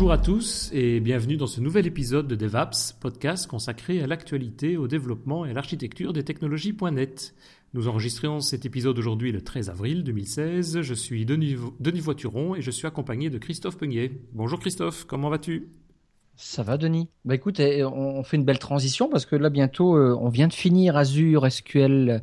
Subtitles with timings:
[0.00, 4.78] Bonjour à tous et bienvenue dans ce nouvel épisode de DevApps, podcast consacré à l'actualité,
[4.78, 7.34] au développement et à l'architecture des technologies.net.
[7.74, 10.80] Nous enregistrons cet épisode aujourd'hui le 13 avril 2016.
[10.80, 14.22] Je suis Denis, Denis Voituron et je suis accompagné de Christophe Peugnier.
[14.32, 15.68] Bonjour Christophe, comment vas-tu?
[16.34, 17.10] Ça va Denis?
[17.26, 20.48] Bah écoute, eh, on fait une belle transition parce que là bientôt euh, on vient
[20.48, 22.22] de finir Azure SQL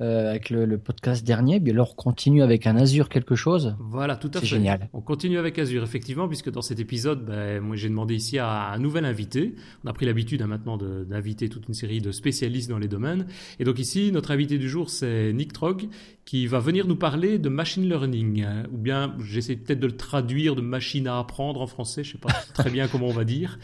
[0.00, 1.60] euh, avec le, podcast dernier.
[1.60, 3.76] Bien alors, on continue avec un Azure quelque chose?
[3.78, 4.40] Voilà, tout à fait.
[4.40, 4.88] C'est génial.
[4.92, 8.70] On continue avec Azure, effectivement, puisque dans cet épisode, ben, moi j'ai demandé ici à
[8.72, 9.54] un nouvel invité.
[9.84, 13.26] On a pris l'habitude hein, maintenant d'inviter toute une série de spécialistes dans les domaines.
[13.58, 15.88] Et donc ici, notre invité du jour, c'est Nick Trog,
[16.24, 18.44] qui va venir nous parler de machine learning.
[18.44, 18.62] Hein.
[18.72, 22.04] ou bien, j'essaie peut-être de le traduire de machine à apprendre en français.
[22.04, 23.58] Je sais pas très bien comment on va dire.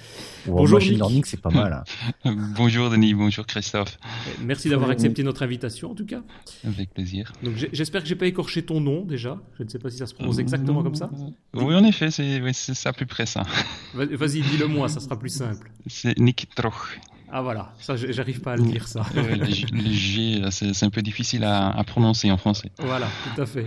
[0.46, 1.84] bonjour machine learning, c'est pas mal.
[2.24, 2.36] Hein.
[2.56, 3.98] bonjour Denis, bonjour Christophe.
[4.42, 6.22] Merci d'avoir accepté notre invitation en tout cas.
[6.64, 7.32] Avec plaisir.
[7.42, 9.40] Donc j'espère que j'ai pas écorché ton nom déjà.
[9.58, 11.10] Je ne sais pas si ça se prononce exactement comme ça.
[11.54, 12.52] Oui, en effet, c'est oui,
[12.84, 13.42] à peu près ça.
[13.94, 15.70] Vas-y, dis-le moi, ça sera plus simple.
[15.86, 16.98] C'est Nick Troch.
[17.28, 19.04] Ah voilà, ça j'arrive pas à le dire ça.
[19.14, 22.70] le, G, c'est un peu difficile à, à, prononcer en français.
[22.78, 23.66] Voilà, tout à fait.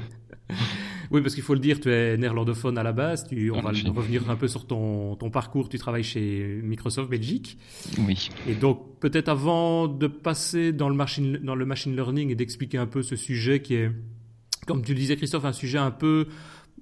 [1.12, 3.28] Oui, parce qu'il faut le dire, tu es néerlandophone à la base.
[3.28, 5.70] Tu, on va revenir un peu sur ton, ton, parcours.
[5.70, 7.58] Tu travailles chez Microsoft Belgique.
[8.06, 8.30] Oui.
[8.48, 12.78] Et donc, peut-être avant de passer dans le machine, dans le machine learning et d'expliquer
[12.78, 13.92] un peu ce sujet qui est,
[14.68, 16.28] comme tu le disais, Christophe, un sujet un peu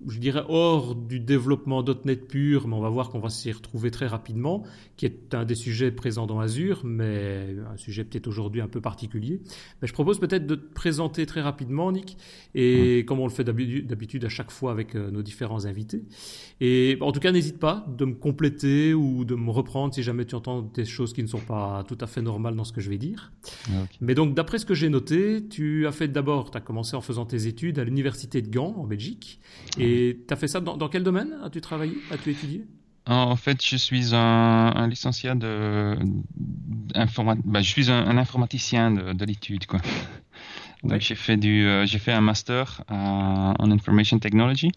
[0.07, 3.91] je dirais, hors du développement .NET pur, mais on va voir qu'on va s'y retrouver
[3.91, 4.63] très rapidement,
[4.95, 8.81] qui est un des sujets présents dans Azure, mais un sujet peut-être aujourd'hui un peu
[8.81, 9.41] particulier.
[9.81, 12.17] Mais je propose peut-être de te présenter très rapidement, Nick,
[12.55, 16.03] et comme on le fait d'habitude à chaque fois avec euh, nos différents invités.
[16.61, 20.25] Et en tout cas, n'hésite pas de me compléter ou de me reprendre si jamais
[20.25, 22.81] tu entends des choses qui ne sont pas tout à fait normales dans ce que
[22.81, 23.31] je vais dire.
[24.01, 27.01] Mais donc, d'après ce que j'ai noté, tu as fait d'abord, tu as commencé en
[27.01, 29.39] faisant tes études à l'université de Gand, en Belgique,
[29.77, 31.37] et et tu as fait ça dans, quel domaine?
[31.43, 31.93] As-tu travaillé?
[32.11, 32.65] As-tu étudié?
[33.05, 35.95] En fait, je suis un, un licencié de
[37.45, 39.79] bah, je suis un, informaticien de, l'étude quoi.
[40.83, 44.71] Donc j'ai fait du euh, j'ai fait un master en information technology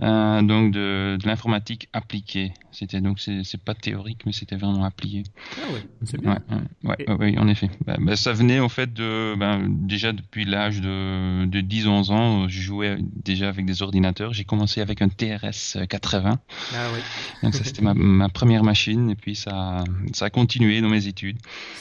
[0.00, 2.52] euh, donc de, de l'informatique appliquée.
[2.70, 5.24] C'était donc c'est pas théorique, mais c'était vraiment appliqué.
[5.56, 5.66] Ah
[6.04, 6.38] c'est bien.
[6.84, 7.68] Ouais, ouais, en effet.
[7.84, 12.48] Bah, bah, ça venait en fait de ben, déjà depuis l'âge de, de 10-11 ans,
[12.48, 14.32] je jouais déjà avec des ordinateurs.
[14.32, 16.38] J'ai commencé avec un TRS 80.
[16.74, 17.00] Ah oui.
[17.42, 19.82] Donc ça c'était ma, ma, première machine et puis ça
[20.12, 21.38] ça a continué dans mes études.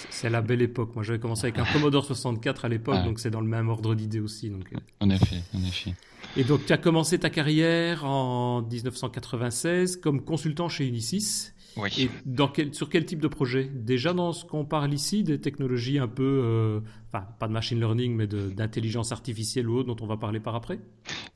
[0.10, 0.96] C'est la belle époque.
[0.96, 3.04] Moi j'avais commencé avec un Commodore 64 à l'époque, ah.
[3.06, 4.50] donc c'est dans le même ordre d'idée aussi.
[4.50, 4.66] Donc.
[4.74, 4.80] Euh.
[5.00, 5.94] En effet, en effet.
[6.38, 11.52] Et donc, tu as commencé ta carrière en 1996 comme consultant chez Unisys.
[11.78, 11.90] Oui.
[11.98, 13.70] Et dans quel, sur quel type de projet?
[13.74, 16.80] Déjà dans ce qu'on parle ici, des technologies un peu, euh,
[17.12, 20.56] enfin pas de machine learning, mais d'intelligence artificielle ou autre dont on va parler par
[20.56, 20.80] après?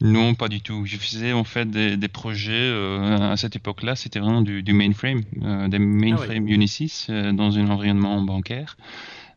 [0.01, 0.85] Non, pas du tout.
[0.85, 4.73] Je faisais en fait des, des projets euh, à cette époque-là, c'était vraiment du, du
[4.73, 8.77] mainframe, euh, des mainframe ah Unisys dans un environnement bancaire.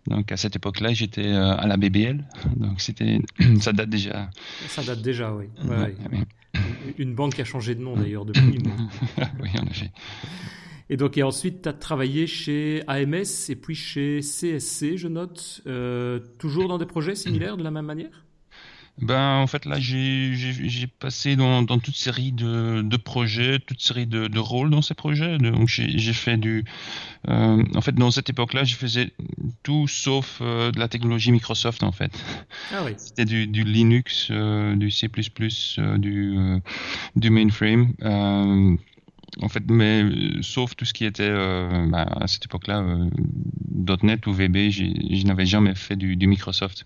[0.06, 2.24] Donc à cette époque-là, j'étais euh, à la BBL,
[2.56, 3.20] donc c'était,
[3.60, 4.30] ça date déjà.
[4.68, 5.46] Ça date déjà, oui.
[6.98, 8.58] Une banque qui a changé de nom d'ailleurs depuis.
[9.40, 9.90] oui, en effet.
[10.90, 15.62] Et donc, et ensuite, tu as travaillé chez AMS et puis chez CSC, je note,
[15.66, 18.24] euh, toujours dans des projets similaires de la même manière?
[19.00, 24.06] Ben, en fait, là, j'ai passé dans, dans toute série de, de projets, toute série
[24.06, 25.38] de, de rôles dans ces projets.
[25.38, 26.64] Donc, j'ai fait du.
[27.28, 29.12] Euh, en fait, dans cette époque-là, je faisais
[29.62, 32.12] tout sauf euh, de la technologie Microsoft, en fait.
[32.72, 32.92] Ah oui.
[32.96, 36.58] C'était du, du, Linux, euh, du C, euh, du, euh,
[37.16, 37.92] du mainframe.
[38.02, 40.04] en fait, mais
[40.42, 41.32] sauf tout ce qui était
[41.88, 42.84] bah, à cette époque-là,
[44.02, 46.84] .NET ou VB, je n'avais jamais fait du, du Microsoft.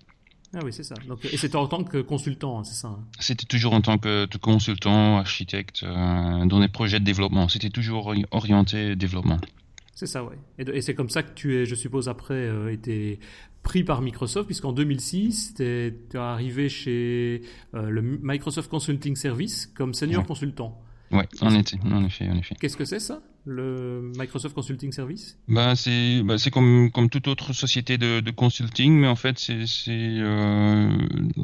[0.54, 0.94] Ah oui, c'est ça.
[1.06, 3.00] Donc, et c'était en tant que consultant, hein, c'est ça hein?
[3.20, 7.48] C'était toujours en tant que, consultant, architecte, euh, dans des projets de développement.
[7.48, 9.38] C'était toujours orienté développement.
[9.98, 10.36] C'est ça, oui.
[10.64, 13.18] Et, c'est comme ça que tu es, je suppose, après, euh, été
[13.64, 17.42] pris par Microsoft, puisqu'en 2006, tu es arrivé chez
[17.74, 20.80] euh, le Microsoft Consulting Service comme senior consultant.
[21.10, 22.54] Oui, en, effet, en effet, en effet.
[22.60, 25.38] Qu'est-ce que c'est ça le Microsoft Consulting Service?
[25.48, 29.64] Bah, C'est bah, comme, comme toute autre société de, de consulting, mais en fait, c'est
[29.98, 30.90] euh,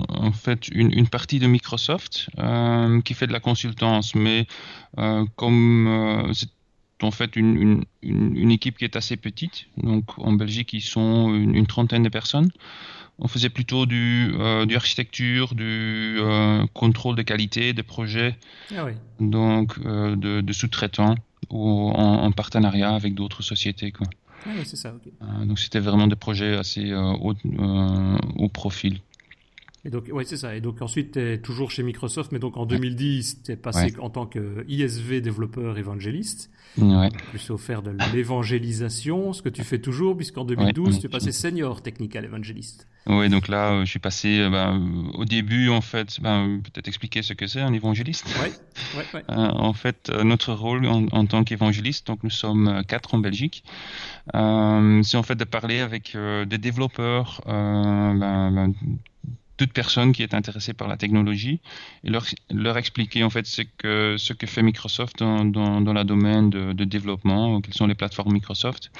[0.09, 4.15] en fait une, une, partie de Microsoft euh, qui fait de la consultance.
[4.15, 4.47] Mais
[4.99, 6.51] euh, comme c'est
[7.03, 11.35] en fait une, une, une, équipe qui est assez petite, donc en Belgique, ils sont
[11.35, 12.51] une, une trentaine de personnes
[13.19, 18.37] on faisait plutôt du, euh, du architecture, du euh, contrôle de qualité des projets,
[18.77, 18.93] ah oui.
[19.21, 21.15] donc euh, de, de sous-traitants
[21.51, 23.93] ou en, partenariat avec d'autres sociétés.
[23.93, 24.07] Quoi.
[24.47, 27.35] Ah oui, donc c'était vraiment des projets assez haut,
[28.37, 29.01] haut, profil.
[29.85, 30.57] Et donc, ouais, c'est ça.
[30.57, 33.95] Et donc ensuite, tu es toujours chez Microsoft, mais donc en 2010, tu es passé
[33.99, 36.51] en tant que ISV développeur évangéliste.
[36.79, 37.11] Ouais.
[37.31, 41.33] Plus au faire de l'évangélisation, ce que tu fais toujours, puisqu'en 2012, tu es passé
[41.33, 42.89] senior technical évangéliste.
[43.07, 46.89] Oui, donc là, euh, je suis passé euh, ben, au début, en fait, ben, peut-être
[46.89, 48.25] expliquer ce que c'est un évangéliste.
[48.43, 48.51] Oui,
[48.97, 49.25] ouais, ouais.
[49.31, 53.65] Euh, en fait, notre rôle en, tant qu'évangéliste, donc nous sommes quatre en Belgique,
[54.33, 56.17] c'est en fait de parler avec
[56.47, 58.73] des développeurs, ben
[59.57, 61.61] toute personne qui est intéressée par la technologie
[62.03, 65.93] et leur, leur expliquer en fait ce que, ce que fait Microsoft dans, dans, dans
[65.93, 68.91] la domaine de, de, développement, quelles sont les plateformes Microsoft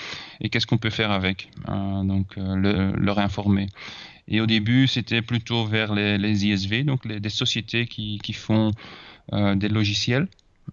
[0.41, 1.51] et qu'est-ce qu'on peut faire avec.
[1.69, 3.67] Euh, donc euh, le, leur informer.
[4.29, 8.33] Et au début, c'était plutôt vers les, les ISV, donc les, des sociétés qui, qui
[8.33, 8.71] font
[9.33, 10.29] euh, des logiciels,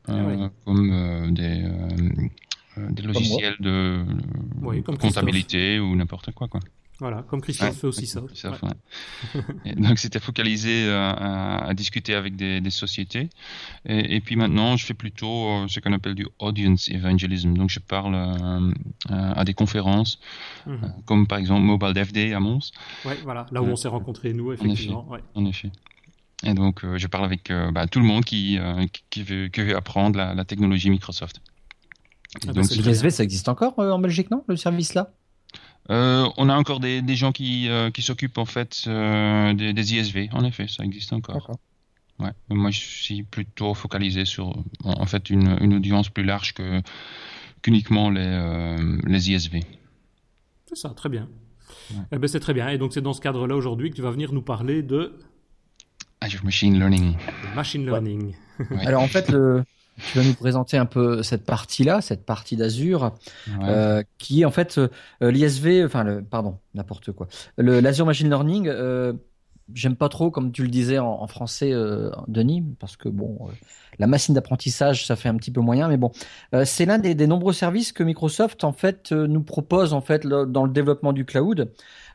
[0.07, 0.47] ah oui.
[0.63, 1.65] comme des,
[2.77, 4.05] des logiciels de
[4.61, 6.47] oui, comptabilité ou n'importe quoi.
[6.47, 6.61] quoi.
[7.01, 8.21] Voilà, comme Christophe ouais, fait aussi ça.
[8.21, 9.73] Ouais.
[9.75, 13.31] donc c'était focalisé euh, à, à, discuter avec des, des sociétés.
[13.85, 17.55] Et, et, puis maintenant, je fais plutôt euh, ce qu'on appelle du audience evangelism.
[17.55, 18.71] Donc je parle euh,
[19.09, 20.19] à des conférences,
[20.67, 21.03] mm -hmm.
[21.05, 22.67] comme par exemple Mobile Dev Day à Mons.
[23.03, 25.07] Ouais, voilà, là où on s'est rencontrés nous, effectivement.
[25.09, 25.23] En effet.
[25.39, 25.71] En effet.
[26.49, 27.43] Et donc je parle avec
[27.75, 28.43] bah, tout le monde qui,
[29.11, 31.35] qui, veut, qui veut apprendre la, la technologie Microsoft.
[32.35, 35.05] Ah donc, bah, l'ISV, ça existe encore en Belgique, non, le service là
[35.89, 39.73] euh, on a encore des, des gens qui, euh, qui s'occupent en fait euh, des,
[39.73, 40.29] des, ISV.
[40.31, 41.51] En effet, ça existe encore.
[42.19, 42.31] Ouais.
[42.49, 46.81] Moi, je suis plutôt focalisé sur en fait une, une audience plus large que
[47.61, 49.61] qu'uniquement les, les ISV.
[50.67, 51.27] C'est ça, très bien.
[51.91, 52.03] Ouais.
[52.11, 52.69] Eh ben, c'est très bien.
[52.69, 55.19] Et donc c'est dans ce cadre-là aujourd'hui que tu vas venir nous parler de
[56.21, 57.15] Azure Machine Learning.
[57.55, 58.35] Machine Learning.
[58.69, 58.85] Ouais.
[58.85, 59.63] Alors en fait le
[59.97, 63.13] tu vas nous présenter un peu cette partie-là, cette partie d'Azure,
[63.47, 63.69] ouais.
[63.69, 64.89] euh, qui est en fait euh,
[65.21, 67.27] l'ISV, enfin, le, pardon, n'importe quoi.
[67.57, 69.13] L'Azure Machine Learning, euh,
[69.73, 73.49] j'aime pas trop, comme tu le disais en, en français, euh, Denis, parce que bon,
[73.99, 76.11] la machine d'apprentissage, ça fait un petit peu moyen, mais bon,
[76.65, 80.45] c'est l'un des, des, nombreux services que Microsoft en fait nous propose en fait le,
[80.45, 81.71] dans le développement du cloud.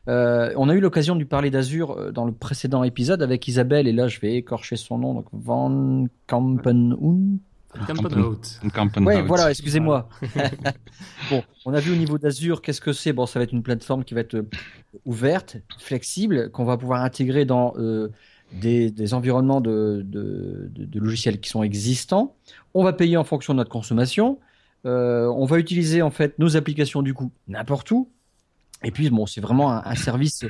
[0.09, 3.93] Euh, on a eu l'occasion de parler d'Azure dans le précédent épisode avec Isabelle, et
[3.93, 6.07] là je vais écorcher son nom, donc Van
[9.05, 10.09] Ouais, voilà, excusez-moi.
[11.29, 13.13] bon, on a vu au niveau d'Azure, qu'est-ce que c'est?
[13.13, 14.49] Bon, ça va être une plateforme qui va être euh,
[15.05, 18.09] ouverte, flexible, qu'on va pouvoir intégrer dans euh,
[18.53, 22.35] des, des, environnements de, de, de, de, logiciels qui sont existants.
[22.73, 24.39] On va payer en fonction de notre consommation.
[24.85, 28.09] Euh, on va utiliser en fait nos applications du coup n'importe où.
[28.83, 30.45] Et puis bon, c'est vraiment un, un, service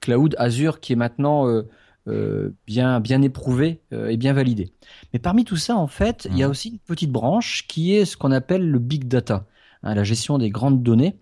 [0.00, 1.62] cloud Azure qui est maintenant euh,
[2.08, 4.72] euh, bien, bien éprouvé euh, et bien validé.
[5.12, 6.32] Mais parmi tout ça, en fait, mmh.
[6.32, 6.50] il y a mmh.
[6.50, 9.46] aussi une petite branche qui est ce qu'on appelle le big data,
[9.82, 11.16] hein, la gestion des grandes données.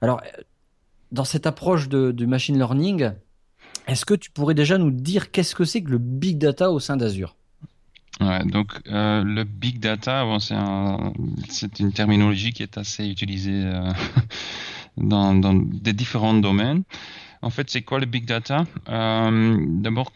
[0.00, 0.20] Alors,
[1.12, 3.10] dans cette approche de, de machine learning,
[3.86, 6.80] est-ce que tu pourrais déjà nous dire qu'est-ce que c'est que le big data au
[6.80, 7.36] sein d'Azure?
[8.20, 11.12] Ouais, donc euh, le big data, bon, c'est un,
[11.78, 13.90] une terminologie qui est assez utilisée euh,
[14.98, 16.82] dans, dans, des différents domaines.
[17.40, 18.66] En fait, c'est quoi le big data?
[18.90, 20.12] Euh, D'abord,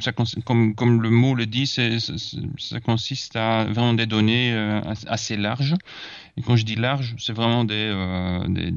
[0.00, 5.36] ça, comme, comme, le mot le dit, ça consiste à vraiment des données euh, assez
[5.36, 5.76] larges.
[6.36, 8.72] Et quand je dis large, c'est vraiment des, euh, des,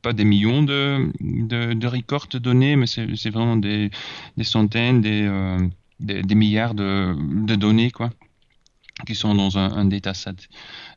[0.00, 3.90] pas des millions de, de, de records de données, mais c'est, vraiment des,
[4.38, 5.58] des centaines, des, euh,
[5.98, 8.10] des, des, milliards de, de données, quoi
[9.06, 10.34] qui sont dans un, un dataset.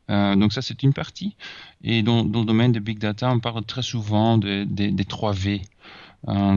[0.09, 1.37] Donc ça, c'est une partie.
[1.85, 5.31] Et dans, le domaine de big data, on parle très souvent des de, de 3
[5.31, 5.61] V.
[5.61, 5.72] Euh,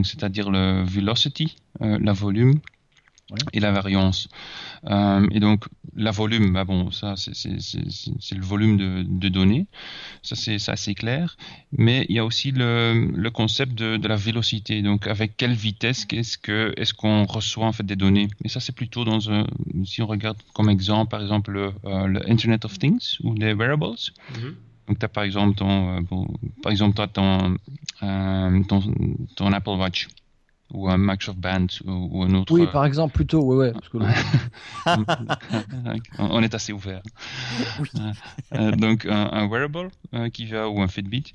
[0.05, 2.61] c'est-à-dire le velocity, euh, la volume
[3.31, 3.39] ouais.
[3.53, 4.29] et la variance.
[4.87, 9.67] Euh, et donc la volume, bah bon, ça c'est le volume de, de données,
[10.23, 11.37] ça c'est assez clair.
[11.73, 14.83] Mais il y a aussi le, le concept de, de, la vélocité.
[14.83, 18.29] Donc avec quelle vitesse est-ce que est-ce qu'on reçoit en fait des données?
[18.45, 19.47] Et ça c'est plutôt dans un,
[19.85, 23.55] si on regarde comme exemple par exemple le, euh, le Internet of Things ou les
[23.55, 23.87] wearables.
[23.87, 24.55] Mm -hmm.
[24.89, 26.27] Donc, tu as par exemple ton, euh, bon,
[26.63, 27.57] par exemple, toi, ton,
[28.03, 28.83] euh, ton,
[29.35, 30.09] ton, Apple Watch
[30.73, 32.53] ou un Microsoft Band ou, ou, un autre.
[32.53, 33.73] Oui, par exemple, plutôt, ouais, ouais.
[33.73, 33.99] Parce que
[36.19, 37.03] on est assez ouvert.
[37.81, 37.89] Oui.
[38.55, 41.33] Euh, donc, un, un wearable euh, qui va ou un Fitbit.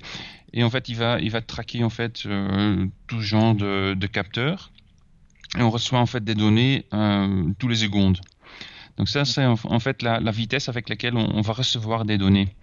[0.52, 4.06] Et en fait, il va, il va traquer en fait euh, tout genre de, de
[4.06, 4.70] capteurs.
[5.58, 6.86] Et on reçoit en fait des données
[7.58, 8.18] tous les secondes.
[8.98, 12.04] Donc ça, c'est en, en, fait la, la, vitesse avec laquelle on, on va recevoir
[12.04, 12.54] des données.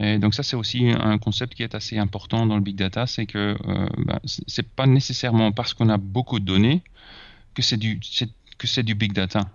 [0.00, 3.06] Et donc ça, c'est aussi un concept qui est assez important dans le big data,
[3.06, 6.82] c'est que euh, bah, c'est pas nécessairement parce qu'on a beaucoup de données
[7.54, 9.48] que c'est du du big data.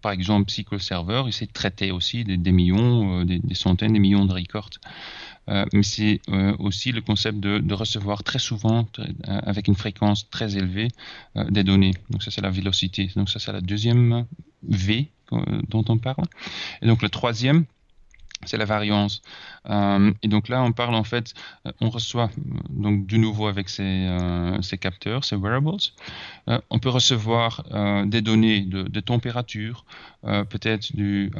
[0.00, 4.32] Par exemple, SQL Server, il sait traiter aussi des, millions, des, centaines, des millions de
[4.32, 4.70] records.
[5.48, 6.20] mais c'est
[6.58, 8.86] aussi le concept de, recevoir très souvent,
[9.24, 10.88] avec une fréquence très élevée,
[11.48, 11.94] des données.
[12.10, 13.10] Donc ça, c'est la vélocité.
[13.16, 14.26] Donc ça, c'est la deuxième
[14.62, 15.08] V
[15.68, 16.24] dont on parle.
[16.80, 17.64] Et donc le troisième,
[18.44, 19.22] c'est la variance.
[19.68, 21.34] Euh, et donc là, on parle en fait,
[21.66, 22.30] euh, on reçoit
[22.70, 25.68] donc de nouveau avec ces, euh, ces capteurs, ces wearables,
[26.70, 27.64] on peut recevoir
[28.06, 29.84] des données de, température,
[30.22, 31.30] peut-être du,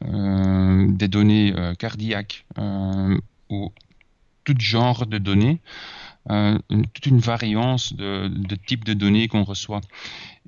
[0.00, 2.46] des données cardiaques
[3.50, 3.72] ou
[4.44, 5.60] tout genre de données,
[6.26, 9.80] toute une variance de, de types de données qu'on reçoit.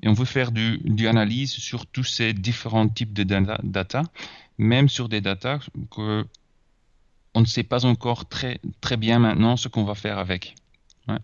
[0.01, 3.23] Et on veut faire du, du, analyse sur tous ces différents types de
[3.63, 4.03] data
[4.57, 5.59] même sur des datas
[5.91, 6.25] que
[7.33, 10.55] on ne sait pas encore très, très bien maintenant ce qu'on va faire avec.
[11.07, 11.17] Mhm.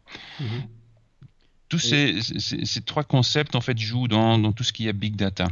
[1.69, 5.15] Tous ces, ces, trois concepts en fait jouent dans, dans, tout ce qui est big
[5.15, 5.47] data.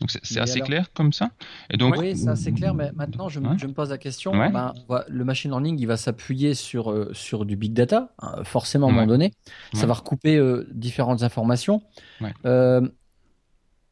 [0.00, 1.30] Donc c'est assez clair comme ça?
[1.70, 4.32] Et donc, oui, c'est assez clair, mais maintenant je, me pose la question.
[4.32, 4.74] Ben,
[5.08, 8.90] le machine learning, il va s'appuyer sur, euh, sur du big data, hein, forcément à
[8.90, 9.32] un moment donné.
[9.72, 11.82] Ça va recouper euh, différentes informations.
[12.44, 12.86] Euh,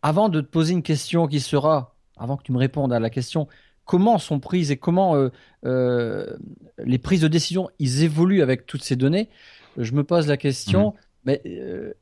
[0.05, 3.09] avant de te poser une question qui sera, avant que tu me répondes à la
[3.09, 3.49] question,
[3.87, 5.31] comment sont prises et comment euh,
[5.65, 6.37] euh,
[6.77, 9.31] les prises de décision ils évoluent avec toutes ces données,
[9.79, 10.93] je me pose la question, mhm.
[11.25, 11.95] mais euh,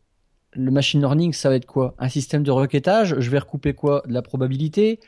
[0.55, 1.95] le machine learning, ça va être quoi?
[2.01, 3.21] Un système de requêtage?
[3.21, 4.03] Je vais recouper quoi?
[4.07, 4.99] De la probabilité?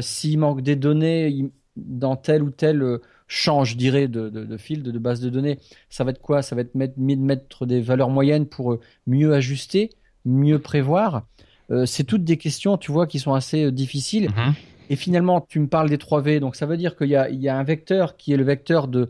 [0.00, 4.98] S'il manque des données dans tel ou tel champ, je dirais, de, de, fil, de,
[4.98, 6.42] base de données, ça va être quoi?
[6.42, 9.88] Ça va être mettre, mettre des valeurs moyennes pour mieux ajuster,
[10.26, 11.24] mieux prévoir?
[11.70, 14.30] Euh, c'est toutes des questions, tu vois, qui sont assez euh, difficiles.
[14.30, 14.54] Mhm.
[14.88, 17.62] Et finalement, tu me parles des 3V, donc ça veut dire qu'il y a, un
[17.62, 19.08] vecteur qui est le vecteur de,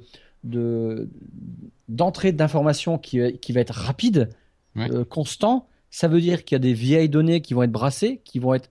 [1.89, 4.29] d'entrée d'informations qui, va être rapide,
[4.77, 5.69] euh, constant.
[5.89, 8.53] Ça veut dire qu'il y a des vieilles données qui vont être brassées, qui vont
[8.53, 8.69] être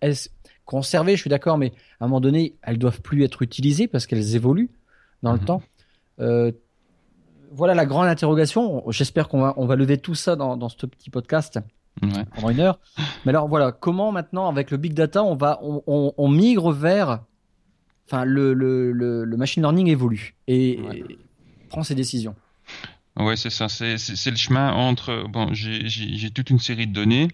[0.65, 4.05] conservées, je suis d'accord, mais à un moment donné, elles doivent plus être utilisées parce
[4.05, 4.69] qu'elles évoluent
[5.23, 5.45] dans le mhm.
[5.45, 5.61] temps.
[7.51, 8.83] voilà la grande interrogation.
[8.91, 11.59] J'espère qu'on va, on va lever tout ça dans, dans ce petit podcast
[11.99, 12.79] pendant une heure.
[13.25, 17.19] Mais alors voilà, comment maintenant avec le big data on va on, migre vers
[18.07, 20.79] enfin le, le, le, machine learning évolue et,
[21.69, 22.35] prend ses décisions.
[23.17, 23.67] Ouais, c'est ça.
[23.67, 27.27] C'est le chemin entre bon, j'ai toute une série de données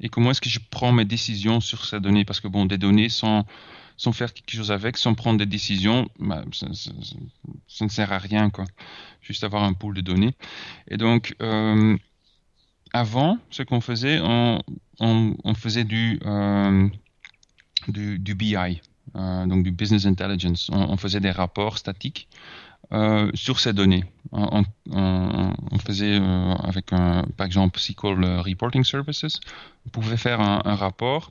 [0.00, 2.24] et comment est-ce que je prends mes décisions sur ces données?
[2.24, 3.44] Parce que bon, des données sans
[3.96, 6.66] sans faire quelque chose avec, sans prendre des décisions, bah, ça,
[7.84, 8.64] ne sert à rien quoi.
[9.20, 10.34] Juste avoir un pool de données.
[10.88, 11.96] Et donc euh,
[12.92, 16.88] avant, ce qu'on faisait, on, faisait du, euh,
[17.88, 18.56] BI,
[19.16, 20.70] euh, donc du Business Intelligence.
[20.72, 22.28] On, faisait des rapports statiques
[22.92, 24.04] euh, sur ces données.
[24.32, 24.64] On,
[25.84, 29.40] faisait avec, par exemple, SQL Reporting Services.
[29.86, 31.30] On pouvait faire un, un, rapport.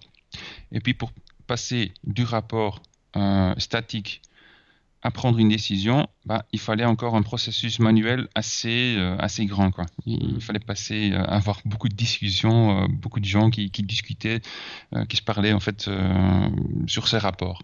[0.72, 1.12] Et puis, pour
[1.48, 2.82] passer du rapport
[3.58, 4.22] statique
[5.04, 9.72] à prendre une décision, bah, il fallait encore un processus manuel assez, euh, assez grand.
[9.72, 9.86] Quoi.
[10.06, 10.42] Il, mm.
[10.42, 14.42] fallait passer, euh, avoir beaucoup de discussions, euh, beaucoup de gens qui, qui discutaient,
[15.10, 15.90] qui se parlaient en fait
[16.88, 17.64] sur ces rapports.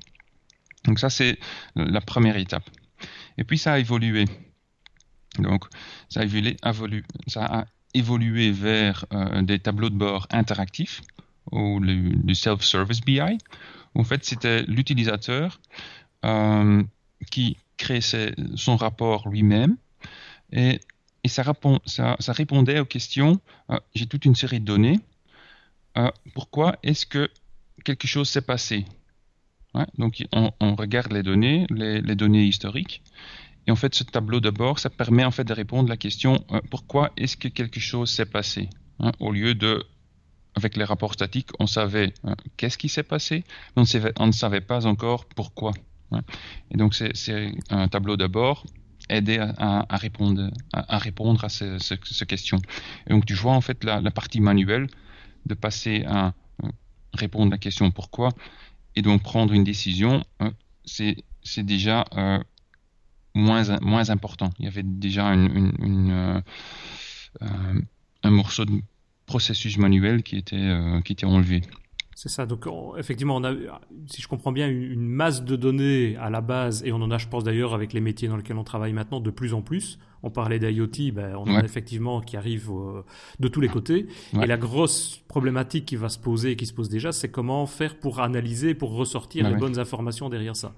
[0.85, 1.37] Donc ça, c'est
[1.75, 2.69] la première étape.
[3.37, 4.25] Et puis ça a évolué.
[5.39, 5.65] Donc
[6.09, 6.55] ça a évolué,
[7.27, 9.05] ça a évolué vers
[9.41, 11.01] des tableaux de bord interactifs
[11.51, 13.37] ou le, self-service BI.
[13.95, 15.59] En fait, c'était l'utilisateur
[17.31, 19.77] qui crée son rapport lui-même.
[20.51, 20.79] Et,
[21.25, 21.43] ça,
[22.29, 24.99] répondait aux questions, euh, j'ai toute une série de données,
[25.97, 27.29] euh, pourquoi est-ce que
[27.83, 28.85] quelque chose s'est passé?
[29.97, 33.03] Donc on, regarde les données, les, données historiques,
[33.67, 35.97] et en fait ce tableau de bord, ça permet en fait de répondre à la
[35.97, 38.69] question euh, pourquoi est-ce que quelque chose s'est passé?
[39.19, 39.85] Au lieu de
[40.55, 42.13] avec les rapports statiques, on savait
[42.55, 43.43] qu'est-ce qui s'est passé,
[43.75, 43.83] mais
[44.17, 45.73] on, ne savait pas encore pourquoi.
[46.71, 48.65] Et donc c'est un tableau d'abord
[49.09, 51.77] aider à, répondre à, répondre à ces,
[52.27, 52.59] questions.
[53.07, 54.87] Et donc tu vois en fait la, partie manuelle
[55.45, 56.33] de passer à
[56.63, 56.67] euh,
[57.13, 58.29] répondre à la question pourquoi
[58.95, 60.51] et donc prendre une décision, euh,
[60.83, 62.39] c'est déjà euh,
[63.33, 64.51] moins, moins important.
[64.59, 66.43] Il y avait déjà une,
[67.41, 68.81] un morceau de
[69.25, 70.73] processus manuel qui était,
[71.05, 71.61] qui était enlevé.
[72.17, 72.47] C'est ça.
[72.47, 72.65] Donc,
[72.97, 73.53] effectivement, on a,
[74.07, 77.19] si je comprends bien, une, masse de données à la base, et on en a,
[77.19, 79.99] je pense d'ailleurs, avec les métiers dans lesquels on travaille maintenant, de plus en plus.
[80.23, 83.03] On parlait d'IoT, ben, on en a effectivement qui arrivent euh,
[83.39, 84.07] de tous les côtés.
[84.33, 87.67] Et la grosse problématique qui va se poser et qui se pose déjà, c'est comment
[87.67, 90.73] faire pour analyser, pour ressortir les bonnes informations derrière ça.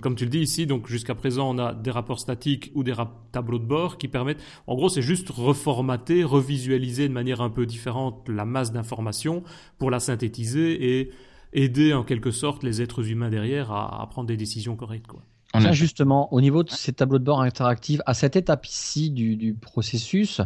[0.00, 2.94] Comme tu le dis ici, donc jusqu'à présent, on a des rapports statiques ou des
[3.30, 7.66] tableaux de bord qui permettent, en gros, c'est juste reformater, revisualiser de manière un peu
[7.66, 9.44] différente la masse d'informations
[9.78, 11.10] pour la synthétiser et
[11.52, 15.06] aider en quelque sorte les êtres humains derrière à, prendre des décisions correctes.
[15.06, 15.22] Quoi.
[15.54, 19.54] Ça, justement, au niveau de ces tableaux de bord interactifs, à cette étape ici du,
[19.54, 20.40] processus,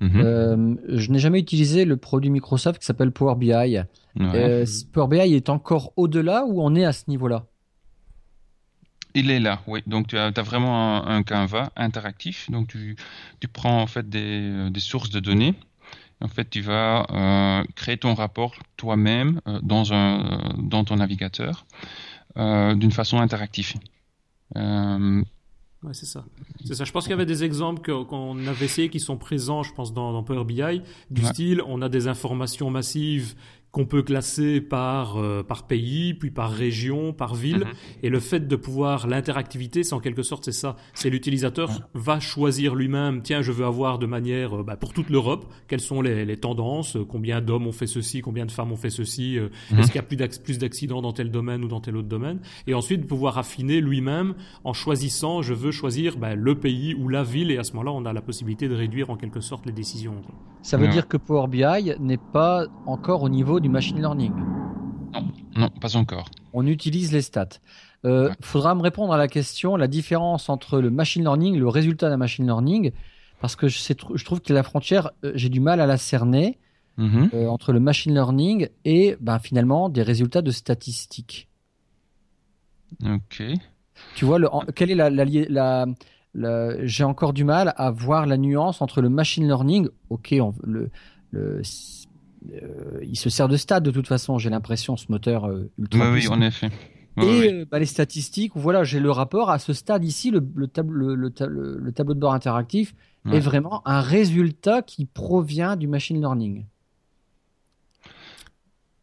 [0.00, 0.10] mhm.
[0.16, 3.52] euh, je n'ai jamais utilisé le produit Microsoft qui s'appelle Power BI.
[4.20, 7.46] Euh, Power BI est encore au-delà ou on est à ce niveau-là?
[9.18, 9.82] Il est là, oui.
[9.86, 12.50] Donc tu as, vraiment un, Canva interactif.
[12.50, 12.96] Donc tu,
[13.52, 15.54] prends en fait des, sources de données.
[16.20, 21.64] En fait, tu vas euh, créer ton rapport toi-même euh, dans, un, dans ton navigateur
[22.36, 23.74] euh, d'une façon interactive.
[25.84, 26.24] Ouais, c'est ça.
[26.64, 26.84] C'est ça.
[26.84, 29.92] Je pense qu'il y avait des exemples qu'on avait essayé qui sont présents, je pense,
[29.92, 33.34] dans, Power BI, du style, on a des informations massives
[33.70, 37.58] qu'on peut classer par, euh, par pays, puis par région, par ville.
[37.58, 37.72] Mhm.
[38.02, 40.76] Et le fait de pouvoir, l'interactivité, c'est en quelque sorte, c'est ça.
[40.94, 45.10] C'est l'utilisateur va choisir lui-même, tiens, je veux avoir de manière, euh, bah, pour toute
[45.10, 48.72] l'Europe, quelles sont les, les tendances, euh, combien d'hommes ont fait ceci, combien de femmes
[48.72, 49.78] ont fait ceci, mhm.
[49.78, 52.40] est-ce qu'il y a plus d'accidents dans tel domaine ou dans tel autre domaine?
[52.66, 54.34] Et ensuite, pouvoir affiner lui-même
[54.64, 57.92] en choisissant, je veux choisir bah, le pays ou la ville, et à ce moment-là,
[57.92, 60.14] on a la possibilité de réduire en quelque sorte les décisions.
[60.62, 61.64] Ça veut dire que Power BI
[62.00, 64.32] n'est pas encore au niveau du machine learning
[65.12, 66.30] Non, non, pas encore.
[66.52, 67.60] On utilise les stats.
[68.04, 71.68] Il euh, faudra me répondre à la question, la différence entre le machine learning, le
[71.68, 72.92] résultat d'un machine learning,
[73.40, 73.78] parce que je,
[74.14, 76.58] je trouve que la frontière, euh, j'ai du mal à la cerner
[76.96, 77.30] mhm.
[77.34, 81.48] euh, entre le machine learning et ben, finalement des résultats de statistiques.
[83.04, 83.42] Ok.
[84.14, 85.24] Tu vois, le, quelle est la, la,
[86.34, 90.90] la j'ai encore du mal à voir la nuance entre le machine learning, ok, le,
[91.32, 91.60] le,
[93.02, 96.10] il se sert de stade de toute façon, j'ai l'impression, ce moteur euh, ultra.
[96.10, 96.70] Oui, oui, en effet.
[97.18, 100.66] et euh, bah, les statistiques, voilà, j'ai le rapport à ce stade ici, le, le,
[101.14, 101.30] le,
[101.92, 102.94] tableau de bord interactif
[103.30, 106.64] est vraiment un résultat qui provient du machine learning.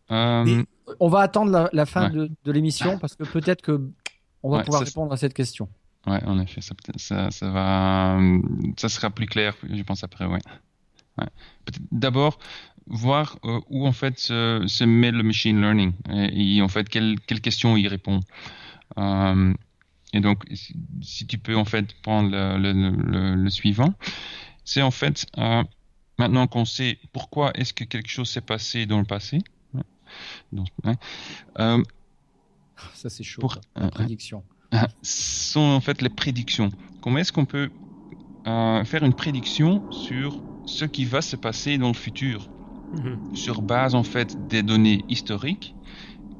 [0.10, 3.90] on va attendre la, fin de, l'émission parce que peut-être que
[4.42, 5.70] on va pouvoir répondre à cette question.
[6.08, 8.20] Ouais, en effet, ça, ça, va,
[8.78, 10.40] ça sera plus clair, je pense après, ouais.
[11.92, 12.38] D'abord,
[12.88, 17.42] voir euh, où en fait se, met le machine learning et, en fait quelles quelle
[17.42, 18.20] questions il répond.
[18.98, 19.54] Euh,
[20.14, 20.44] et donc,
[21.02, 23.94] si, tu peux en fait prendre le, suivant,
[24.64, 25.64] c'est en fait euh,
[26.18, 29.40] maintenant qu'on sait pourquoi est-ce que quelque chose s'est passé dans le passé.
[30.54, 30.68] Donc,
[32.94, 33.42] ça c'est chaud.
[33.42, 34.44] Pour, la prédiction.
[35.02, 36.70] Sont en fait les prédictions.
[37.02, 37.72] Comment est-ce qu'on peut
[38.46, 42.50] faire une prédiction sur ce qui va se passer dans le futur?
[42.92, 43.20] Mhm.
[43.34, 45.76] sur base en fait des données historiques,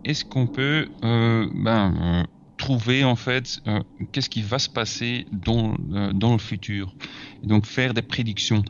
[0.06, 2.24] est-ce qu'on peut euh, ben, euh,
[2.58, 3.82] trouver en fait euh,
[4.12, 5.76] qu'est-ce qui va se passer dans,
[6.14, 6.96] dans le futur
[7.44, 8.64] et donc faire des prédictions?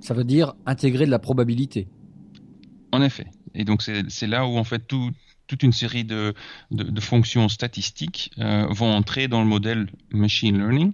[0.00, 1.88] Ça veut dire intégrer de la probabilité.
[2.92, 3.26] En effet.
[3.54, 6.34] Et donc c'est là où en fait toute une série de,
[6.70, 10.92] de, fonctions statistiques vont entrer dans le modèle machine learning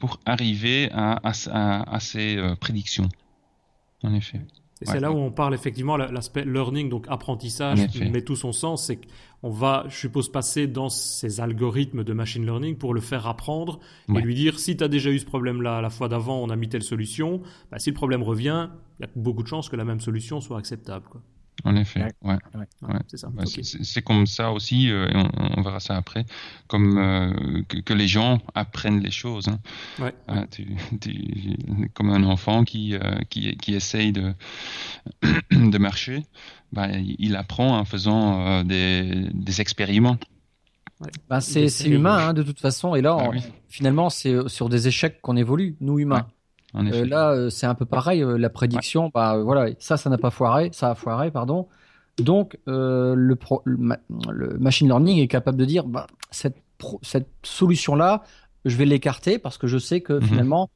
[0.00, 3.08] pour arriver à, à ces prédictions.
[4.02, 4.40] En effet.
[4.82, 8.52] Et c'est là où on parle effectivement l'aspect learning, donc apprentissage, qui met tout son
[8.52, 8.86] sens.
[8.86, 13.26] C'est qu'on va, je suppose, passer dans ces algorithmes de machine learning pour le faire
[13.26, 13.80] apprendre
[14.14, 16.56] et lui dire si tu as déjà eu ce problème-là la fois d'avant, on a
[16.56, 17.40] mis telle solution.
[17.70, 20.40] Bah, si le problème revient, il y a beaucoup de chances que la même solution
[20.40, 21.06] soit acceptable.
[21.08, 21.22] Quoi.
[21.66, 22.36] En effet, ouais.
[23.08, 23.28] C'est ça.
[23.32, 25.16] Bah, c'est comme ça aussi, euh, et
[25.56, 26.24] on, verra ça après,
[26.68, 29.48] comme euh, que, les gens apprennent les choses.
[29.48, 29.58] Hein.
[30.28, 30.44] Ah,
[31.92, 34.32] comme un enfant qui, euh, qui, qui, essaye de,
[35.50, 36.22] de marcher,
[36.70, 40.18] bah, il apprend en faisant des, des expériments.
[41.28, 43.30] Bah, c'est humain hein, de toute façon, et là, ah
[43.68, 46.28] finalement, c'est sur des échecs qu'on évolue, nous humains.
[46.76, 48.22] Euh, là, euh, c'est un peu pareil.
[48.22, 51.68] Euh, la prédiction, bah voilà, ça, ça n'a pas foiré, ça a foiré, pardon.
[52.18, 53.14] Donc, le,
[53.64, 56.56] le, machine learning est capable de dire, bah, cette,
[57.02, 58.24] cette solution-là,
[58.64, 60.22] je vais l'écarter parce que je sais que mhm.
[60.22, 60.70] finalement,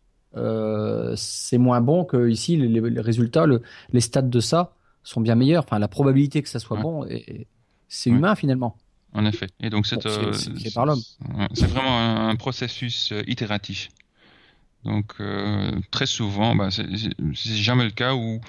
[1.17, 3.47] c'est moins bon que ici les, résultats,
[3.93, 5.65] les stats de ça sont bien meilleurs.
[5.65, 7.07] Enfin, la probabilité que ça soit bon,
[7.89, 8.77] c'est humain finalement.
[9.15, 9.49] En effet.
[9.61, 11.01] Et donc, c'est par l'homme.
[11.55, 13.89] C'est vraiment un processus itératif.
[14.85, 18.41] Donc euh, très souvent, bah, c'est jamais le cas où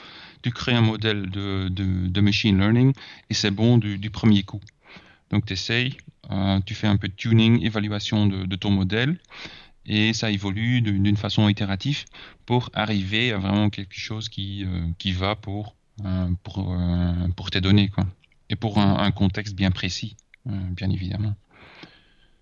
[0.41, 2.93] tu crées un modèle de, de, machine learning
[3.29, 4.61] et c'est bon du, du, premier coup.
[5.29, 5.97] Donc tu essayes,
[6.31, 9.19] euh, tu fais un peu de tuning, évaluation de, de ton modèle
[9.85, 12.05] et ça évolue d'une façon itérative
[12.45, 15.75] pour arriver à vraiment quelque chose qui, euh, qui va pour,
[16.43, 16.75] pour,
[17.35, 18.05] pour tes données quoi.
[18.49, 20.15] et pour un contexte bien précis,
[20.45, 21.35] bien évidemment.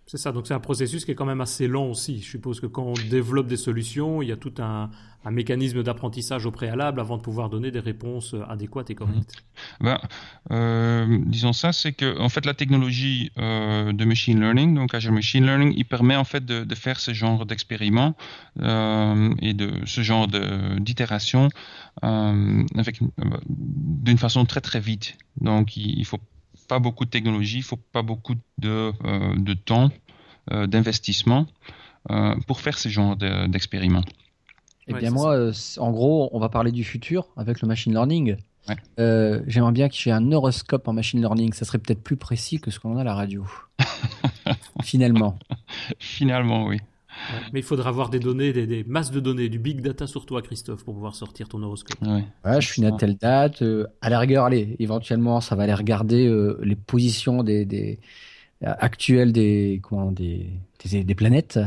[0.09, 2.19] C'est ça, donc c'est un processus qui est quand même assez lent aussi.
[2.19, 4.89] Je suppose que quand on développe des solutions, il y a tout un,
[5.29, 9.43] mécanisme d'apprentissage au préalable avant de pouvoir donner des réponses adéquates et correctes.
[9.79, 9.85] Mhm.
[9.85, 9.99] Ben,
[10.49, 15.45] euh, disons ça, c'est que fait la technologie euh, de machine learning, donc Azure Machine
[15.45, 18.15] Learning, il permet en fait de, faire ce genre d'expériments
[18.61, 20.27] euh, et de ce genre
[20.79, 21.49] d'itération
[22.01, 22.65] d'une
[24.17, 25.19] façon très très vite.
[25.39, 26.17] Donc il, il faut
[26.69, 29.89] pas beaucoup de technologie, il faut pas beaucoup de, euh, de temps,
[30.51, 31.47] euh, d'investissement
[32.11, 34.05] euh, pour faire ce genre d'expériments.
[34.87, 38.37] Eh bien moi, en gros, on va parler du futur avec le machine learning.
[38.97, 41.53] J'aimerais bien qu'il y ait un horoscope en machine learning.
[41.53, 43.45] Ça serait peut-être plus précis que ce qu'on a à la radio.
[44.83, 45.37] Finalement.
[45.99, 46.79] Finalement, oui
[47.53, 50.41] mais il faudra avoir des données, des, masses de données, du big data sur toi,
[50.41, 51.97] Christophe, pour pouvoir sortir ton horoscope.
[52.01, 52.61] Ouais.
[52.61, 53.61] je suis né à telle date.
[53.61, 57.99] Euh, à la rigueur, allez, éventuellement, ça va aller regarder euh, les positions des, des
[58.63, 60.49] euh, actuelles des, comment, des,
[60.83, 61.59] des, planètes.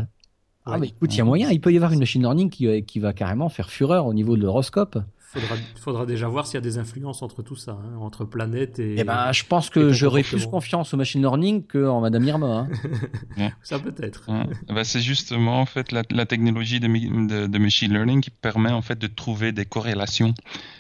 [0.65, 1.51] Ah, mais écoute, il y a moyen.
[1.51, 4.37] Il peut y avoir une machine learning qui, qui va carrément faire fureur au niveau
[4.37, 4.99] de l'horoscope.
[5.33, 8.79] Faudra, faudra déjà voir s'il y a des influences entre tout ça, hein, entre planètes
[8.79, 8.97] et.
[8.99, 12.69] Eh ben, je pense que j'aurais plus confiance au machine learning qu'en Madame Irma.
[13.39, 13.49] Hein.
[13.63, 14.27] Ça peut-être.
[14.69, 18.99] Bah, c'est justement en fait la, technologie de, de, machine learning qui permet en fait
[18.99, 20.35] de trouver des corrélations.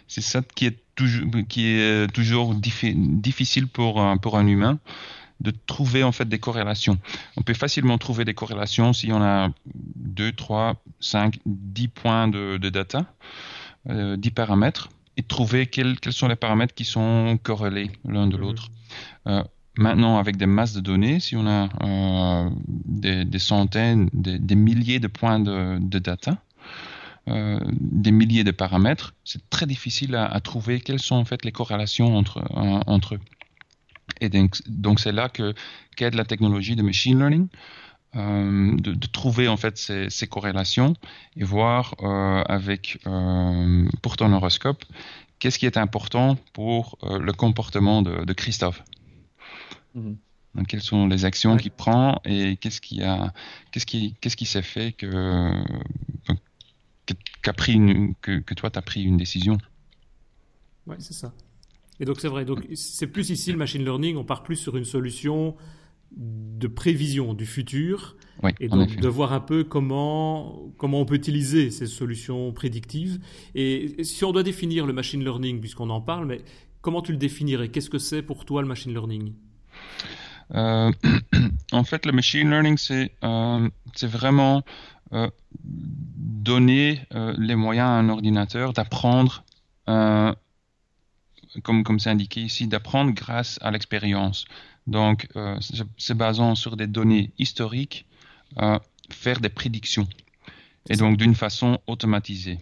[0.07, 4.79] C'est ça qui est toujours, qui est toujours difficile pour un, pour un humain
[5.41, 6.99] de trouver en fait des corrélations.
[7.39, 9.49] On peut facilement trouver des corrélations si on a
[9.97, 13.07] 2, 3, 5, 10 points de, de data.
[13.87, 18.37] 10 euh, paramètres et trouver quels, quels, sont les paramètres qui sont corrélés l'un de
[18.37, 18.43] mhm.
[18.43, 18.69] l'autre.
[19.27, 19.43] Euh,
[19.77, 24.55] maintenant, avec des masses de données, si on a euh, des, des, centaines, des, des,
[24.55, 26.39] milliers de points de, de data,
[27.29, 31.45] euh, des milliers de paramètres, c'est très difficile à, à, trouver quelles sont en fait
[31.45, 32.43] les corrélations entre,
[32.87, 33.21] entre eux.
[34.21, 35.55] Et donc, c'est là que
[35.97, 37.49] qu'aide la technologie de machine learning
[38.15, 40.95] euh, de, de, trouver en fait ces, ces corrélations
[41.37, 44.85] et voir euh, avec euh, pour ton horoscope
[45.43, 48.85] qu'est-ce qui est important pour euh, le comportement de, de Christophe?
[49.95, 50.17] Mhm.
[50.55, 53.33] Donc, quelles sont les actions qu'il prend et qu'est-ce qui a
[53.73, 55.65] qu'est-ce qui qu'est-ce qui s'est fait que
[57.43, 59.59] qu'a pris une, que, que toi tu as pris une décision?
[60.87, 61.33] Oui, c'est ça.
[61.99, 62.45] Et donc c'est vrai.
[62.45, 65.57] Donc c'est plus ici le machine learning, on part plus sur une solution
[66.17, 68.17] de prévision du futur
[68.61, 73.21] et donc de voir un peu comment, comment on peut utiliser ces solutions prédictives.
[73.55, 76.41] Et si on doit définir le machine learning, puisqu'on en parle, mais
[76.81, 77.69] comment tu le définirais?
[77.69, 79.33] Qu'est-ce que c'est pour toi le machine learning?
[80.55, 80.91] Euh,
[81.73, 83.69] En fait, le machine learning, c'est euh,
[84.03, 84.63] vraiment
[85.15, 85.31] euh,
[85.65, 87.01] donner
[87.39, 89.45] les moyens à un ordinateur d'apprendre
[91.63, 94.45] comme comme c'est indiqué ici, d'apprendre grâce à l'expérience.
[94.87, 95.59] Donc, euh,
[95.97, 98.07] c'est basant sur des données historiques,
[98.61, 98.79] euh,
[99.11, 100.09] faire des prédictions.
[100.89, 102.59] Et donc, d'une façon automatisée.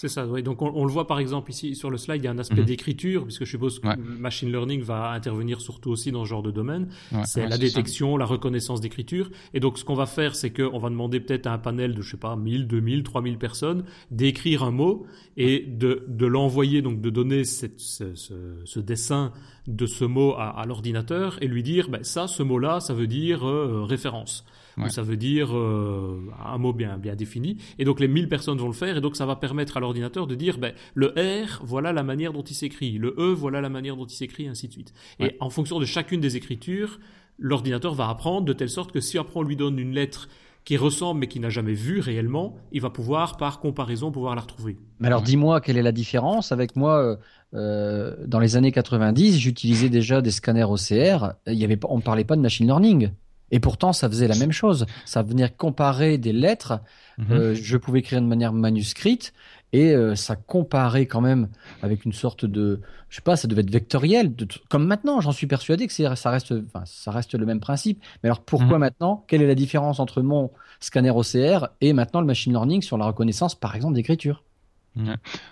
[0.00, 0.42] C'est ça, oui.
[0.42, 2.62] Donc on, le voit par exemple ici sur le slide, il y a un aspect
[2.62, 2.64] mhm.
[2.64, 6.42] d'écriture, puisque je suppose que le machine learning va intervenir surtout aussi dans ce genre
[6.42, 6.88] de domaine.
[7.26, 9.30] c'est la détection, la reconnaissance d'écriture.
[9.52, 12.00] Et donc ce qu'on va faire, c'est qu'on va demander peut-être à un panel de,
[12.00, 15.04] je sais pas, 1000, 2000, 3000 personnes d'écrire un mot
[15.36, 19.34] et de, de l'envoyer, donc de donner cette, ce, ce, dessin
[19.66, 23.06] de ce mot à, à l'ordinateur et lui dire, ben, ça, ce mot-là, ça veut
[23.06, 24.46] dire euh, référence
[24.88, 27.58] ça veut dire euh, un mot bien, bien défini.
[27.78, 30.26] Et donc les 1000 personnes vont le faire, et donc ça va permettre à l'ordinateur
[30.26, 33.68] de dire, ben, le R, voilà la manière dont il s'écrit, le E, voilà la
[33.68, 34.94] manière dont il s'écrit, ainsi de suite.
[35.18, 36.98] Et en fonction de chacune des écritures,
[37.38, 40.28] l'ordinateur va apprendre de telle sorte que si après on lui donne une lettre
[40.64, 44.42] qui ressemble mais qui n'a jamais vu réellement, il va pouvoir, par comparaison, pouvoir la
[44.42, 44.76] retrouver.
[44.98, 47.16] Mais alors dis-moi, quelle est la différence Avec moi, euh,
[47.54, 52.02] euh, dans les années 90, j'utilisais déjà des scanners OCR, il y avait, on ne
[52.02, 53.10] parlait pas de machine learning.
[53.50, 54.86] Et pourtant, ça faisait la même chose.
[55.04, 56.80] Ça venait comparer des lettres.
[57.18, 57.26] Mhm.
[57.32, 59.32] Euh, je pouvais écrire de manière manuscrite
[59.72, 61.48] et euh, ça comparait quand même
[61.82, 65.20] avec une sorte de, je sais pas, ça devait être vectoriel, de, comme maintenant.
[65.20, 68.02] J'en suis persuadé que ça reste, enfin, ça reste le même principe.
[68.22, 68.80] Mais alors pourquoi mhm.
[68.80, 69.24] maintenant?
[69.28, 73.06] Quelle est la différence entre mon scanner OCR et maintenant le machine learning sur la
[73.06, 74.42] reconnaissance, par exemple, d'écriture?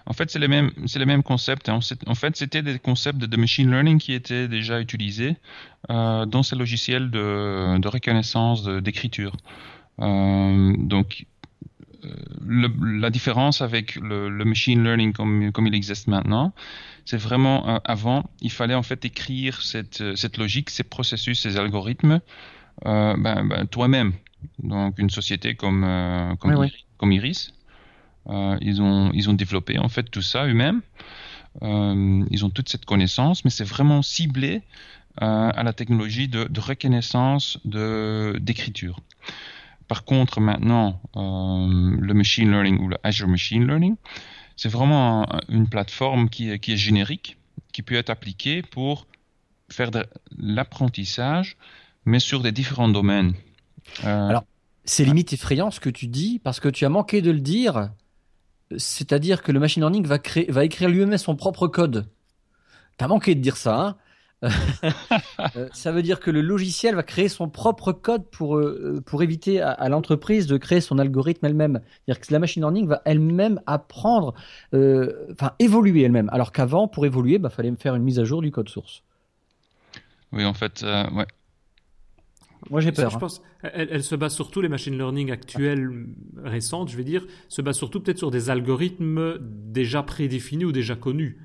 [0.07, 1.69] En fait, c'est les mêmes, c'est les mêmes concepts.
[1.69, 1.81] Hein.
[2.07, 5.37] En fait, c'était des concepts de machine learning qui étaient déjà utilisés
[5.91, 9.33] euh, dans ces logiciels de, de reconnaissance d'écriture.
[10.01, 11.27] Euh, donc,
[12.05, 12.09] euh,
[12.47, 12.69] le,
[13.01, 16.53] la différence avec le, le, machine learning comme, comme il existe maintenant,
[17.05, 21.57] c'est vraiment euh, avant, il fallait en fait écrire cette, cette logique, ces processus, ces
[21.57, 22.21] algorithmes
[22.85, 24.13] ben, ben, toi-même.
[24.63, 25.85] Donc, une société comme,
[26.39, 27.53] comme, comme Iris
[28.29, 30.83] ils, ont, ils ont développé en fait tout ça eux-mêmes.
[31.63, 34.63] Euh, ils ont toute cette connaissance, mais c'est vraiment ciblé
[35.21, 39.01] à la technologie de, de reconnaissance d'écriture.
[39.89, 43.97] Par contre, maintenant, le machine learning ou le Azure Machine Learning,
[44.55, 47.37] c'est vraiment une plateforme qui est, qui est générique,
[47.73, 49.09] qui peut être appliquée pour
[49.71, 51.57] faire de l'apprentissage,
[52.05, 53.35] mais sur des différents domaines.
[54.05, 54.45] Euh, Alors,
[54.85, 57.91] c'est limite effrayant ce que tu dis, parce que tu as manqué de le dire.
[58.77, 62.07] C'est-à-dire que le machine learning va, créer, va écrire lui-même son propre code.
[62.99, 63.81] Tu as manqué de dire ça.
[63.81, 63.97] Hein
[65.57, 69.23] euh, ça veut dire que le logiciel va créer son propre code pour, euh, pour
[69.25, 71.81] éviter à, l'entreprise de créer son algorithme elle-même.
[72.07, 74.35] C'est-à-dire que la machine learning va elle-même apprendre,
[74.73, 76.29] enfin évoluer elle-même.
[76.33, 79.03] Alors qu'avant, pour évoluer, il bah, fallait faire une mise à jour du code source.
[80.33, 81.27] Oui, en fait, ouais.
[82.71, 83.11] Moi j'ai peur.
[83.11, 83.21] Je hein.
[83.21, 86.07] pense, elle, se base surtout les machine learning actuelles
[86.43, 90.97] récentes, je vais dire, se base surtout peut-être sur des algorithmes déjà prédéfinis ou déjà
[90.97, 91.39] connus.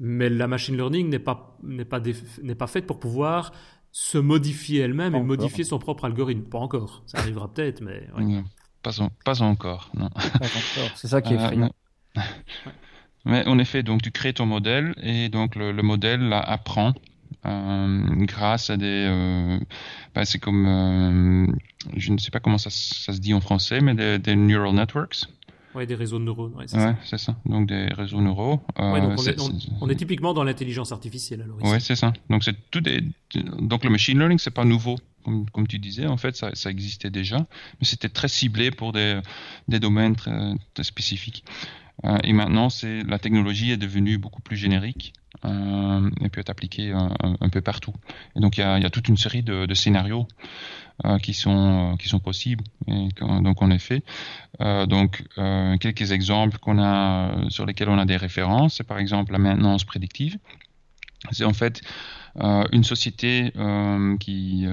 [0.00, 2.00] Mais la machine learning n'est pas n'est pas
[2.42, 3.52] n'est pas faite pour pouvoir
[3.92, 6.42] se modifier elle-même et modifier son propre algorithme.
[6.42, 7.04] Pas encore.
[7.06, 8.08] Ça arrivera peut-être, mais
[8.82, 8.90] pas,
[9.24, 9.90] pas encore.
[9.94, 10.10] Non.
[10.10, 10.90] Pas encore.
[10.96, 11.72] C'est ça qui est euh, effrayant.
[13.24, 13.46] mais...
[13.46, 17.13] en effet, donc tu crées ton modèle et donc le, le modèle là, apprend euh,
[17.44, 19.58] grâce à des, euh,
[20.14, 21.46] bah, c'est comme, euh,
[21.96, 24.74] je ne sais pas comment ça, ça, se dit en français, mais des, des neural
[24.74, 25.24] networks.
[25.74, 26.54] Oui, des réseaux de neurones.
[26.54, 26.66] Ouais,
[27.04, 27.36] c'est ça.
[27.46, 28.60] Donc des réseaux neuraux.
[28.78, 29.36] Ouais, donc on, est,
[29.80, 31.58] on, est, typiquement dans l'intelligence artificielle alors.
[31.62, 32.12] Oui, c'est ça.
[32.30, 33.00] Donc c'est tout des.
[33.58, 34.96] Donc le machine learning, c'est pas nouveau.
[35.24, 38.92] Comme, comme, tu disais, en fait, ça, ça existait déjà, mais c'était très ciblé pour
[38.92, 39.20] des,
[39.68, 41.44] des domaines très, très spécifiques.
[42.04, 46.50] Euh, et maintenant, c'est la technologie est devenue beaucoup plus générique euh, et peut être
[46.50, 47.92] appliquée un, un, peu partout.
[48.36, 50.26] Et donc, il y a, toute une série de, scénarios
[51.04, 52.64] euh, qui sont qui sont possibles.
[52.86, 54.02] Et donc, en effet,
[54.60, 55.24] euh, donc
[55.80, 59.84] quelques exemples qu'on a sur lesquels on a des références, c'est par exemple la maintenance
[59.84, 60.38] prédictive.
[61.30, 61.82] C'est en fait
[62.72, 63.52] une société
[64.20, 64.66] qui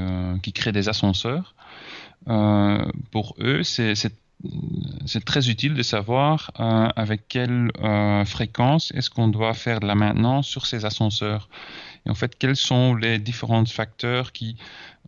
[0.44, 1.56] qui crée des ascenseurs.
[2.26, 3.96] pour eux, c'est
[5.06, 9.88] c'est très utile de savoir euh, avec quelle euh, fréquence est-ce qu'on doit faire de
[9.88, 11.50] la maintenance sur ces ascenseurs?
[12.06, 14.58] Et en fait, quels sont les différents facteurs qui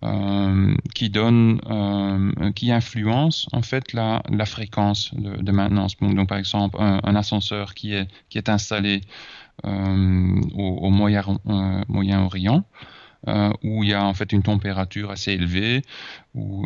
[0.04, 5.96] euh, qui donnent, euh, qui influencent en fait la, la fréquence de, maintenance?
[5.98, 9.02] Donc, par exemple, un, ascenseur qui est qui est installé
[9.66, 11.24] euh, au, au, Moyen,
[11.88, 12.66] Moyen-Orient.
[13.64, 15.84] où il y a en fait une température assez élevée,
[16.36, 16.66] où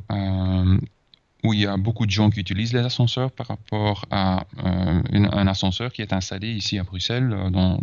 [1.44, 5.02] où il y a beaucoup de gens qui utilisent les ascenseurs par rapport à euh,
[5.14, 7.80] un ascenseur qui est installé ici à Bruxelles euh, dans,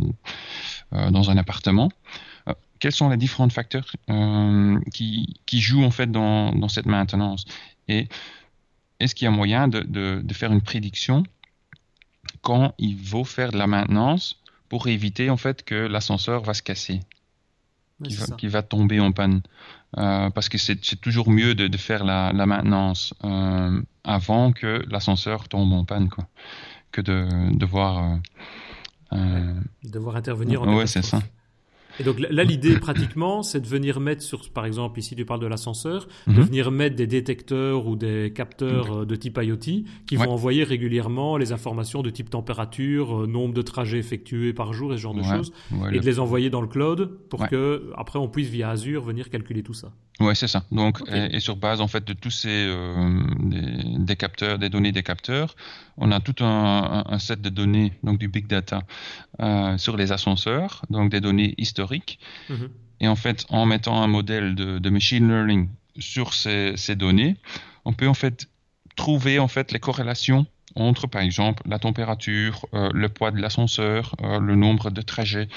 [0.92, 1.90] euh, dans un appartement.
[2.80, 3.86] quels sont les différents facteurs
[4.92, 7.44] qui, qui, jouent en fait dans, dans cette maintenance?
[7.88, 8.08] Et
[9.00, 11.22] est-ce qu'il y a moyen de, de, de, faire une prédiction
[12.42, 16.62] quand il faut faire de la maintenance pour éviter en fait que l'ascenseur va se
[16.62, 17.00] casser,
[18.02, 19.40] qui, va, qui va tomber en panne?
[19.98, 24.84] Euh, parce que c'est toujours mieux de, de faire la, la maintenance euh, avant que
[24.88, 26.26] l'ascenseur tombe en panne, quoi,
[26.92, 28.18] que de devoir.
[29.12, 31.20] Euh, devoir intervenir en Ouais, c'est ça.
[32.00, 35.40] Et donc là, l'idée pratiquement, c'est de venir mettre sur, par exemple, ici tu parles
[35.40, 36.42] de l'ascenseur, de mhm.
[36.42, 41.36] venir mettre des détecteurs ou des capteurs euh, de type IoT qui vont envoyer régulièrement
[41.36, 45.14] les informations de type température, euh, nombre de trajets effectués par jour et ce genre
[45.14, 45.52] de choses,
[45.92, 49.30] et de les envoyer dans le cloud pour que après on puisse via Azure venir
[49.30, 49.92] calculer tout ça.
[50.20, 50.62] Ouais, c'est ça.
[50.70, 55.02] Donc, et, sur base en fait de tous ces euh, des, capteurs, des données des
[55.02, 55.56] capteurs,
[55.96, 58.82] on a tout un, un, set de données, donc du big data
[59.40, 61.83] euh, sur les ascenseurs, donc des données historiques.
[62.48, 62.70] Mhm.
[63.00, 65.68] Et en fait, en mettant un modèle de, de machine learning
[65.98, 67.36] sur ces, ces, données,
[67.84, 68.48] on peut en fait
[68.96, 74.14] trouver en fait les corrélations entre, par exemple, la température, euh, le poids de l'ascenseur,
[74.22, 75.48] euh, le nombre de trajets,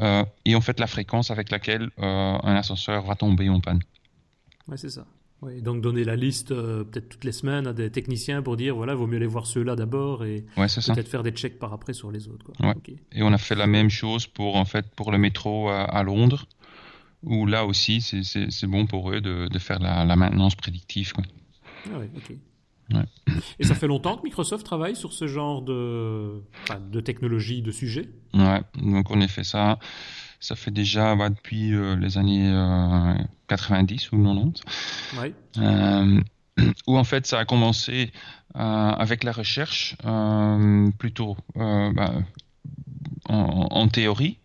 [0.00, 3.82] euh, et en fait la fréquence avec laquelle un ascenseur va tomber en panne.
[4.66, 5.06] Ouais, c'est ça.
[5.40, 8.96] Donc donner la liste euh, peut-être toutes les semaines à des techniciens pour dire voilà,
[8.96, 12.10] vaut mieux aller voir ceux-là d'abord et ouais, peut-être faire des checks par après sur
[12.10, 12.44] les autres.
[12.44, 12.54] Quoi.
[12.66, 12.74] Ouais.
[13.12, 16.02] Et on a fait la même chose pour en fait pour le métro à, à
[16.02, 16.46] Londres,
[17.22, 21.12] où là aussi c'est bon pour eux de, de faire la, la, maintenance prédictive.
[21.12, 21.24] Quoi.
[21.94, 22.10] Ah ouais.
[23.58, 27.70] Et ça fait longtemps que Microsoft travaille sur ce genre de, enfin, de technologie, de
[27.70, 28.08] sujet?
[28.34, 29.78] Ouais, donc on a fait ça.
[30.40, 33.14] Ça fait déjà bah, depuis euh, les années euh,
[33.48, 34.62] 90 ou 90.
[35.18, 35.34] Ouais.
[35.58, 36.20] Euh,
[36.86, 38.12] où en fait ça a commencé
[38.56, 42.14] euh, avec la recherche euh, plutôt bah,
[43.28, 44.38] en, en, théorie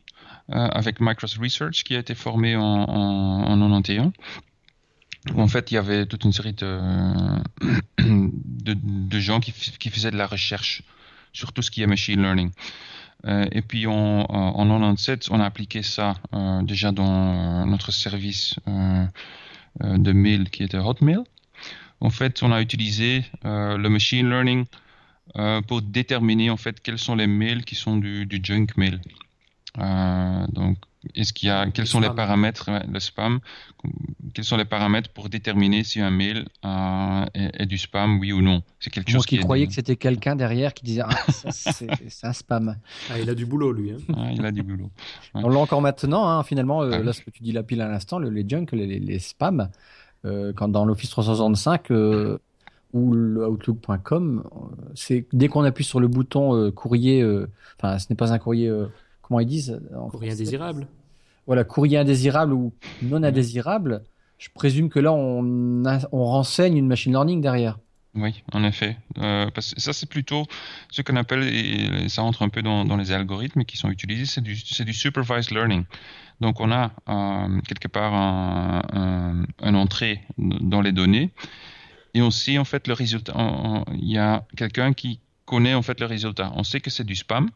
[0.49, 4.11] avec Microsoft Research qui a été formé en, en, en 91
[5.35, 6.79] en fait il y avait toute une série de,
[7.99, 10.83] de, de gens qui, qui, faisaient de la recherche
[11.31, 12.51] sur tout ce qui est machine learning.
[13.25, 16.15] Et puis en, en 97, on a appliqué ça
[16.63, 18.55] déjà dans notre service
[19.79, 21.19] de mail qui était Hotmail.
[22.01, 24.65] En fait, on a utilisé le machine learning
[25.67, 28.99] pour déterminer en fait quels sont les mails qui sont du, du junk mail.
[29.77, 30.77] donc
[31.15, 33.39] est-ce qu'il y a, quels sont les paramètres, le spam,
[34.33, 38.41] quels sont les paramètres pour déterminer si un mail euh, est, du spam, oui ou
[38.41, 38.63] non?
[38.79, 39.37] C'est quelque chose qui.
[39.39, 41.89] croyait que c'était quelqu'un derrière qui disait ah, c'est
[42.23, 42.77] un spam.
[43.11, 43.91] Ah, il a du boulot, lui.
[43.91, 43.97] Hein.
[44.15, 44.89] Ah, il a du boulot.
[45.33, 47.89] On l'a encore maintenant, hein, finalement, euh, là, ce que tu dis la pile à
[47.89, 49.69] l'instant, le, les junk, les, les spams,
[50.25, 51.89] euh, quand dans l'Office 365
[52.93, 54.43] ou le Outlook.com,
[54.93, 57.25] c'est dès qu'on appuie sur le bouton courrier,
[57.77, 58.71] enfin, ce n'est pas un courrier
[59.23, 59.81] comment ils disent
[60.11, 60.87] Courrier indésirable.
[61.47, 64.03] Voilà, courrier indésirable ou non indésirable.
[64.37, 67.79] Je présume que là, on, on renseigne une machine learning derrière.
[68.15, 68.97] Oui, en effet.
[69.17, 70.45] Euh, parce que ça, c'est plutôt
[70.91, 74.41] ce qu'on appelle, et ça rentre un peu dans, les algorithmes qui sont utilisés, c'est
[74.41, 75.85] du, du, supervised learning.
[76.39, 81.31] Donc, on a euh, quelque part un, entrée dans les données
[82.13, 83.33] et on sait en fait le résultat.
[83.93, 86.51] Il y a quelqu'un qui connaît en fait le résultat.
[86.55, 87.49] On sait que c'est du spam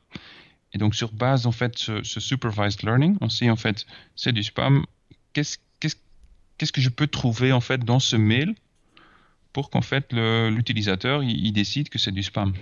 [0.73, 4.33] et donc, sur base, en fait, ce, ce supervised learning, on sait, en fait, c'est
[4.33, 4.85] du spam.
[5.33, 5.57] Qu'est-ce
[6.57, 8.55] qu'est-ce que je peux trouver, en fait, dans ce mail
[9.53, 12.53] pour qu'en fait, l'utilisateur, il, décide que c'est du spam?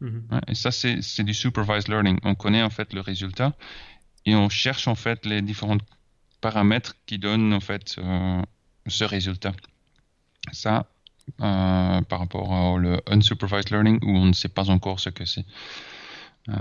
[0.00, 0.40] Mm-hmm.
[0.48, 2.18] Et ça, c'est du supervised learning.
[2.22, 3.54] On connaît, en fait, le résultat
[4.24, 5.78] et on cherche, en fait, les différents
[6.40, 8.42] paramètres qui donnent, en fait, euh,
[8.86, 9.52] ce résultat.
[10.52, 10.86] Ça,
[11.40, 15.44] euh, par rapport au unsupervised learning, où on ne sait pas encore ce que c'est.
[16.48, 16.52] Euh,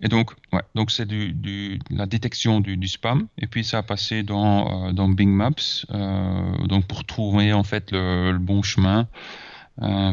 [0.00, 3.28] et donc, ouais, donc c'est du, la détection du, spam.
[3.38, 7.64] Et puis ça a passé dans, euh, dans Bing Maps, euh, donc pour trouver en
[7.64, 9.08] fait le, bon chemin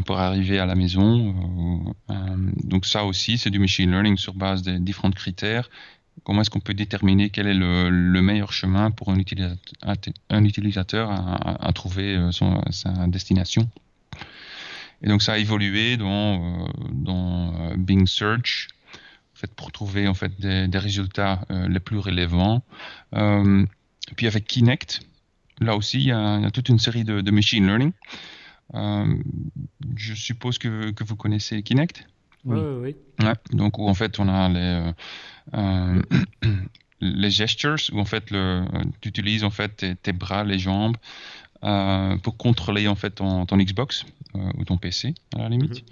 [0.04, 1.94] pour arriver à la maison.
[2.64, 5.70] Donc ça aussi, c'est du machine learning sur base des différents critères.
[6.22, 9.18] Comment est-ce qu'on peut déterminer quel est le, le, meilleur chemin pour un
[10.44, 12.28] utilisateur, à, trouver
[12.70, 13.66] sa destination?
[15.00, 18.68] Et donc ça a évolué dans, dans Bing Search
[19.56, 22.62] pour trouver en fait des, résultats euh, les plus relevants.
[23.14, 23.64] Euh,
[24.16, 25.00] puis avec Kinect,
[25.60, 27.92] là aussi, il y, a, toute une série de, machine learning.
[28.74, 29.14] Euh,
[29.96, 32.06] je suppose que, que, vous connaissez Kinect?
[32.44, 32.96] Oui, oui.
[33.20, 34.92] Ouais, donc où en fait on a les
[37.00, 38.64] les gestures où en fait le,
[39.00, 40.96] tu utilises en fait tes, bras, les jambes
[42.22, 45.84] pour contrôler en fait ton, ton Xbox ou ton PC à la limite.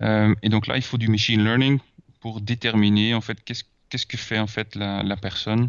[0.00, 0.36] Mhm.
[0.42, 1.80] et donc là il faut du machine learning
[2.24, 5.68] pour déterminer en fait qu'est-ce qu'est-ce que fait en fait la, la personne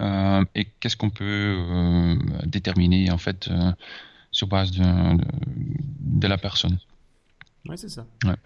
[0.00, 3.70] euh, et qu'est-ce qu'on peut euh, déterminer en fait euh,
[4.30, 4.82] sur base de,
[6.22, 6.78] de, la personne.
[7.68, 8.06] Ouais, c'est ça.
[8.24, 8.36] Ouais.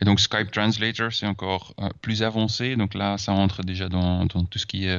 [0.00, 2.76] Et donc Skype Translator, c'est encore plus avancé.
[2.76, 4.98] Donc là, ça entre déjà dans, dans tout ce qui est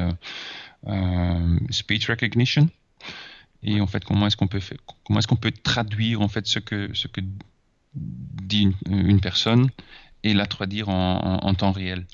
[1.71, 2.69] speech recognition.
[3.63, 6.45] Et en fait, comment est-ce qu'on peut faire, comment est-ce qu'on peut traduire en fait
[6.45, 7.21] ce que ce que
[7.95, 9.71] dit une, une personne
[10.23, 12.05] et la traduire en, en, temps réel.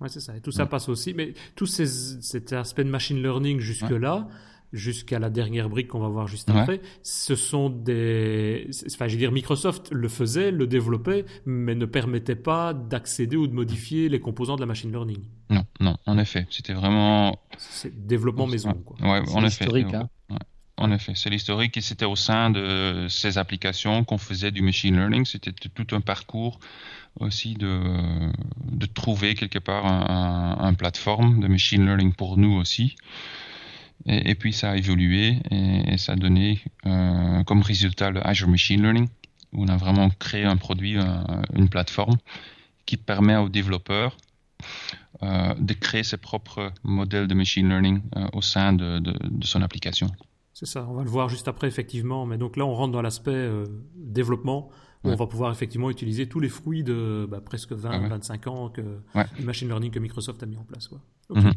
[0.00, 0.36] Oui, c'est ça.
[0.36, 1.14] Et tout ça passe aussi.
[1.14, 4.28] Mais tout ces, cet aspect de machine learning jusque-là,
[4.74, 8.68] jusqu'à la dernière brique qu'on va voir juste après, ce sont des.
[8.92, 13.46] Enfin, je veux dire, Microsoft le faisait, le développait, mais ne permettait pas d'accéder ou
[13.46, 15.22] de modifier les composants de la machine learning.
[15.50, 16.46] Non, non, en effet.
[16.50, 17.38] C'était vraiment.
[17.56, 18.72] C'est développement maison.
[18.72, 18.96] Quoi.
[19.00, 19.64] Ouais, en effet.
[19.64, 20.08] Historique, hein.
[20.76, 24.96] En effet, c'est l'historique et c'était au sein de ces applications qu'on faisait du machine
[24.96, 25.24] learning.
[25.24, 26.58] C'était tout un parcours
[27.20, 27.80] aussi de,
[28.64, 32.96] de trouver quelque part un, un, plateforme de machine learning pour nous aussi.
[34.06, 38.82] Et, puis ça a évolué et, ça a donné euh, comme résultat le Azure Machine
[38.82, 39.08] Learning,
[39.52, 40.96] où on a vraiment créé un produit,
[41.54, 42.16] une plateforme
[42.84, 44.16] qui permet aux développeurs
[45.22, 49.62] euh, de créer ses propres modèles de machine learning euh, au sein de, de son
[49.62, 50.08] application.
[50.54, 52.26] C'est ça, on va le voir juste après, effectivement.
[52.26, 54.70] Mais donc là, on rentre dans l'aspect euh, développement,
[55.02, 58.50] où on va pouvoir effectivement utiliser tous les fruits de bah, presque 20, 25 ah
[58.50, 60.88] ans que le machine learning que Microsoft a mis en place.
[60.88, 61.00] Quoi.
[61.28, 61.52] Mhm.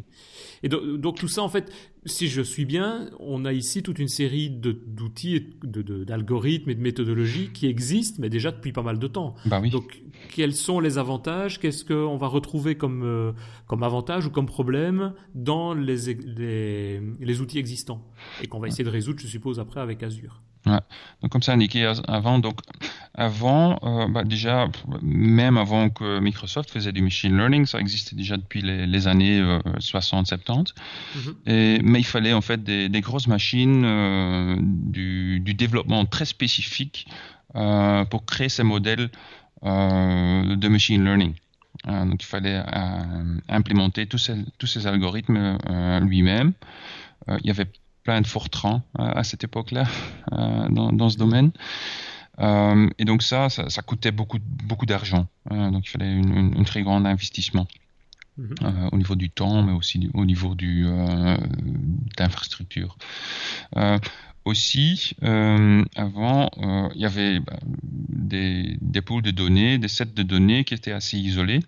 [0.64, 1.72] Et donc, tout ça, en fait,
[2.06, 7.50] si je suis bien, on a ici toute une série d'outils, d'algorithmes et de méthodologies
[7.54, 9.36] qui existent, mais déjà depuis pas mal de temps.
[9.46, 9.70] Bah oui.
[9.70, 10.02] Donc,
[10.34, 11.60] quels sont les avantages?
[11.60, 13.32] Qu'est-ce qu'on va retrouver comme, euh,
[13.68, 18.04] comme avantage ou comme problème dans les, les, les outils existants
[18.42, 20.42] et qu'on va essayer de résoudre, je suppose, après avec Azure?
[20.68, 20.80] Ouais.
[21.22, 22.60] Donc comme ça indiqué avant, donc
[23.16, 24.68] avant, euh, bah déjà,
[25.02, 29.40] même avant que Microsoft faisait du machine learning, ça existait déjà depuis les, les années
[29.40, 30.74] euh, 60-70.
[31.16, 31.34] Mm-hmm.
[31.48, 36.26] Et Mais il fallait en fait des, des grosses machines, euh, du, du, développement très
[36.26, 37.08] spécifique
[37.56, 39.10] euh, pour créer ces modèles
[39.64, 41.34] euh, de machine learning.
[41.86, 42.62] donc il fallait
[43.50, 45.58] implémenter tous ces, tous ces algorithmes
[46.02, 46.54] lui-même.
[47.28, 47.68] il y avait
[48.08, 49.84] plein de Fortran à cette époque-là
[50.32, 51.52] dans, dans, ce domaine.
[52.40, 55.28] et donc ça, ça, coûtait beaucoup, beaucoup d'argent.
[55.52, 57.68] donc il fallait une, une très grand investissement.
[58.38, 58.56] Mhm.
[58.62, 61.38] Euh, au niveau du temps, mais aussi au niveau du euh,
[64.48, 65.18] d'infrastructure.
[65.24, 66.50] Euh, aussi, avant,
[66.96, 70.92] il y avait bah, des, des pools de données, des sets de données qui étaient
[70.92, 71.60] assez isolés,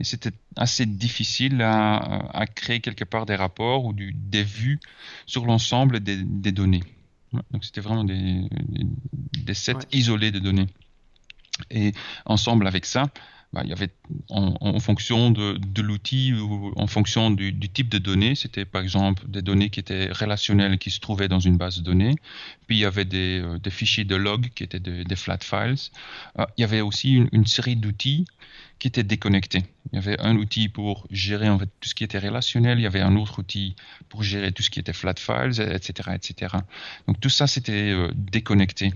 [0.00, 1.96] et c'était assez difficile à,
[2.32, 4.80] à, créer quelque part des rapports ou du, des vues
[5.26, 6.82] sur l'ensemble des, des, données.
[7.50, 8.48] Donc c'était vraiment des,
[9.44, 10.68] des, sets isolés de données.
[11.70, 11.92] Et
[12.26, 13.04] ensemble avec ça,
[13.56, 13.88] bah, il y avait
[14.28, 19.40] en, fonction de, l'outil ou en fonction du, type de données, c'était par exemple des
[19.40, 22.16] données qui étaient relationnelles qui se trouvaient dans une base de données,
[22.66, 25.76] puis il y avait des, euh, fichiers de log qui étaient des flat files.
[26.38, 28.26] Euh, il y avait aussi une, série d'outils
[28.78, 29.64] qui étaient déconnectés.
[29.90, 32.82] Il y avait un outil pour gérer en fait tout ce qui était relationnel, il
[32.82, 33.74] y avait un autre outil
[34.10, 36.56] pour gérer tout ce qui était flat files, etc., etc.
[37.08, 38.92] Donc tout ça c'était euh, déconnecté.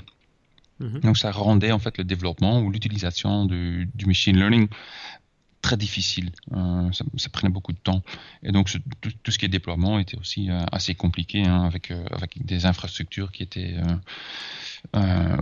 [0.80, 1.00] Mhm.
[1.00, 4.68] Donc ça rendait en fait le développement ou l'utilisation du, machine learning
[5.60, 6.30] très difficile.
[6.52, 8.02] Euh, ça, prenait beaucoup de temps.
[8.42, 8.70] Et donc
[9.00, 12.64] tout, ce qui est déploiement était aussi euh, assez compliqué hein, avec, euh, avec des
[12.64, 13.76] infrastructures qui étaient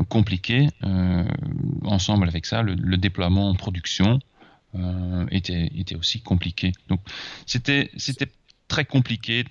[0.09, 0.68] compliquées.
[1.84, 4.18] ensemble avec ça, le, déploiement en production
[5.30, 6.72] était, était aussi compliqué.
[6.89, 7.01] Donc
[7.47, 7.91] c'était
[8.69, 9.45] très compliqué.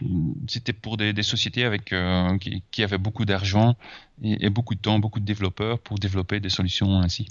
[0.48, 3.76] C'était pour des, sociétés avec euh, qui, avaient beaucoup d'argent
[4.24, 7.28] et, beaucoup de temps, beaucoup de développeurs pour développer des solutions ainsi.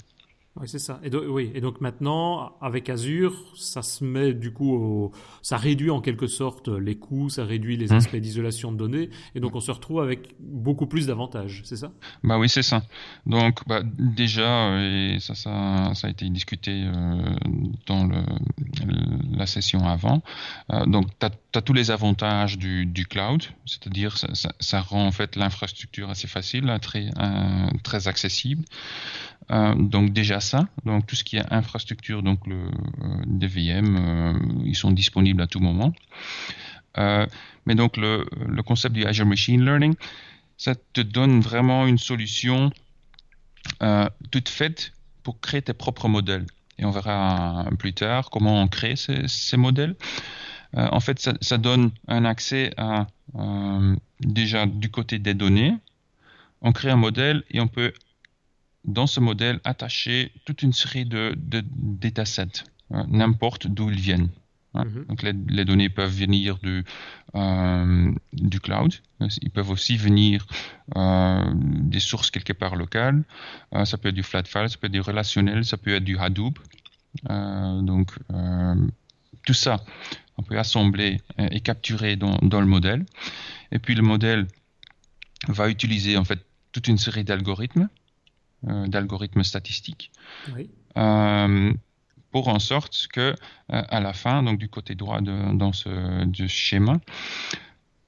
[0.59, 0.99] Oui, c'est ça.
[1.03, 5.91] Et donc, oui, et donc maintenant, avec Azure, ça se met du coup, ça réduit
[5.91, 7.93] en quelque sorte les coûts, ça réduit les mmh.
[7.93, 11.91] aspects d'isolation de données, et donc on se retrouve avec beaucoup plus d'avantages, c'est ça?
[12.23, 12.83] Bah oui, c'est ça.
[13.25, 17.35] Donc bah, déjà, et ça, ça, ça a été discuté euh,
[17.85, 18.23] dans le,
[19.35, 20.21] la session avant.
[20.71, 25.07] Euh, donc tu as, tous les avantages du, du cloud, c'est-à-dire ça, ça, ça, rend
[25.07, 28.63] en fait l'infrastructure assez facile, très, euh, très accessible.
[29.49, 32.69] Euh, donc déjà ça, donc tout ce qui est infrastructure, donc le euh,
[33.25, 34.33] des VM, euh,
[34.65, 35.93] ils sont disponibles à tout moment.
[37.65, 38.25] mais donc le,
[38.65, 39.95] concept du Azure Machine Learning,
[40.57, 42.71] ça te donne vraiment une solution
[44.31, 46.45] toute faite pour créer tes propres modèles.
[46.79, 49.95] Et on verra plus tard comment on crée ces, ces modèles.
[50.73, 53.07] en fait, ça, ça, donne un accès à
[54.21, 55.75] déjà du côté des données.
[56.61, 57.93] On crée un modèle et on peut
[58.87, 64.29] dans ce modèle attacher toute une série de, de datasets, hein, n'importe d'où ils viennent.
[64.73, 64.85] Hein.
[64.85, 65.05] Mhm.
[65.05, 66.85] Donc les, données peuvent venir du,
[67.35, 68.93] euh, du cloud,
[69.41, 70.45] ils peuvent aussi venir
[70.95, 73.23] euh, des sources quelque part locales,
[73.75, 76.03] euh, ça peut être du flat file, ça peut être du relationnel, ça peut être
[76.03, 76.59] du Hadoop.
[77.23, 78.17] donc
[79.45, 79.83] tout ça,
[80.37, 83.05] on peut assembler et capturer dans, dans le modèle.
[83.71, 84.47] Et puis le modèle
[85.47, 86.39] va utiliser en fait
[86.73, 87.96] toute une série d'algorithmes euh,
[88.63, 90.11] d'algorithmes statistiques.
[90.97, 91.73] Euh,
[92.31, 93.33] pour en sorte que euh,
[93.67, 96.99] à la fin, donc du côté droit de, dans ce schéma,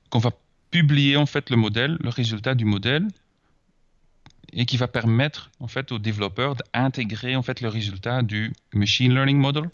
[0.09, 0.31] qu'on va
[0.71, 3.07] publier en fait le modèle, le résultat du modèle,
[4.53, 9.13] et qui va permettre en fait aux développeurs d'intégrer en fait le résultat du machine
[9.13, 9.69] learning model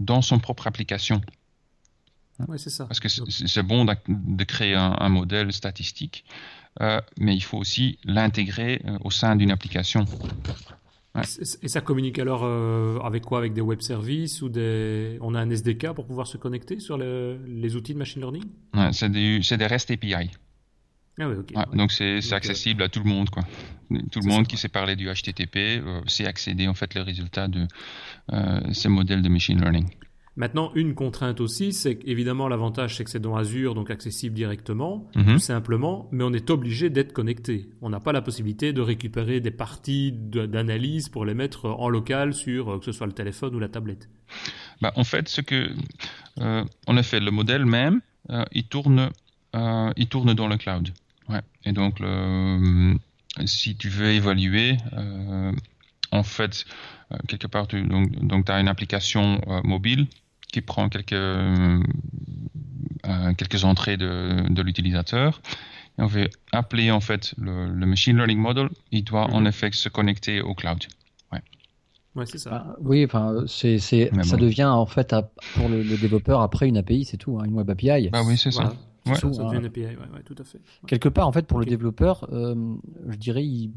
[0.00, 1.20] dans son propre application.
[2.46, 2.86] Oui, c'est ça.
[2.86, 6.24] Parce que c'est bon de créer un, modèle statistique,
[6.80, 10.04] euh, mais il faut aussi l'intégrer euh, au sein d'une application.
[11.62, 13.38] Et ça communique alors euh, avec quoi?
[13.38, 15.18] Avec des web services ou des...
[15.20, 18.44] On a un SDK pour pouvoir se connecter sur les outils de machine learning?
[18.74, 20.30] Ouais, C'est des, des, REST API.
[21.20, 23.28] Ah donc c'est accessible à tout le monde.
[23.30, 23.42] Quoi.
[24.12, 27.66] Tout le monde qui sait parler du HTTP sait accéder en fait les résultats de
[28.72, 29.88] ces modèles de machine learning.
[30.38, 35.10] Maintenant, une contrainte aussi, c'est qu'évidemment l'avantage c'est que c'est dans Azure, donc accessible directement,
[35.16, 35.32] mhm.
[35.32, 37.68] tout simplement, mais on est obligé d'être connecté.
[37.82, 42.34] On n'a pas la possibilité de récupérer des parties d'analyse pour les mettre en local
[42.34, 44.08] sur euh, que ce soit le téléphone ou la tablette.
[44.80, 45.70] Bah, en fait, ce que,
[46.38, 49.10] euh, en effet, le modèle même, euh, il tourne,
[49.54, 50.90] il tourne dans le cloud.
[51.28, 51.42] Ouais.
[51.64, 52.94] Et donc, le,
[53.44, 54.76] si tu veux évaluer,
[56.12, 56.64] en fait,
[57.26, 60.06] quelque part, tu, donc, donc tu as une application mobile
[60.52, 61.80] qui prend quelques, euh,
[63.06, 65.40] euh, quelques entrées de, de l'utilisateur.
[65.98, 68.68] Et on veut appeler en fait le, le, machine learning model.
[68.90, 69.48] Il doit en mhm.
[69.48, 70.78] effet se connecter au cloud.
[71.32, 71.42] Ouais.
[72.14, 72.64] Ouais, c'est ça.
[72.66, 75.14] Ah, oui, enfin, c'est, c'est, ça devient en fait
[75.54, 78.08] pour le, développeur après une API, c'est tout, hein, une web API.
[78.10, 78.72] Bah oui, c'est ça.
[79.06, 79.14] Ouais.
[79.14, 80.60] Ça, devient une API, ouais, tout à fait.
[80.86, 82.54] Quelque part, en fait, pour le développeur, euh,
[83.08, 83.72] je dirais, il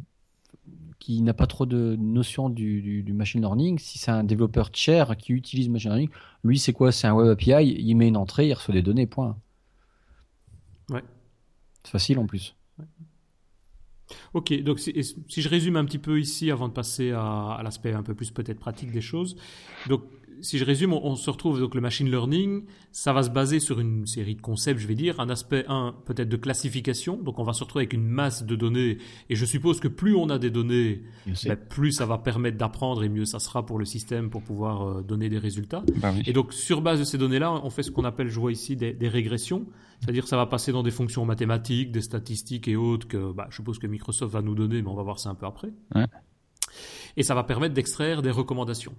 [1.02, 5.18] qui n'a pas trop de notion du, du, machine learning, si c'est un développeur tiers
[5.18, 6.10] qui utilise machine learning,
[6.44, 6.92] lui c'est quoi?
[6.92, 9.36] C'est un web API, il met une entrée, il reçoit des données, point.
[10.92, 11.04] Ouais.
[11.84, 12.56] C'est facile en plus.
[14.36, 14.94] Ok, donc si,
[15.28, 18.14] si, je résume un petit peu ici avant de passer à, à l'aspect un peu
[18.14, 19.36] plus peut-être pratique des choses,
[19.88, 20.04] donc
[20.42, 23.80] si je résume, on, se retrouve donc le machine learning, ça va se baser sur
[23.80, 27.44] une série de concepts, je vais dire, un aspect un peut-être de classification, donc on
[27.44, 28.98] va se retrouver avec une masse de données,
[29.30, 31.04] et je suppose que plus on a des données,
[31.46, 34.82] ben, plus ça va permettre d'apprendre et mieux ça sera pour le système pour pouvoir
[34.82, 35.84] euh, donner des résultats.
[35.98, 38.52] Bah et donc sur base de ces données-là, on fait ce qu'on appelle, je vois
[38.52, 39.66] ici, des, régressions,
[40.00, 43.58] c'est-à-dire ça va passer dans des fonctions mathématiques, des statistiques et autres que bah, je
[43.58, 45.70] suppose que Microsoft va nous donner, mais on va voir ça un peu après.
[47.18, 48.96] Et ça va permettre d'extraire des recommandations.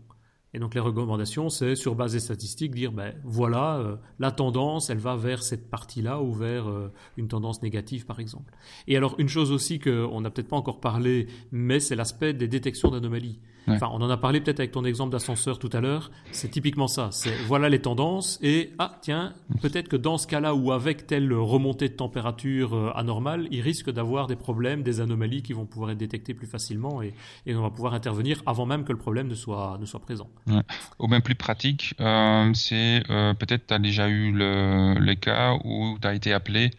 [0.55, 4.91] Et donc les recommandations, c'est sur base des statistiques dire, ben voilà, euh, la tendance,
[4.91, 8.53] elle va vers cette partie-là ou vers euh, une tendance négative, par exemple.
[8.87, 12.49] Et alors une chose aussi qu'on n'a peut-être pas encore parlé, mais c'est l'aspect des
[12.49, 13.39] détections d'anomalies.
[13.69, 16.11] Enfin, on en a parlé peut-être avec ton exemple d'ascenseur tout à l'heure.
[16.33, 17.09] C'est typiquement ça.
[17.13, 21.33] C'est voilà les tendances et ah tiens, peut-être que dans ce cas-là ou avec telle
[21.33, 25.93] remontée de température euh, anormale, il risque d'avoir des problèmes, des anomalies qui vont pouvoir
[25.93, 27.15] être détectées plus facilement et,
[27.47, 30.29] et, on va pouvoir intervenir avant même que le problème ne soit ne soit présent.
[30.47, 30.63] Ouais.
[30.99, 35.99] Au même plus pratique, euh, c'est euh, peut-être tu as déjà eu le, cas où
[36.01, 36.71] tu as été appelé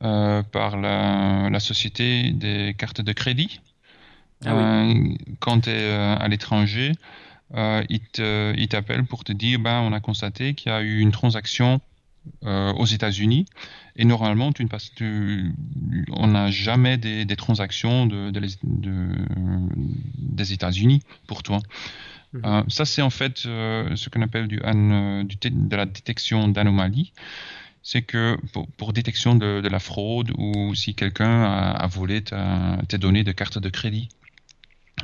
[0.00, 3.60] par la, la société des cartes de crédit
[4.44, 4.94] ah euh,
[5.40, 6.92] quand tu es euh, à l'étranger,
[7.54, 11.12] euh, il t'appelle pour te dire ben, on a constaté qu'il y a eu une
[11.12, 11.80] transaction
[12.44, 13.46] aux États-Unis
[13.96, 18.30] et normalement tu ne passes, on n'a jamais des, transactions de,
[20.18, 21.58] des États-Unis pour toi.
[22.32, 22.64] Mhm.
[22.68, 27.12] ça c'est en fait ce qu'on appelle du, de la détection d'anomalies
[27.82, 28.38] c'est que
[28.76, 33.68] pour, détection de, la fraude ou si quelqu'un a, volé tes données de carte de
[33.68, 34.08] crédit.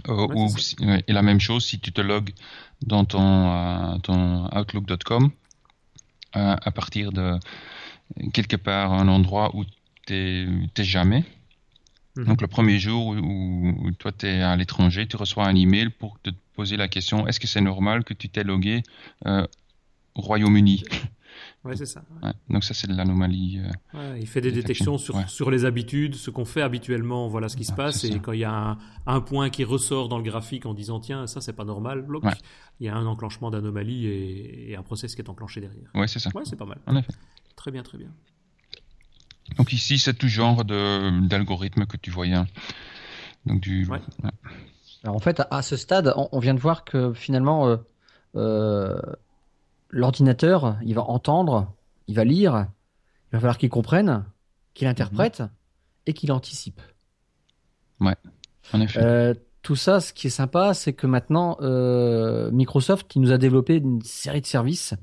[0.09, 2.31] Euh, et la même chose, si tu te logs
[2.83, 5.31] dans ton, euh, ton Outlook.com,
[6.37, 7.39] euh, à partir de
[8.33, 9.65] quelque part un endroit où
[10.07, 11.25] tu n'es jamais.
[12.17, 12.25] Mhm.
[12.25, 16.19] Donc le premier jour où, toi tu es à l'étranger, tu reçois un email pour
[16.21, 18.83] te poser la question est-ce que c'est normal que tu t'es logué
[19.25, 20.85] au Royaume-Uni?
[21.65, 22.03] Ouais, c'est ça.
[22.49, 23.61] donc ça, c'est de l'anomalie.
[23.95, 27.57] Euh, il fait des détections sur, sur les habitudes, ce qu'on fait habituellement, voilà ce
[27.57, 28.05] qui se passe.
[28.05, 31.01] Et quand il y a un, un, point qui ressort dans le graphique en disant
[31.01, 32.25] tiens, ça c'est pas normal, bloc,
[32.81, 35.91] il y a un enclenchement d'anomalie et, un process qui est enclenché derrière.
[35.95, 36.31] Ouais, c'est ça.
[36.35, 36.79] Ouais, c'est pas mal.
[36.87, 37.13] En effet.
[37.57, 38.09] Très bien, très bien.
[39.57, 42.35] Donc ici, c'est tout genre d'algorithme que tu voyais.
[42.35, 42.47] Hein.
[43.47, 43.89] Donc du.
[45.03, 47.67] Alors en fait, à, ce stade, on, vient de voir que finalement.
[47.67, 47.77] Euh,
[48.37, 49.01] euh,
[49.91, 51.75] l'ordinateur, il va entendre,
[52.07, 52.67] il va lire,
[53.27, 54.25] il va falloir qu'il comprenne,
[54.75, 55.43] qu'il interprète
[56.07, 56.81] et qu'il anticipe.
[58.01, 58.17] Ouais,
[58.73, 59.01] en effet.
[59.03, 63.39] Euh, tout ça, ce qui est sympa, c'est que maintenant, euh, Microsoft, qui nous a
[63.39, 64.95] développé une série de services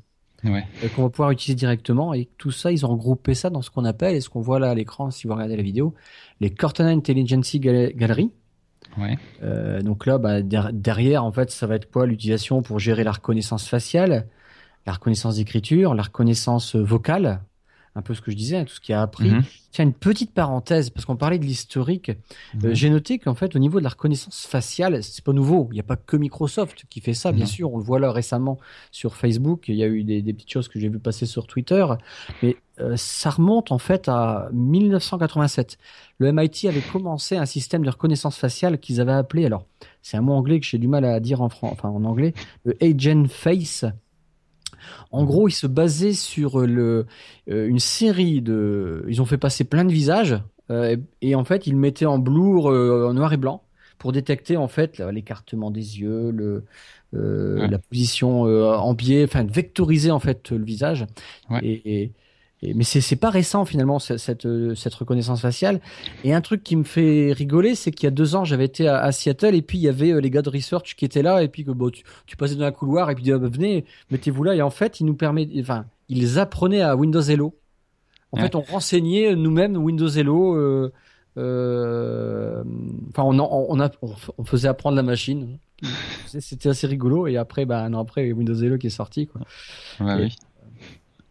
[0.43, 0.65] ouais.
[0.83, 3.69] Euh, qu'on va pouvoir utiliser directement, et tout ça, ils ont regroupé ça dans ce
[3.69, 5.93] qu'on appelle, et ce qu'on voit là à l'écran, si vous regardez la vidéo,
[6.39, 8.31] les Cortana Intelligence Gallery.
[8.97, 9.17] Ouais.
[9.43, 13.11] Euh, donc là, bah, derrière, en fait, ça va être quoi l'utilisation pour gérer la
[13.11, 14.27] reconnaissance faciale,
[14.85, 17.41] la reconnaissance d'écriture, la reconnaissance vocale,
[17.95, 19.29] un peu ce que je disais, hein, tout ce qui a appris.
[19.29, 19.43] Mhm.
[19.71, 22.09] Tiens, une petite parenthèse, parce qu'on parlait de l'historique.
[22.09, 22.73] Euh, mhm.
[22.73, 25.69] J'ai noté qu'en fait, au niveau de la reconnaissance faciale, c'est pas nouveau.
[25.71, 27.73] Il n'y a pas que Microsoft qui fait ça, bien sûr.
[27.73, 28.59] On le voit là récemment
[28.91, 29.69] sur Facebook.
[29.69, 31.85] Il y a eu des, petites choses que j'ai vu passer sur Twitter.
[32.43, 35.77] Mais euh, ça remonte en fait à 1987.
[36.17, 39.65] Le MIT avait commencé un système de reconnaissance faciale qu'ils avaient appelé, alors
[40.01, 42.33] c'est un mot anglais que j'ai du mal à dire en, enfin, en anglais,
[42.65, 43.85] le Agent Face.
[45.11, 47.05] En gros, ils se basaient sur le,
[47.49, 49.05] euh, une série de.
[49.07, 52.69] Ils ont fait passer plein de visages euh, et, en fait, ils mettaient en blur,
[52.69, 53.63] euh, en noir et blanc,
[53.97, 56.63] pour détecter en fait l'écartement des yeux, le,
[57.13, 61.05] la position en biais, enfin vectoriser en fait le visage.
[61.61, 62.11] et,
[62.73, 65.81] mais c'est pas récent finalement cette, euh, cette, reconnaissance faciale.
[66.23, 68.87] Et un truc qui me fait rigoler, c'est qu'il y a deux ans, j'avais été
[68.87, 71.43] à, Seattle et puis il y avait euh, les gars de research qui étaient là
[71.43, 74.43] et puis que bon, tu, passais dans un couloir et puis ah, bah, venez, mettez-vous
[74.43, 74.55] là.
[74.55, 77.55] Et en fait, ils nous permet, enfin, ils apprenaient à Windows Hello.
[78.31, 80.55] En fait, on renseignait nous-mêmes Windows Hello.
[80.55, 80.91] Euh,
[81.37, 82.63] euh,
[83.09, 83.89] enfin, on, on, a,
[84.37, 85.57] on, faisait apprendre la machine.
[86.27, 87.27] C'était assez rigolo.
[87.27, 89.27] Et après, bah, un an après, Windows Hello qui est sorti.
[89.27, 89.41] Quoi.
[89.99, 90.35] Ouais, oui.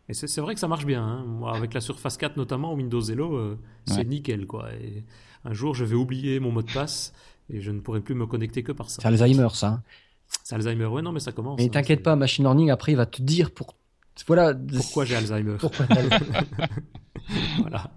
[0.08, 1.02] Et c'est vrai que ça marche bien.
[1.02, 1.24] Hein.
[1.26, 4.46] Moi, avec la Surface 4 notamment, Windows Hello, euh, c'est nickel.
[4.46, 4.72] quoi.
[4.74, 5.04] Et
[5.44, 7.14] un jour, je vais oublier mon mot de passe
[7.50, 9.00] et je ne pourrai plus me connecter que par ça.
[9.00, 9.68] C'est Alzheimer, ça.
[9.68, 9.82] Hein.
[10.42, 11.58] C'est Alzheimer, ouais, non, mais ça commence.
[11.58, 13.76] Mais hein, t'inquiète pas, machine learning, après, il va te dire pour.
[14.26, 14.54] Voilà.
[14.54, 15.56] Pourquoi j'ai Alzheimer?
[15.58, 15.86] Pourquoi
[17.60, 17.90] voilà.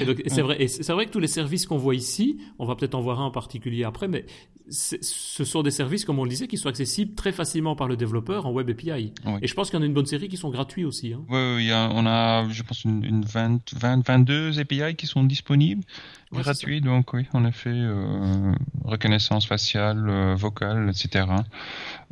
[0.00, 2.66] Et donc, c'est vrai, et c'est vrai que tous les services qu'on voit ici, on
[2.66, 4.26] va peut-être en voir un en particulier après, mais
[4.68, 7.96] ce sont des services, comme on le disait, qui sont accessibles très facilement par le
[7.96, 9.12] développeur en Web API.
[9.40, 11.12] Et je pense qu'il y en a une bonne série qui sont gratuits aussi.
[11.12, 11.20] Hein.
[11.28, 15.84] Oui, on a, je pense, une, 20, 22 API qui sont disponibles,
[16.32, 16.80] gratuits.
[16.80, 18.52] Donc oui, en effet, euh,
[18.84, 21.26] reconnaissance faciale, euh, vocale, etc.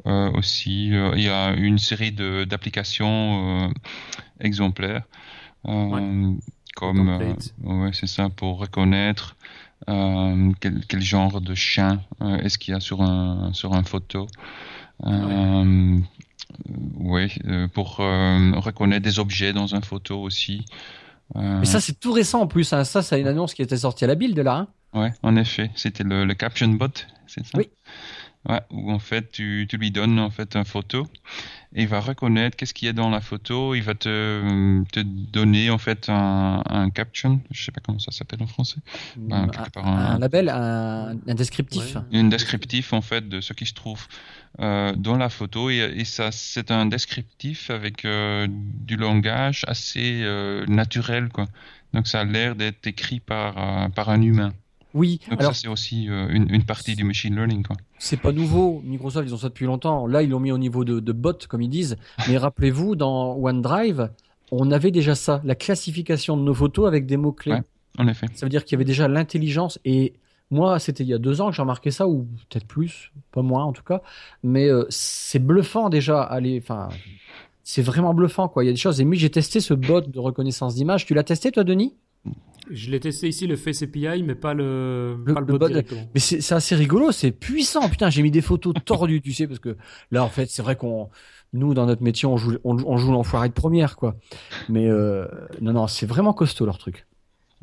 [0.07, 3.73] Euh, aussi, il y a une série d'applications
[4.41, 5.03] exemplaires.
[6.77, 9.37] Comme, ouais, c'est ça, pour reconnaître
[9.89, 13.83] euh, quel, quel, genre de chien euh, est-ce qu'il y a sur un sur un
[13.83, 14.29] photo
[15.05, 15.99] euh,
[16.95, 17.37] oui
[17.75, 20.65] pour reconnaître des objets dans un photo aussi
[21.35, 22.85] mais ça c'est tout récent en plus hein.
[22.85, 24.99] ça c'est une annonce qui était sortie à la build là hein.
[24.99, 26.89] ouais en effet c'était le, le caption bot
[27.27, 27.59] c'est ça?
[27.59, 27.69] Oui.
[28.49, 31.07] Ouais, où en fait tu, tu, lui donnes en fait une photo
[31.83, 35.71] il va reconnaître qu'est-ce qu'il y a dans la photo, il va te, te donner
[35.71, 38.77] en fait un, un caption, je sais pas comment ça s'appelle en français.
[39.17, 41.97] Ben, un, un, label, un, un descriptif.
[41.97, 42.19] Ouais.
[42.19, 44.07] Un descriptif en fait de ce qui se trouve
[44.61, 50.21] euh, dans la photo et, et ça c'est un descriptif avec euh, du langage assez
[50.23, 51.47] euh, naturel quoi.
[51.93, 54.53] Donc ça a l'air d'être écrit par, euh, par un humain.
[54.95, 57.65] Oui, Donc alors ça c'est aussi euh, une, une, partie du machine learning.
[57.65, 57.77] Quoi.
[57.99, 58.81] C'est pas nouveau.
[58.85, 60.07] Microsoft ils ont ça depuis longtemps.
[60.07, 61.97] Là ils l'ont mis au niveau de, de bot comme ils disent.
[62.29, 64.11] Mais rappelez-vous dans OneDrive
[64.51, 67.55] on avait déjà ça, la classification de nos photos avec des mots clés.
[67.55, 67.63] Ouais,
[67.99, 68.27] en effet.
[68.35, 70.15] Ça veut dire qu'il y avait déjà l'intelligence et
[70.51, 73.43] moi, c'était il y a deux ans que j'ai remarqué ça, ou peut-être plus, pas
[73.43, 74.03] moins en tout cas.
[74.43, 76.23] Mais euh, c'est bluffant déjà.
[76.23, 76.91] Allez, enfin,
[77.65, 78.63] c'est vraiment bluffant quoi.
[78.63, 79.01] Il y a des choses.
[79.01, 81.07] Et moi, j'ai testé ce bot de reconnaissance d'image.
[81.07, 81.95] Tu l'as testé toi, Denis?
[82.71, 85.69] Je l'ai testé ici, le Face API, mais pas le, le, pas le, le bot.
[86.15, 87.89] Mais c'est assez rigolo, c'est puissant.
[87.89, 89.77] Putain, j'ai mis des photos tordues, tu sais, parce que
[90.11, 91.11] là, en fait, c'est vrai qu'on,
[91.53, 94.17] nous, dans notre métier, on joue, on, on joue l'enfoiré de première, quoi.
[94.69, 95.27] Mais euh,
[95.61, 97.07] non, non, c'est vraiment costaud leur truc.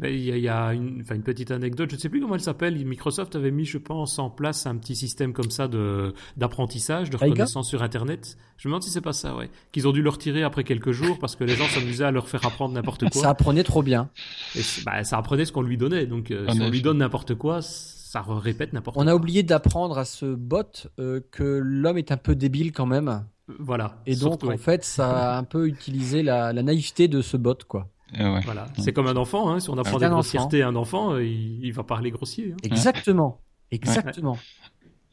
[0.04, 2.22] Il y a, il y a une, enfin une, petite anecdote, je ne sais plus
[2.22, 2.74] comment elle s'appelle.
[2.86, 7.18] Microsoft avait mis, je pense, en place un petit système comme ça de d'apprentissage, de
[7.18, 8.38] reconnaissance sur Internet.
[8.58, 9.49] Je me demande si c'est pas ça, ouais.
[9.72, 12.28] Qu'ils ont dû le retirer après quelques jours parce que les gens s'amusaient à leur
[12.28, 13.22] faire apprendre n'importe quoi.
[13.22, 14.10] Ça apprenait trop bien.
[14.56, 16.06] Et bah, ça apprenait ce qu'on lui donnait.
[16.06, 19.04] Donc, euh, si on lui donne n'importe quoi, ça répète n'importe quoi.
[19.04, 22.86] On a oublié d'apprendre à ce bot euh, que l'homme est un peu débile quand
[22.86, 23.24] même.
[23.60, 24.02] Voilà.
[24.06, 24.58] Et donc, Surtout, en ouais.
[24.58, 27.88] fait, ça a un peu utilisé la, la naïveté de ce bot, quoi.
[28.14, 28.41] Ouais.
[28.43, 29.49] Voilà, c'est comme un enfant.
[29.49, 29.59] Hein.
[29.59, 32.53] Si on apprend des grossièretés à un enfant, euh, il, il, va parler grossier.
[32.53, 32.57] Hein.
[32.64, 33.39] Exactement,
[33.72, 34.38] exactement.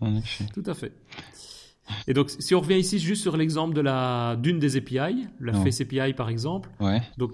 [0.00, 0.20] Ouais.
[0.54, 0.92] Tout à fait.
[2.06, 5.52] Et donc, si on revient ici juste sur l'exemple de la d'une des API, la
[5.52, 5.64] ouais.
[5.64, 6.68] Face API par exemple.
[6.80, 7.00] Ouais.
[7.16, 7.32] Donc,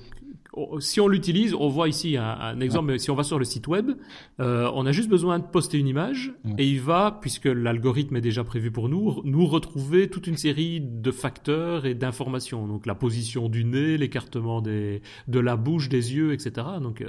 [0.79, 2.99] si on l'utilise, on voit ici un, un exemple, ouais.
[2.99, 3.93] si on va sur le site web,
[4.41, 6.55] euh, on a juste besoin de poster une image ouais.
[6.59, 10.81] et il va, puisque l'algorithme est déjà prévu pour nous, nous retrouver toute une série
[10.81, 12.67] de facteurs et d'informations.
[12.67, 16.67] Donc la position du nez, l'écartement des, de la bouche, des yeux, etc.
[16.81, 17.07] Donc, euh,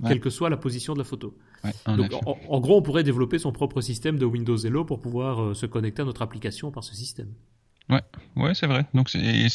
[0.00, 0.08] ouais.
[0.08, 1.36] quelle que soit la position de la photo.
[1.86, 5.42] Donc, en, en, gros, on pourrait développer son propre système de Windows Hello pour pouvoir
[5.42, 7.32] euh, se connecter à notre application par ce système.
[7.88, 8.02] Ouais,
[8.36, 8.84] ouais, c'est vrai.
[8.94, 9.48] Donc c'est, ouais,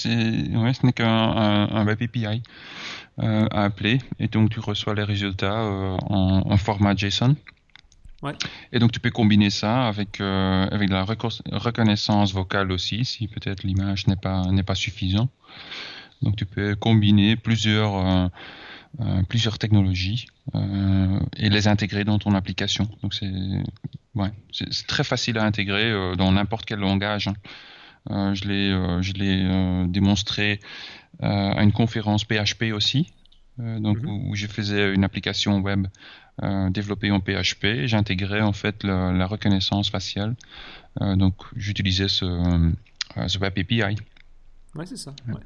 [0.74, 2.42] ce n'est qu'un un, un web API
[3.22, 7.36] euh, à appeler, et donc tu reçois les résultats euh, en, en, format JSON.
[8.24, 8.34] Ouais.
[8.72, 13.63] Et donc tu peux combiner ça avec euh, avec la reconnaissance vocale aussi, si peut-être
[13.63, 15.30] l'image n'est pas n'est pas suffisant.
[16.24, 18.30] Donc tu peux combiner plusieurs
[19.30, 22.88] plusieurs technologies et les intégrer dans ton application.
[23.03, 23.32] Donc c'est
[24.15, 27.30] ouais, c'est très facile à intégrer dans n'importe quel langage.
[28.09, 28.34] Hein.
[28.34, 30.59] Je l'ai, je l'ai démontré
[31.22, 33.11] à une conférence PHP aussi,
[33.57, 34.30] donc mm -hmm.
[34.30, 35.88] où, je faisais une application web
[36.72, 37.86] développée en PHP.
[37.86, 40.36] J'intégrais en fait la, la reconnaissance faciale.
[40.99, 42.26] donc j'utilisais ce,
[43.28, 43.95] ce Web API.
[44.76, 45.13] Ouais, c'est ça.
[45.28, 45.45] Ouais.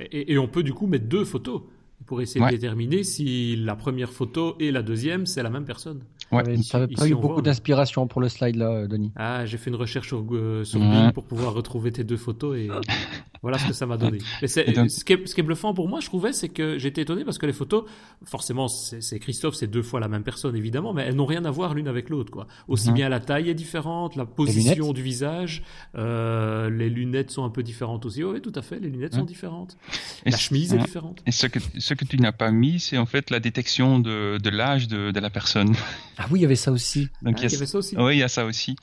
[0.00, 1.62] Et, et, on peut du coup mettre deux photos
[2.06, 2.50] pour essayer ouais.
[2.50, 6.02] de déterminer si la première photo et la deuxième, c'est la même personne.
[6.32, 6.42] Ouais.
[6.44, 9.12] Tu n'avais pas eu beaucoup d'inspiration pour le slide là, Denis.
[9.16, 12.56] Ah, j'ai fait une recherche sur, euh, sur Bing pour pouvoir retrouver tes deux photos
[12.56, 12.68] et
[13.42, 14.18] voilà ce que ça m'a donné.
[14.40, 14.90] Mais donc...
[14.90, 17.24] ce, qui est, ce qui est bluffant pour moi, je trouvais, c'est que j'étais étonné
[17.24, 17.84] parce que les photos,
[18.24, 21.50] forcément, c'est Christophe, c'est deux fois la même personne évidemment, mais elles n'ont rien à
[21.50, 22.30] voir l'une avec l'autre.
[22.30, 22.46] quoi.
[22.68, 22.94] Aussi mmh.
[22.94, 25.62] bien la taille est différente, la position du visage,
[25.96, 28.22] euh, les lunettes sont un peu différentes aussi.
[28.22, 29.76] Oui, tout à fait, les lunettes sont différentes.
[30.24, 31.22] Et la chemise est différente.
[31.26, 34.38] Et ce que, ce que tu n'as pas mis, c'est en fait la détection de,
[34.38, 35.74] de l'âge de, de la personne.
[36.20, 37.08] Ah oui, il y avait ça aussi.
[37.22, 37.96] Donc, ah, il, y a, il y avait ça aussi.
[37.96, 38.76] Oui, il y a ça aussi.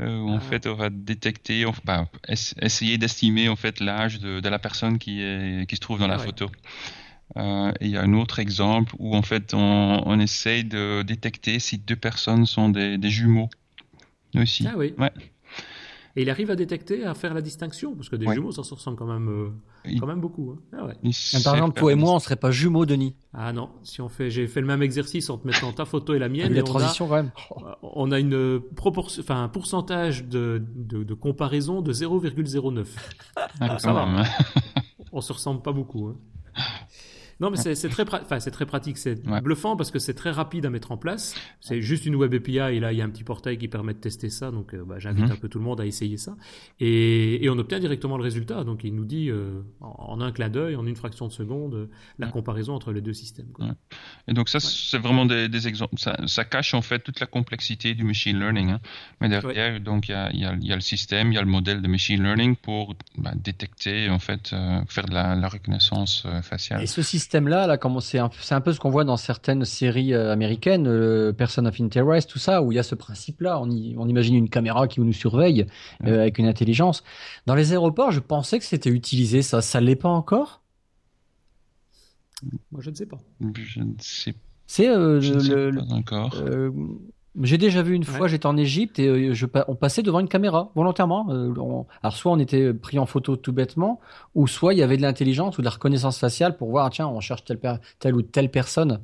[0.00, 0.34] Euh, où ah.
[0.34, 4.58] en fait, on va détecter, on, bah, essayer d'estimer en fait l'âge de, de, la
[4.58, 6.24] personne qui, est, qui se trouve dans la ouais.
[6.24, 6.50] photo.
[7.36, 11.02] Euh, et il y a un autre exemple où en fait on, on essaye de
[11.02, 13.50] détecter si deux personnes sont des, des jumeaux
[14.34, 14.66] aussi.
[14.66, 14.94] Ah oui.
[14.98, 15.12] Ouais.
[16.16, 18.34] Et il arrive à détecter, à faire la distinction, parce que des Ouais.
[18.34, 19.48] jumeaux, ça se ressemble quand même, euh,
[19.84, 20.50] Il- quand même beaucoup.
[20.56, 20.58] hein.
[20.76, 20.94] Ah, ouais.
[21.44, 23.14] Par exemple, toi et moi, on serait pas jumeaux, Denis.
[23.32, 26.12] Ah non, si on fait, j'ai fait le même exercice en te mettant ta photo
[26.14, 27.30] et la mienne, la on a, transition quand même.
[27.82, 32.86] on a une proportion, enfin un pourcentage de, de, de comparaison de 0,09.
[33.60, 34.06] Ah, ça va.
[34.06, 34.24] même.
[35.12, 36.08] On se ressemble pas beaucoup.
[36.08, 36.16] hein.
[37.40, 39.40] Non, mais c'est très, pra- enfin, c'est très pratique, c'est Ouais.
[39.40, 41.34] bluffant parce que c'est très rapide à mettre en place.
[41.60, 43.94] C'est juste une web API et là, il y a un petit portail qui permet
[43.94, 44.50] de tester ça.
[44.50, 45.32] Donc, euh, bah, j'invite Mhm.
[45.32, 46.36] un peu tout le monde à essayer ça.
[46.80, 48.64] Et, et on obtient directement le résultat.
[48.64, 51.86] Donc, il nous dit euh, en, un clin d'œil, en une fraction de seconde, euh,
[52.18, 52.32] la Ouais.
[52.32, 53.48] comparaison entre les deux systèmes.
[53.52, 53.66] quoi.
[53.66, 53.72] Ouais.
[54.28, 55.98] Et donc ça, c'est vraiment des, des exemples.
[55.98, 58.70] Ça, ça cache en fait toute la complexité du machine learning.
[58.70, 58.80] hein.
[59.20, 61.38] Mais derrière, donc il y a, il y a- y a le système, il y
[61.38, 65.34] a le modèle de machine learning pour bah, détecter en fait, euh, faire de la,
[65.34, 66.82] la reconnaissance euh, faciale.
[66.82, 70.14] Et ce système-là, là, c'est un, c'est un peu ce qu'on voit dans certaines séries
[70.14, 73.60] euh, américaines, euh, Person of Interest, tout ça, où il y a ce principe-là.
[73.60, 75.66] On, on imagine une caméra qui nous surveille
[76.04, 77.04] euh, avec une intelligence.
[77.46, 79.42] Dans les aéroports, je pensais que c'était utilisé.
[79.42, 80.60] Ça, ça l'est pas encore?
[82.72, 83.18] Moi, je ne sais pas.
[83.40, 84.34] Je ne sais,
[84.66, 86.34] C'est euh, ne le- pas encore.
[87.42, 88.08] J'ai déjà vu une Ouais.
[88.08, 91.28] fois, j'étais en Égypte et euh, je, on passait devant une caméra volontairement.
[91.30, 94.00] Euh, on- alors soit on était pris en photo tout bêtement,
[94.34, 97.06] ou soit il y avait de l'intelligence ou de la reconnaissance faciale pour voir tiens
[97.08, 99.00] on cherche telle, ou telle personne.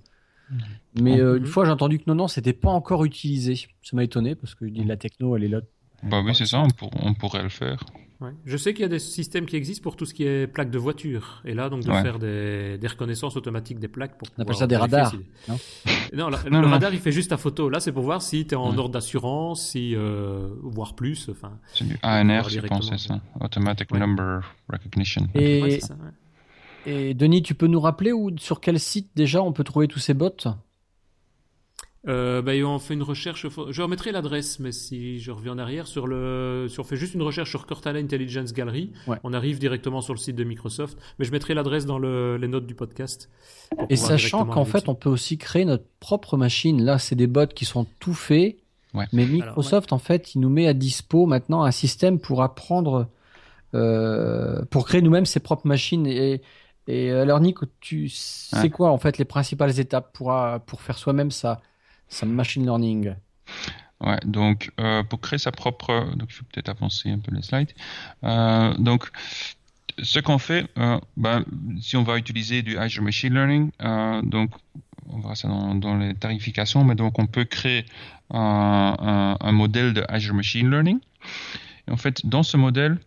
[1.00, 3.56] Mais euh, une fois j'ai entendu que non non c'était pas encore utilisé.
[3.82, 5.60] Ça m'a étonné parce que je dis la techno elle est là.
[6.02, 7.78] Bah oui, c'est ça, on, pour- on pourrait le faire.
[8.20, 8.30] Ouais.
[8.46, 10.70] Je sais qu'il y a des systèmes qui existent pour tout ce qui est plaques
[10.70, 11.42] de voiture.
[11.44, 12.02] Et là, donc, de Ouais.
[12.02, 14.16] faire des, des reconnaissances automatiques des plaques.
[14.16, 15.58] Pour On appelle ça des radars, si- non
[16.14, 16.72] Non, la- Non, le non.
[16.72, 17.68] radar, il fait juste ta photo.
[17.68, 18.78] Là, c'est pour voir si tu es en Ouais.
[18.78, 21.28] ordre d'assurance, si, euh, voire plus.
[21.30, 23.20] Enfin, C'est du ANR, je pense, c'est ça.
[23.38, 23.98] Automatic Ouais.
[23.98, 24.40] Number
[24.70, 25.28] Recognition.
[25.34, 25.94] Et, ça,
[26.86, 29.98] et Denis tu peux nous rappeler où sur quel site déjà on peut trouver tous
[29.98, 30.30] ces bots?
[32.08, 33.46] Euh, bah, on fait une recherche.
[33.70, 37.14] Je remettrai l'adresse, mais si je reviens en arrière, sur le, si on fait juste
[37.14, 39.18] une recherche sur Cortana Intelligence Gallery, Ouais.
[39.24, 40.96] on arrive directement sur le site de Microsoft.
[41.18, 43.28] Mais je mettrai l'adresse dans le- les notes du podcast.
[43.90, 46.84] Et sachant qu'en fait, on peut aussi créer notre propre machine.
[46.84, 48.56] Là, c'est des bots qui sont tout faits.
[48.94, 49.06] Ouais.
[49.12, 53.08] Mais Microsoft, en fait, il nous met à dispo maintenant un système pour apprendre,
[53.74, 56.06] euh, pour créer nous-mêmes ses propres machines.
[56.06, 56.40] Et,
[56.86, 58.70] et alors, Nick, tu sais Ouais.
[58.70, 61.60] quoi, en fait, les principales étapes pour, euh, pour faire soi-même sa,
[62.08, 63.14] sa machine learning
[64.00, 67.40] Ouais, donc euh, pour créer sa propre, donc je vais peut-être avancer un peu les
[67.42, 67.72] slides.
[68.24, 69.08] Euh, donc
[70.02, 71.44] ce qu'on fait, euh, ben,
[71.80, 74.50] si on va utiliser du Azure Machine Learning, euh, donc
[75.08, 77.86] on verra ça dans, dans les tarifications, mais donc on peut créer
[78.30, 80.98] un, un- un modèle de Azure Machine Learning.
[81.88, 82.98] Et en fait, dans ce modèle,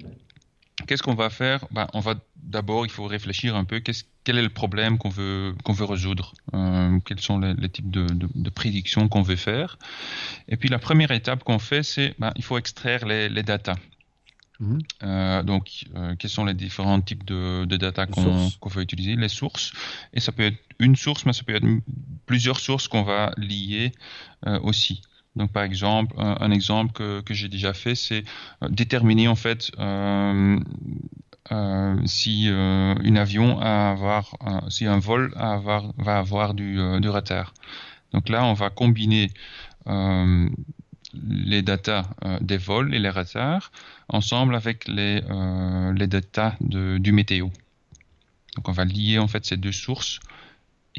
[0.90, 1.66] qu'est-ce qu'on va faire?
[1.72, 5.10] Ben, On va d'abord, il faut réfléchir un peu, qu'est-ce- quel est le problème qu'on
[5.10, 6.34] veut, qu'on veut résoudre?
[6.56, 9.78] Euh, Quels sont les, les types de, de- de prédictions qu'on veut faire?
[10.48, 13.78] Et puis la première étape qu'on fait, c'est ben, il faut extraire les, les datas.
[14.60, 14.80] Mhm.
[15.04, 19.16] Euh, donc, euh, quels sont les différents types de, de data qu'on qu'on veut utiliser?
[19.16, 19.72] Les sources.
[20.14, 21.68] Et ça peut être une source, mais ça peut être
[22.26, 23.92] plusieurs sources qu'on va lier
[24.48, 25.02] euh, aussi.
[25.40, 28.26] Donc, par exemple, un, exemple que, que j'ai déjà fait, c'est
[28.62, 30.60] euh, déterminer en fait euh,
[31.54, 34.36] euh, si euh, avion a avoir,
[34.68, 37.54] si un vol a avoir, va avoir du, du retard.
[38.12, 39.32] Donc là, on va combiner
[41.14, 42.06] les datas
[42.42, 43.72] des vols et les retards
[44.10, 45.22] ensemble avec les,
[45.96, 47.48] les datas de, du météo.
[48.56, 50.20] Donc on va lier en fait ces deux sources.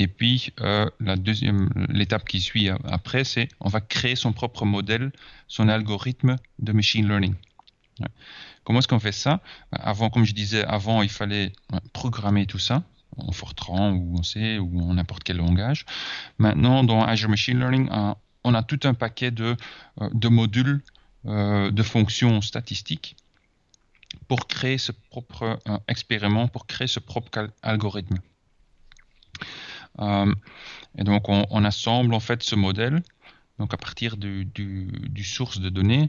[0.03, 4.65] Et puis euh, la deuxième, l'étape qui suit après, c'est on va créer son propre
[4.65, 5.13] modèle,
[5.47, 7.35] son algorithme de machine learning.
[8.65, 9.43] Comment est-ce qu'on fait ça?
[9.73, 11.53] Avant, comme je disais, avant il fallait
[11.93, 12.83] programmer tout ça
[13.19, 15.85] en Fortran ou en C ou en n'importe quel langage.
[16.39, 19.55] Maintenant, dans Azure Machine Learning, un- on a tout un paquet de,
[20.01, 20.81] euh, de modules,
[21.27, 23.17] euh, de fonctions statistiques
[24.29, 28.17] pour créer ce propre euh, expériment, pour créer ce propre algorithme.
[29.99, 30.33] Euh,
[30.97, 33.03] et donc, on, assemble en fait ce modèle.
[33.59, 34.49] Donc, à partir du,
[35.23, 36.09] source de données,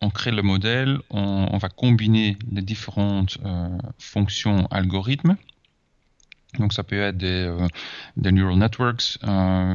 [0.00, 3.68] on crée le modèle, on, va combiner les différentes euh,
[3.98, 5.36] fonctions algorithmes.
[6.58, 7.68] Donc ça peut être des, euh,
[8.16, 9.18] neural networks,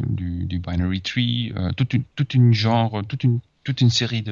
[0.07, 4.25] du, binary tree, toute, une, genre, toute une, toute une série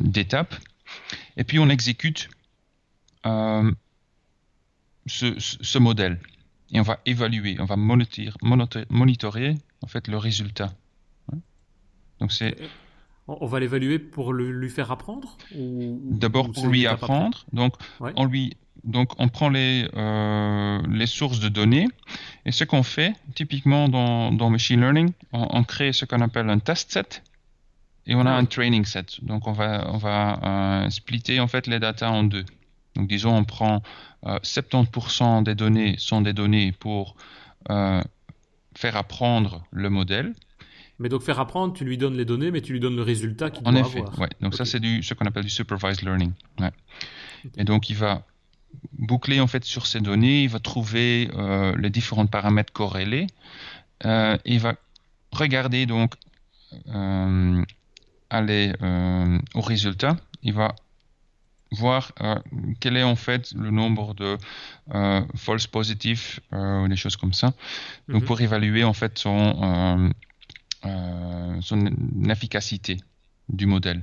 [0.00, 0.54] d'étapes.
[1.36, 2.30] Et puis on exécute
[5.06, 6.18] ce modèle
[6.72, 10.72] et on va évaluer, on va monitorer, monitorer, monitorer en fait le résultat.
[12.20, 12.56] Donc c'est
[13.28, 17.44] On va l'évaluer pour le- lui faire apprendre D'abord ou pour lui apprendre.
[17.52, 18.12] Donc, Ouais.
[18.16, 21.86] on lui, donc on prend les, euh, les sources de données
[22.46, 26.48] et ce qu'on fait, typiquement dans, dans machine learning, on, on crée ce qu'on appelle
[26.48, 27.22] un test set
[28.06, 29.22] et on a un training set.
[29.22, 32.46] Donc on va, on va euh, splitter en fait les data en deux.
[32.96, 33.82] Donc disons on prend
[34.24, 37.16] 70% des données sont des données pour
[37.68, 40.34] faire apprendre le modèle.
[40.98, 43.50] Mais donc faire apprendre, tu lui donnes les données, mais tu lui donnes le résultat
[43.50, 44.28] qu'il doit En effet, ouais.
[44.40, 46.32] Donc ça c'est du ce qu'on appelle du supervised learning.
[46.58, 46.72] Ouais.
[47.56, 48.22] Et donc il va
[48.98, 53.28] boucler en fait sur ces données, il va trouver euh, les différents paramètres corrélés,
[54.04, 54.74] euh, il va
[55.32, 56.14] regarder donc
[56.88, 57.62] euh,
[58.30, 60.74] aller euh, au résultat, il va
[61.70, 62.36] voir euh,
[62.80, 64.38] quel est en fait le nombre de
[64.94, 67.52] euh, false positifs ou des choses comme ça,
[68.08, 68.26] donc mhm.
[68.26, 70.10] pour évaluer en fait son
[71.60, 71.86] son
[72.30, 72.98] efficacité
[73.48, 74.02] du modèle.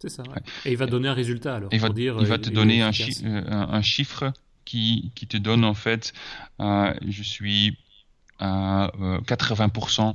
[0.00, 0.24] C'est ça.
[0.64, 1.70] Et il va donner un résultat alors.
[1.72, 4.32] Il va, dire, il va te donner un, un, chiffre
[4.64, 6.12] qui, qui, te donne en fait,
[6.58, 7.78] je suis
[8.38, 10.14] à 80%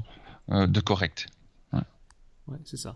[0.50, 1.28] de correct.
[2.48, 2.96] Ouais, c'est ça.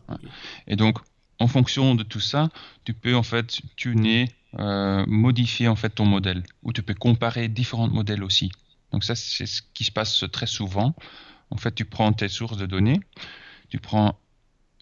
[0.68, 1.00] Et donc,
[1.40, 2.50] en fonction de tout ça,
[2.84, 4.30] tu peux en fait tuner,
[4.60, 8.52] euh, modifier en fait ton modèle, ou tu peux comparer différents modèles aussi.
[8.92, 10.96] Donc ça, c'est ce qui se passe très souvent.
[11.52, 13.00] En fait, tu prends tes sources de données,
[13.70, 14.18] tu prends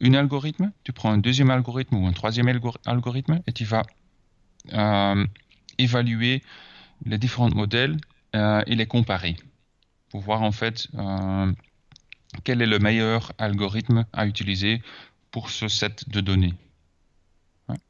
[0.02, 2.48] un algorithme, tu prends un deuxième algorithme ou un troisième
[2.86, 3.84] algorithme, et tu vas
[4.74, 5.26] euh,
[5.78, 6.44] évaluer
[7.06, 7.98] les différents modèles
[8.36, 9.36] euh, et les comparer
[10.10, 10.88] pour voir en fait
[12.44, 14.82] quel est le meilleur algorithme à utiliser
[15.34, 16.54] pour ce set de données.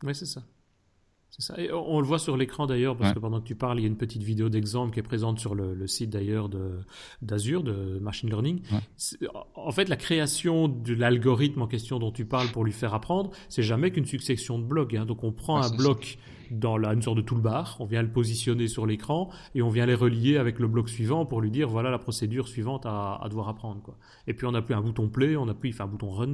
[0.01, 0.41] Oui, c'est ça.
[1.39, 1.59] Ça.
[1.59, 3.85] Et on le voit sur l'écran d'ailleurs, parce que pendant que tu parles, il y
[3.85, 6.47] a une petite vidéo d'exemple qui est présente sur le, site d'ailleurs
[7.23, 8.61] d'Azure, de, Machine Learning.
[9.55, 13.31] En fait, la création de l'algorithme en question dont tu parles pour lui faire apprendre,
[13.49, 14.93] c'est jamais qu'une succession de blocs.
[14.93, 15.05] Hein.
[15.05, 16.19] Donc on prend un bloc
[16.51, 19.85] dans la, une sorte de toolbar, on vient le positionner sur l'écran et on vient
[19.85, 23.29] les relier avec le bloc suivant pour lui dire voilà la procédure suivante à, à
[23.29, 23.81] devoir apprendre.
[23.81, 23.97] Quoi.
[24.27, 26.33] Et puis on appuie un bouton play, on appuie, enfin un bouton run,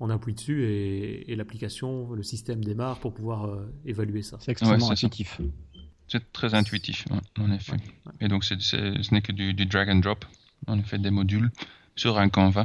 [0.00, 4.38] on appuie dessus et, et l'application, le système démarre pour pouvoir euh, évaluer ça.
[4.40, 5.40] C'est extrêmement intuitif.
[6.06, 7.04] C'est très intuitif,
[7.38, 7.76] en effet.
[8.20, 10.24] Et donc ce n'est que du, du drag and drop,
[10.66, 11.50] en effet, des modules
[11.96, 12.64] sur un Canva.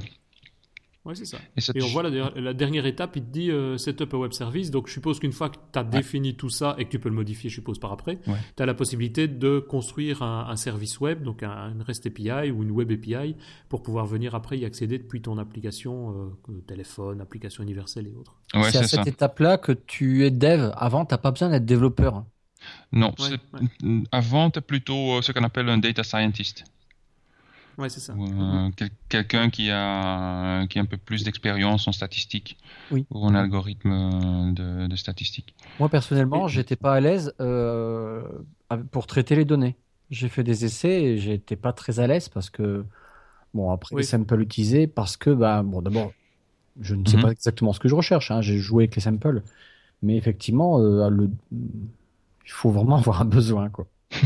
[1.06, 1.38] Oui, c'est ça.
[1.76, 4.72] Et, on voit la, dernière étape, il te dit euh, setup a web service.
[4.72, 7.10] Donc, je suppose qu'une fois que tu as défini tout ça et que tu peux
[7.10, 8.20] le modifier, je suppose, par après,
[8.56, 12.64] tu as la possibilité de construire un, service web, donc un, une REST API ou
[12.64, 13.36] une Web API,
[13.68, 18.38] pour pouvoir venir après y accéder depuis ton application euh, téléphone, application universelle et autres.
[18.72, 20.72] c'est à cette étape-là que tu es dev.
[20.76, 22.24] Avant, tu n'as pas besoin d'être développeur.
[22.94, 23.14] Non,
[24.12, 26.64] avant, tu es plutôt euh, ce qu'on appelle un data scientist.
[27.78, 28.14] Ouais, c'est ça.
[28.14, 28.70] Euh,
[29.10, 32.58] quelqu'un qui a, qui a un peu plus d'expérience en statistique
[32.92, 35.56] ou en algorithme euh, de, de statistique.
[35.80, 38.22] Moi, personnellement, j'étais pas à l'aise euh,
[38.92, 39.76] pour traiter les données.
[40.12, 42.86] J'ai fait des essais et j'étais pas très à l'aise parce que,
[43.54, 46.12] bon, après, ça me peut l'utiliser parce que, bah, bon, d'abord,
[46.80, 47.24] je ne sais mhm.
[47.24, 48.30] pas exactement ce que je recherche.
[48.30, 48.42] Hein.
[48.42, 49.42] J'ai joué avec les samples.
[50.04, 51.30] Mais effectivement, le...
[51.52, 53.88] il faut vraiment avoir un besoin, quoi.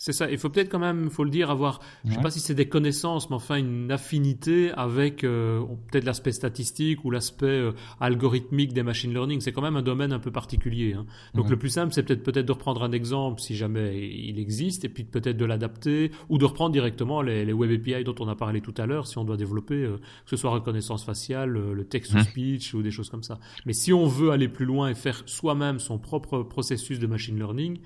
[0.00, 0.30] C'est ça.
[0.30, 2.68] Il faut peut-être quand même, faut le dire, avoir, je sais pas si c'est des
[2.68, 8.82] connaissances, mais enfin une affinité avec euh, peut-être l'aspect statistique ou l'aspect euh, algorithmique des
[8.82, 9.42] machine learning.
[9.42, 10.94] C'est quand même un domaine un peu particulier.
[10.94, 11.04] Hein.
[11.34, 14.86] Donc le plus simple, c'est peut-être peut-être de reprendre un exemple si jamais il existe,
[14.86, 18.34] et puis peut-être de l'adapter ou de reprendre directement les, web API dont on a
[18.34, 21.84] parlé tout à l'heure, si on doit développer, euh, que ce soit reconnaissance faciale, le
[21.84, 23.38] text to speech ou des choses comme ça.
[23.66, 27.36] Mais si on veut aller plus loin et faire soi-même son propre processus de machine
[27.36, 27.80] learning,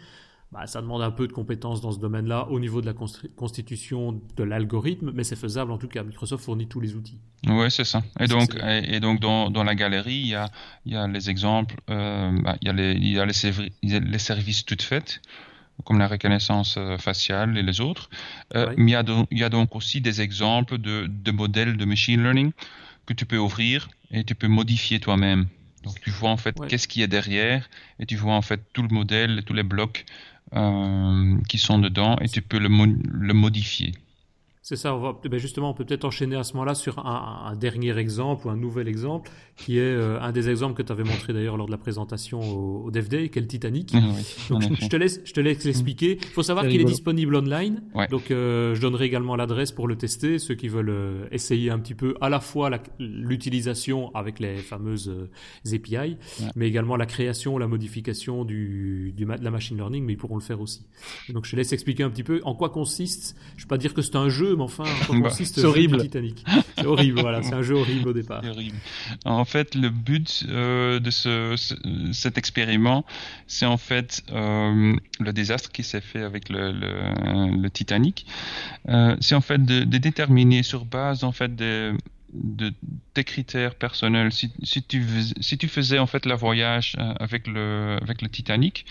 [0.54, 2.94] bah, ça demande un peu de compétences dans ce domaine-là au niveau de la
[3.34, 6.04] constitution de l'algorithme, mais c'est faisable en tout cas.
[6.04, 7.18] Microsoft fournit tous les outils.
[7.48, 8.02] Oui, c'est ça.
[8.20, 10.48] Et donc, et, donc dans, dans, la galerie, il y a,
[10.86, 14.00] il y a les exemples, euh, bah, il, y a les, il, y a les,
[14.00, 15.20] les services toutes faites
[15.82, 18.08] comme la reconnaissance euh, faciale et les autres.
[18.54, 21.32] Euh, Mais il y, a donc, il y, a donc, aussi des exemples de, de,
[21.32, 22.52] modèles de machine learning
[23.06, 25.46] que tu peux ouvrir et tu peux modifier toi-même.
[25.84, 27.68] Donc tu vois en fait qu'est-ce qu'il y a derrière
[27.98, 30.04] et tu vois en fait tout le modèle, tous les blocs
[30.54, 33.92] euh, qui sont dedans et tu peux le, le modifier.
[34.66, 37.50] C'est ça, on va, ben justement, on peut peut-être enchaîner à ce moment-là sur un,
[37.50, 40.90] un, dernier exemple ou un nouvel exemple, qui est euh, un des exemples que tu
[40.90, 43.92] avais montré d'ailleurs lors de la présentation au, au Dev Day, qui est le Titanic.
[44.48, 46.16] donc je, te laisse, je te laisse l'expliquer.
[46.18, 49.96] Il faut savoir qu'il est disponible online, donc euh, je donnerai également l'adresse pour le
[49.96, 54.56] tester, ceux qui veulent euh, essayer un petit peu à la fois l'utilisation avec les
[54.56, 55.14] fameuses
[55.70, 56.16] API,
[56.56, 60.36] mais également la création, la modification du, du, de la machine learning, mais ils pourront
[60.36, 60.86] le faire aussi.
[61.28, 63.36] donc je te laisse expliquer un petit peu en quoi consiste.
[63.58, 64.84] Je ne vais pas dire que c'est un jeu, mais enfin,
[65.20, 66.00] bah, c'est horrible.
[66.00, 66.44] Titanic.
[66.76, 68.42] C'est horrible, voilà, c'est un jeu horrible au départ.
[68.44, 68.76] Horrible.
[69.24, 71.54] En fait, le but euh, de ce,
[72.12, 73.04] cet expériment,
[73.46, 78.26] c'est en fait euh, le désastre qui s'est fait avec le, le, Titanic.
[78.88, 81.92] Euh, c'est en fait de, de, déterminer sur base en fait des
[82.34, 82.72] de
[83.14, 84.50] tes critères personnels, si,
[84.82, 85.04] tu,
[85.40, 88.86] si tu faisais en fait la voyage avec le, avec le Titanic,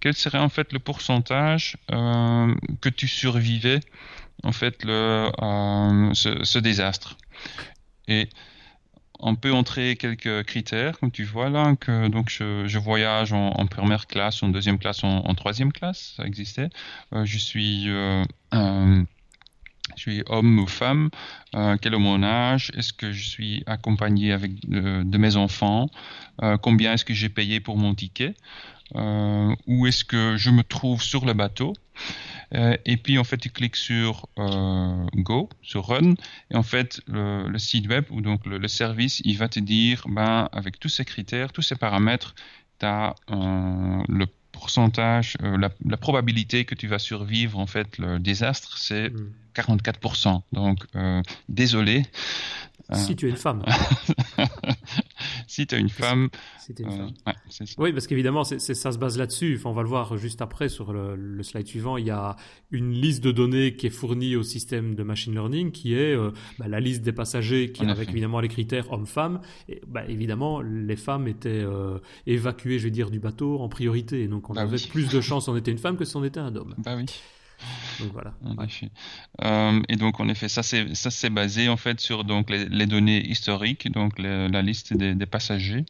[0.00, 3.80] quel serait en fait le pourcentage euh, que tu survivais
[4.42, 7.16] en fait le, euh, ce, désastre
[8.08, 8.28] Et
[9.18, 14.06] on peut entrer quelques critères, comme tu vois là, que donc je, voyage en, première
[14.06, 16.68] classe, en deuxième classe, en, troisième classe, ça existait.
[17.12, 17.88] je suis
[19.94, 21.10] je suis homme ou femme,
[21.54, 25.88] euh, quel est mon âge, est-ce que je suis accompagné avec euh, de, mes enfants,
[26.42, 28.34] euh, combien est-ce que j'ai payé pour mon ticket,
[28.94, 31.72] où est-ce que je me trouve sur le bateau.
[32.52, 36.14] Et puis en fait tu cliques sur Go, sur Run,
[36.50, 40.48] et en fait le, site web ou donc le, service, il va te dire, ben
[40.52, 42.34] avec tous ces critères, tous ces paramètres,
[42.78, 49.10] tu as le pourcentage, la, probabilité que tu vas survivre en fait le désastre, c'est
[49.10, 49.32] hmm.
[49.56, 50.42] 44%.
[50.52, 52.02] Donc, euh, désolé.
[52.92, 53.64] Si tu es une femme.
[55.48, 56.28] si tu es une femme.
[56.80, 57.08] Euh,
[57.78, 59.56] oui, parce qu'évidemment, ça se base là-dessus.
[59.58, 61.96] Enfin, on va le voir juste après sur le, slide suivant.
[61.96, 62.36] Il y a
[62.70, 66.30] une liste de données qui est fournie au système de machine learning qui est euh,
[66.60, 69.40] bah, la liste des passagers qui, avec évidemment les critères homme-femme.
[69.68, 71.64] Et bah, évidemment, les femmes étaient
[72.26, 74.28] évacuées, je vais dire, du bateau en priorité.
[74.28, 76.22] Donc, on bah avait plus de chances si on était une femme que si on
[76.22, 76.76] était un homme.
[76.78, 77.06] Bah oui.
[78.00, 78.34] Donc voilà.
[79.44, 82.86] Euh, et donc en effet, ça c'est ça c'est basé en fait sur donc les,
[82.86, 85.84] données historiques, donc la liste des, passagers.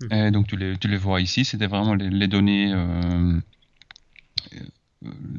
[0.00, 0.12] Mhm.
[0.12, 2.72] Et donc tu les tu les vois ici, c'était vraiment les, données.
[2.72, 3.40] Euh,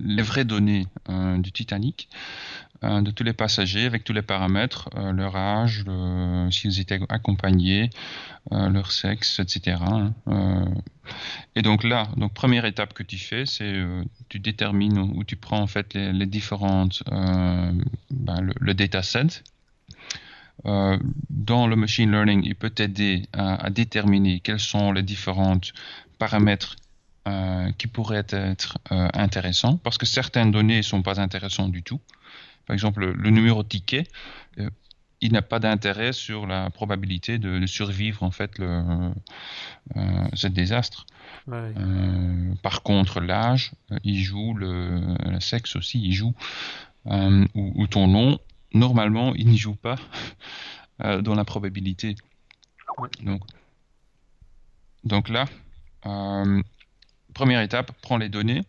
[0.03, 2.09] les vraies données euh, du Titanic,
[2.81, 5.85] de tous les passagers avec tous les paramètres, leur âge,
[6.51, 7.89] s'ils étaient accompagnés,
[8.49, 9.77] leur sexe, etc.
[11.55, 15.35] Et donc là, donc première étape que tu fais, c'est euh, tu détermines ou tu
[15.35, 17.71] prends en fait les, différentes euh,
[18.09, 19.43] ben, le, dataset.
[20.65, 20.97] Euh,
[21.29, 25.59] dans le machine learning, il peut t'aider à, déterminer quels sont les différents
[26.17, 26.75] paramètres
[27.77, 31.99] qui pourraient être intéressants, parce que certaines données ne sont pas intéressantes du tout.
[32.65, 34.03] Par exemple, le, numéro de ticket,
[35.21, 39.11] il n'a pas d'intérêt sur la probabilité de, survivre en fait le,
[40.33, 41.05] ce désastre.
[41.49, 46.33] Euh, par contre, l'âge, euh, il joue, le, sexe aussi, il joue,
[47.07, 48.39] euh, ou, ton nom,
[48.73, 49.95] normalement, il n'y joue pas
[50.99, 52.15] dans la probabilité.
[53.23, 53.41] Donc,
[55.03, 55.45] donc là,
[57.33, 58.61] première étape, prends les données,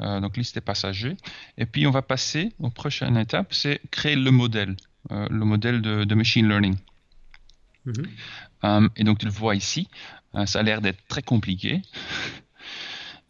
[0.00, 1.16] donc liste des passagers,
[1.58, 4.76] et puis on va passer aux prochaine étape, c'est créer le modèle,
[5.10, 6.76] le modèle de, machine learning.
[7.86, 8.90] Mhm.
[8.96, 9.88] et donc tu le vois ici,
[10.34, 11.82] euh, ça a l'air d'être très compliqué.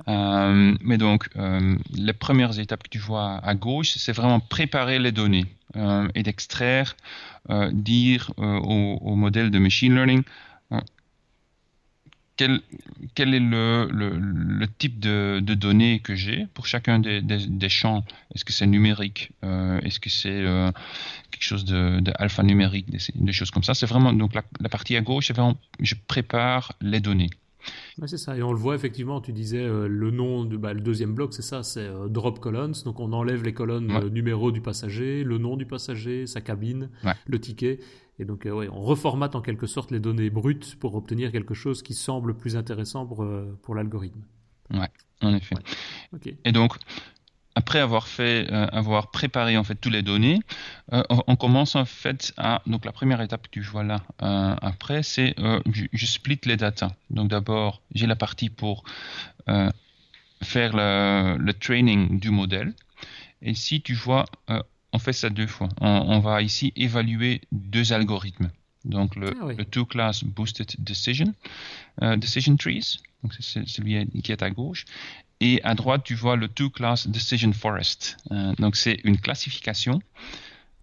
[0.08, 4.98] Euh, mais donc, euh, les premières étapes que tu vois à gauche, c'est vraiment préparer
[4.98, 5.44] les données
[6.16, 6.96] et d'extraire,
[7.70, 10.24] dire au, modèle de machine learning
[13.14, 18.04] quel, est le, type de, données que j'ai pour chacun des, champs?
[18.34, 19.32] Est-ce que c'est numérique?
[19.42, 20.44] Est-ce que c'est
[21.30, 22.12] quelque chose de, de,
[23.24, 23.74] des, choses comme ça?
[23.74, 25.32] C'est vraiment donc la, partie à gauche,
[25.80, 27.30] je prépare les données
[28.06, 30.80] c'est ça, et on le voit effectivement, tu disais euh, le nom, de, bah, le
[30.80, 34.52] deuxième bloc, c'est ça, c'est euh, drop columns, donc on enlève les colonnes euh, numéro
[34.52, 36.90] du passager, le nom du passager, sa cabine,
[37.26, 37.80] le ticket,
[38.18, 41.82] et donc ouais, on reformate en quelque sorte les données brutes pour obtenir quelque chose
[41.82, 43.26] qui semble plus intéressant pour,
[43.62, 44.20] pour l'algorithme.
[44.72, 44.90] Ouais,
[45.22, 45.56] en effet.
[46.44, 46.76] Et donc,
[47.54, 50.40] après avoir fait, euh, avoir préparé en fait toutes les données,
[50.92, 54.54] euh, on, commence en fait à donc la première étape que tu vois là euh,
[54.62, 55.34] après c'est
[55.92, 56.92] je, split les datas.
[57.10, 58.84] Donc d'abord j'ai la partie pour
[60.42, 62.72] faire le, training du modèle.
[63.42, 64.26] Et si tu vois,
[64.92, 65.68] on fait ça deux fois.
[65.80, 68.50] On, va ici évaluer deux algorithmes.
[68.84, 71.34] Donc le, ah le two class boosted decision
[72.00, 72.98] decision trees.
[73.22, 74.86] Donc c'est celui qui est à gauche
[75.40, 78.18] et à droite, tu vois le Two Class Decision Forest.
[78.30, 80.00] Euh, donc, c'est une classification.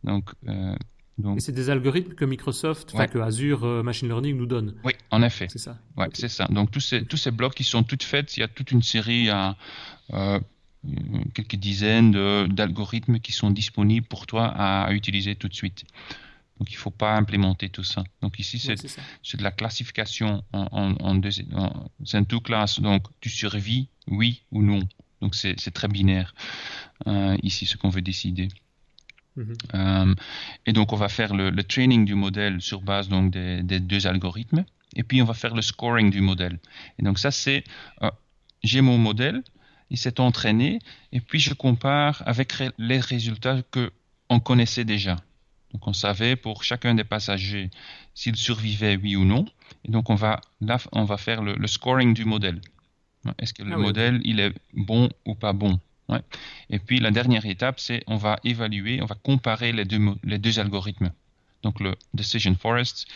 [0.03, 0.75] Donc, euh,
[1.19, 1.37] donc...
[1.37, 4.73] Et c'est des algorithmes que Microsoft, que Azure euh, Machine Learning nous donne.
[4.83, 5.47] Oui, en effet.
[5.49, 5.77] C'est ça.
[5.95, 6.45] Ouais, c'est ça.
[6.45, 8.81] Donc, tous ces, tous ces blocs qui sont toutes faits, il y a toute une
[8.81, 9.55] série à
[11.33, 15.83] quelques dizaines d'algorithmes qui sont disponibles pour toi à utiliser tout de suite.
[16.59, 18.03] Donc il ne faut pas implémenter tout ça.
[18.21, 21.21] Donc ici, c'est de la classification en, en, en,
[22.03, 22.79] c'est un tout classe.
[22.79, 24.79] Donc tu survis, oui ou non.
[25.21, 26.33] Donc c'est très binaire
[27.07, 28.49] euh, ici ce qu'on veut décider.
[29.35, 29.53] Mhm.
[29.75, 30.15] Euh,
[30.65, 34.65] et donc on va faire le, training du modèle sur base donc des, deux algorithmes.
[34.95, 36.59] Et puis on va faire le scoring du modèle.
[36.99, 37.63] Et donc ça c'est,
[38.01, 38.11] euh,
[38.63, 39.43] j'ai mon modèle,
[39.89, 40.79] il s'est entraîné,
[41.11, 43.91] et puis je compare avec les résultats que
[44.29, 45.17] on connaissait déjà.
[45.73, 47.69] Donc on savait pour chacun des passagers
[48.13, 49.45] s'il survivait oui ou non.
[49.85, 52.61] Et donc on va là on va faire le, scoring du modèle.
[53.39, 55.79] Est-ce que le Ah oui, modèle il est bon ou pas bon?
[56.07, 56.21] Ouais.
[56.69, 60.17] Et puis la dernière étape c'est on va évaluer, on va comparer les deux mo-
[60.23, 61.11] les deux algorithmes.
[61.63, 63.07] Donc le decision forest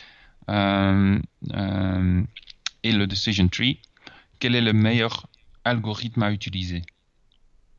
[0.49, 1.19] euh,
[1.53, 2.23] euh,
[2.83, 3.79] et le decision tree.
[4.39, 5.27] Quel est le meilleur
[5.63, 6.81] algorithme à utiliser?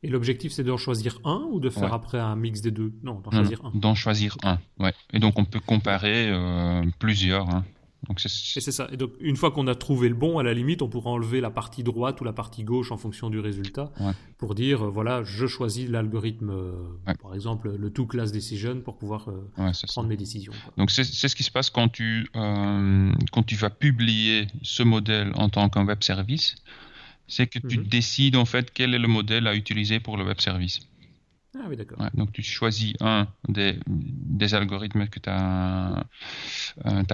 [0.03, 1.95] Et l'objectif, c'est d'en choisir un ou de faire Ouais.
[1.95, 2.91] après un mix des deux?
[3.03, 3.71] Non, d'en Non, choisir un.
[3.73, 4.59] D'en choisir un.
[4.79, 4.93] Ouais.
[5.13, 7.49] Et donc on peut comparer euh, plusieurs.
[7.49, 7.63] hein.
[8.09, 8.89] Donc Et c'est ça.
[8.91, 11.39] Et donc, une fois qu'on a trouvé le bon, à la limite, on pourra enlever
[11.39, 14.11] la partie droite ou la partie gauche en fonction du résultat Ouais.
[14.37, 16.73] pour dire, euh, voilà, je choisis l'algorithme, euh,
[17.07, 17.13] Ouais.
[17.21, 19.93] par exemple, le two class decision pour pouvoir euh, ouais, c'est ça.
[19.93, 20.51] prendre mes décisions.
[20.65, 20.73] quoi.
[20.75, 25.47] Donc c'est ce qui se passe quand tu quand tu vas publier ce modèle en
[25.47, 26.55] tant qu'un web service,
[27.27, 27.83] c'est que tu Mhm.
[27.87, 30.79] décides en fait quel est le modèle à utiliser pour le web service.
[31.55, 31.99] Ah oui, d'accord.
[31.99, 36.03] Ouais, donc tu choisis un des, des algorithmes que tu as,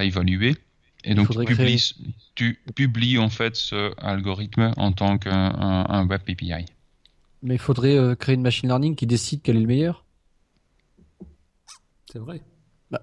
[0.02, 0.56] évalué
[1.04, 1.94] et donc tu publies,
[2.36, 6.66] tu publies en fait ce algorithme en tant qu'un un- un web API.
[7.42, 10.06] Mais il faudrait euh, créer une machine learning qui décide quel est le meilleur?
[12.12, 12.42] C'est vrai.
[12.92, 13.02] Bah.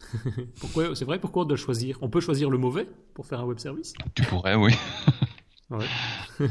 [0.60, 1.98] pourquoi, c'est vrai, pourquoi on doit choisir?
[2.02, 3.94] On peut choisir le mauvais pour faire un web service?
[4.14, 4.72] Tu pourrais, oui.
[5.70, 5.84] Ouais.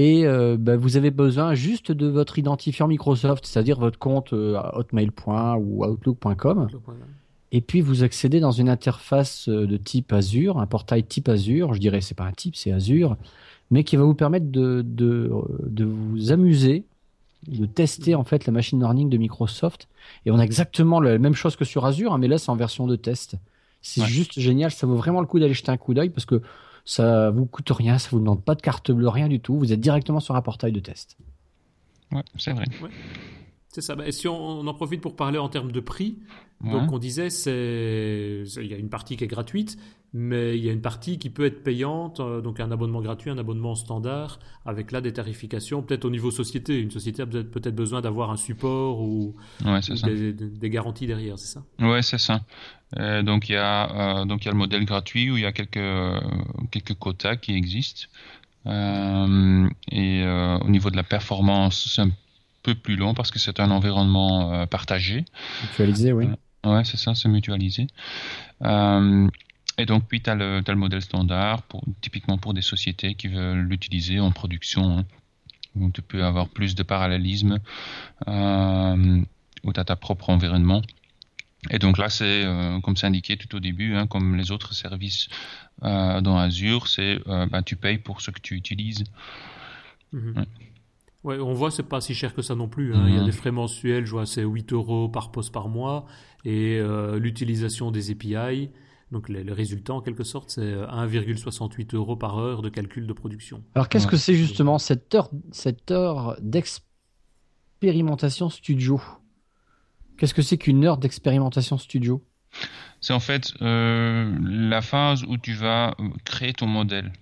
[0.00, 4.56] et euh, bah, vous avez besoin juste de votre identifiant Microsoft, c'est-à-dire votre compte euh,
[4.74, 5.10] hotmail.
[5.58, 6.68] ou outlook.com.
[7.50, 11.74] Et puis vous accédez dans une interface euh, de type Azure, un portail type Azure,
[11.74, 13.16] je dirais c'est pas un type, c'est Azure,
[13.72, 15.32] mais qui va vous permettre de, de,
[15.66, 16.84] de vous amuser,
[17.48, 19.88] de tester en fait la machine learning de Microsoft.
[20.26, 22.56] Et on a exactement la même chose que sur Azure, hein, mais là c'est en
[22.56, 23.34] version de test.
[23.82, 24.06] C'est Ouais.
[24.06, 26.40] juste génial, ça vaut vraiment le coup d'aller jeter un coup d'œil parce que
[26.88, 29.58] ça vous coûte rien, ça vous demande pas de carte bleue, rien du tout.
[29.58, 31.18] Vous êtes directement sur un portail de test.
[32.10, 32.64] Ouais, c'est vrai.
[33.78, 33.96] C'est ça.
[34.04, 36.16] Et si on, on en profite pour parler en termes de prix,
[36.64, 36.72] Ouais.
[36.72, 39.78] donc on disait, c'est, il y a une partie qui est gratuite,
[40.12, 43.30] mais il y a une partie qui peut être payante, euh, donc un abonnement gratuit,
[43.30, 46.80] un abonnement standard, avec là des tarifications, peut-être au niveau société.
[46.80, 51.62] Une société a peut-être besoin d'avoir un support ou, Ouais, des, garanties derrière, c'est ça?
[51.78, 52.40] Ouais, c'est ça.
[52.98, 55.42] Euh, donc il y a euh, donc il y a le modèle gratuit où il
[55.42, 55.78] y a quelques
[56.72, 58.06] quelques quotas qui existent.
[58.66, 62.10] Et au niveau de la performance, c'est un
[62.62, 65.24] peu plus long parce que c'est un environnement euh, partagé.
[65.62, 66.26] Mutualisé, oui.
[66.64, 67.86] Ouais, c'est ça, c'est mutualisé.
[68.62, 69.28] Euh,
[69.78, 73.14] et donc, puis, tu as, le t'as le modèle standard, pour, typiquement pour des sociétés
[73.14, 75.04] qui veulent l'utiliser en production, hein,
[75.76, 77.60] où tu peux avoir plus de parallélisme,
[78.26, 79.22] euh,
[79.62, 80.82] où tu as ta propre environnement.
[81.70, 84.74] Et donc là, c'est, euh, comme c'est indiqué tout au début, hein, comme les autres
[84.74, 85.28] services
[85.84, 89.04] euh, dans Azure, c'est euh, ben, tu payes pour ce que tu utilises.
[90.12, 90.44] Ouais.
[91.28, 92.94] Ouais, on voit, c'est pas si cher que ça non plus.
[92.94, 93.04] hein.
[93.06, 93.26] Il y a Mhm.
[93.26, 96.06] des frais mensuels, je vois, c'est 8 euros par poste par mois.
[96.44, 98.70] Et euh, l'utilisation des API,
[99.12, 103.12] donc les, les résultats en quelque sorte, c'est 1,68 euros par heure de calcul de
[103.12, 103.62] production.
[103.74, 104.10] Alors qu'est-ce Ouais.
[104.12, 109.00] que c'est justement cette heure, cette heure d'expérimentation studio?
[110.16, 112.24] Qu'est-ce que c'est qu'une heure d'expérimentation studio?
[113.00, 117.12] C'est en fait euh, la phase où tu vas euh, créer ton modèle.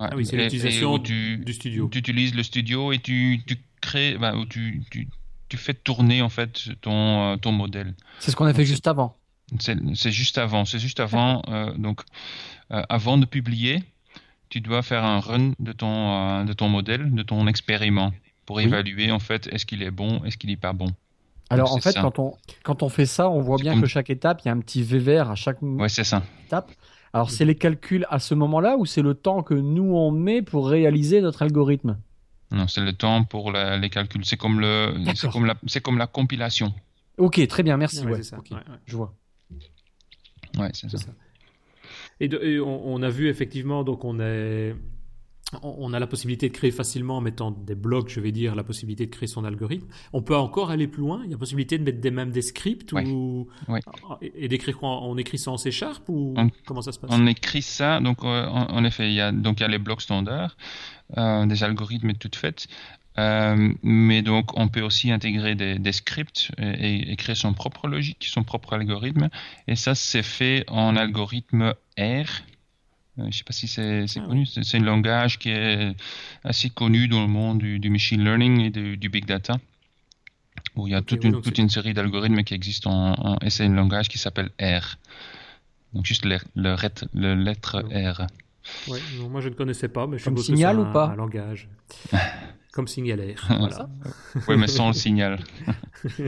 [0.00, 1.88] Ouais, Ah oui, c'est l'utilisation du studio.
[1.92, 5.08] Tu utilises le studio et tu, tu crées, bah, où tu, tu,
[5.48, 7.94] tu fais tourner en fait ton, euh, ton modèle.
[8.18, 9.16] C'est ce qu'on a fait juste avant.
[9.58, 10.64] C'est juste avant.
[10.64, 11.42] C'est juste avant.
[11.48, 12.00] euh, donc,
[12.72, 13.82] euh, avant de publier,
[14.48, 18.12] tu dois faire un run de ton, euh, de ton modèle, de ton expériment,
[18.46, 18.64] pour Oui.
[18.64, 20.88] évaluer en fait est-ce qu'il est bon, est-ce qu'il n'est pas bon.
[21.50, 22.00] Alors en fait, ça.
[22.00, 24.50] quand on, quand on fait ça, on voit bien comme- que chaque étape, il y
[24.50, 26.22] a un petit V vert à chaque Ouais, c'est ça.
[26.46, 26.70] étape.
[27.12, 30.42] Alors c'est les calculs à ce moment-là ou c'est le temps que nous on met
[30.42, 31.98] pour réaliser notre algorithme?
[32.52, 34.24] Non, c'est le temps pour la- les calculs.
[34.24, 36.72] C'est comme le, c'est comme la, c'est comme la compilation.
[37.18, 38.00] Ok, très bien, merci.
[38.00, 38.38] Ouais, ouais, c'est ça.
[38.38, 38.78] ok, Ouais, ouais.
[38.86, 39.14] Je vois.
[40.58, 40.98] Ouais, c'est ça.
[40.98, 41.12] C'est ça.
[42.18, 44.74] Et, on, a vu effectivement, donc on est,
[45.62, 48.62] on a la possibilité de créer facilement en mettant des blocs, je vais dire, la
[48.62, 49.86] possibilité de créer son algorithme.
[50.12, 51.20] On peut encore aller plus loin.
[51.24, 53.48] Il y a la possibilité de mettre des, même des scripts ou
[54.20, 55.02] et, d'écrire quoi?
[55.02, 56.34] On écrit ça en C Sharp ou
[56.66, 57.10] comment ça se passe?
[57.12, 58.00] On écrit ça.
[58.00, 60.56] Donc euh, en, effet, il y a donc il y a les blocs standards,
[61.18, 62.68] euh, des algorithmes toutes faites.
[63.18, 68.44] Euh, mais donc, on peut aussi intégrer des, scripts et, créer son propre logique, son
[68.44, 69.28] propre algorithme.
[69.66, 72.42] Et ça, c'est fait en algorithme R.
[73.20, 74.46] Euh, je ne sais pas si c'est ah connu.
[74.46, 75.94] C'est un langage qui est
[76.44, 79.58] assez connu dans le monde du, machine learning et du, big data,
[80.76, 83.64] où il y a toute, une, toute une série d'algorithmes qui existent en, et c'est
[83.64, 84.96] un langage qui s'appelle R.
[85.92, 88.26] Donc juste le, le, lettre R.
[88.88, 91.68] Oui, moi je ne connaissais pas, mais je Comme signal ou pas un langage.
[92.72, 93.44] Comme signalaire.
[93.48, 93.88] voilà.
[94.46, 95.40] oui, mais sans le signal.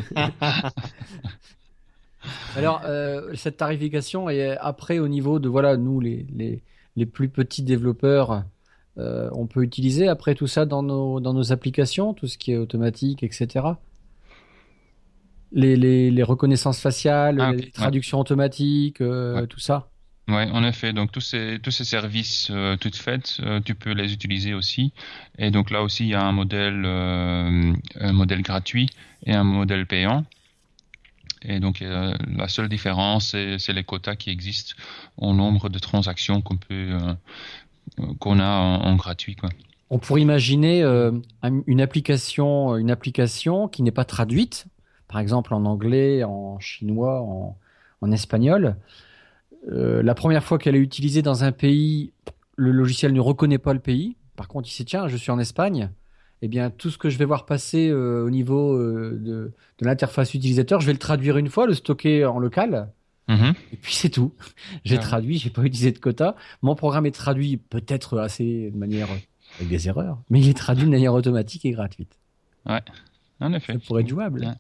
[2.57, 6.63] Alors, euh, cette tarification est après au niveau de, voilà, nous, les, les,
[6.97, 8.45] les plus petits développeurs,
[8.99, 12.53] euh, on peut utiliser après tout ça dans nos, dans nos applications, tout ce qui
[12.53, 13.67] est automatique, etc.
[15.53, 19.93] Les, les, les reconnaissances faciales, ah, les traductions automatiques, euh, tout ça.
[20.29, 20.93] Oui, en effet.
[20.93, 24.93] Donc tous ces tous ces services euh, toutes faites, euh, tu peux les utiliser aussi.
[25.39, 28.89] Et donc là aussi, il y a un modèle euh, un modèle gratuit
[29.27, 30.25] et un modèle payant.
[31.45, 34.75] Et donc la seule différence, c'est les quotas qui existent
[35.17, 36.97] au nombre de transactions qu'on peut
[38.21, 39.35] qu'on a en, gratuit.
[39.35, 39.51] Quoi.
[39.91, 40.83] On pourrait imaginer
[41.67, 44.67] une application une application qui n'est pas traduite,
[45.09, 47.57] par exemple en anglais, en chinois, en,
[48.03, 48.77] en espagnol.
[49.71, 52.13] Euh, la première fois qu'elle est utilisée dans un pays,
[52.57, 54.17] le logiciel ne reconnaît pas le pays.
[54.37, 55.91] Par contre, il sait tiens, je suis en Espagne.
[56.45, 60.35] Eh bien, tout ce que je vais voir passer euh, au niveau euh, de, l'interface
[60.35, 62.91] utilisateur, je vais le traduire une fois, le stocker en local.
[63.29, 63.55] Mm-hmm.
[63.73, 64.35] Et puis c'est tout.
[64.85, 66.35] J'ai traduit, traduit, j'ai pas utilisé de quota.
[66.61, 69.09] Mon programme est traduit peut-être assez de manière
[69.57, 72.19] avec des erreurs, mais il est traduit de manière automatique et gratuite.
[72.67, 72.83] Ouais,
[73.39, 73.75] en effet.
[73.75, 74.53] Ça pourrait être jouable.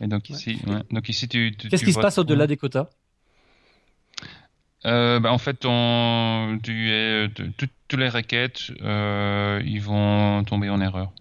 [0.00, 0.58] Et donc ici,
[0.90, 1.52] donc ici tu.
[1.52, 2.88] Qu'est-ce qui se passe au-delà des quotas?
[4.86, 7.28] Euh, bah, en fait, on, tu es,
[7.58, 11.12] toutes les requêtes, euh, ils vont tomber en erreur.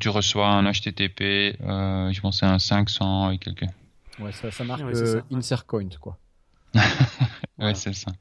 [0.00, 3.66] tu reçois un HTTP, euh, je pense c'est un 500 et quelques.
[4.18, 6.18] Ouais, ça, ça marque ouais, insert coin, quoi.
[7.58, 8.12] ouais, c'est ça.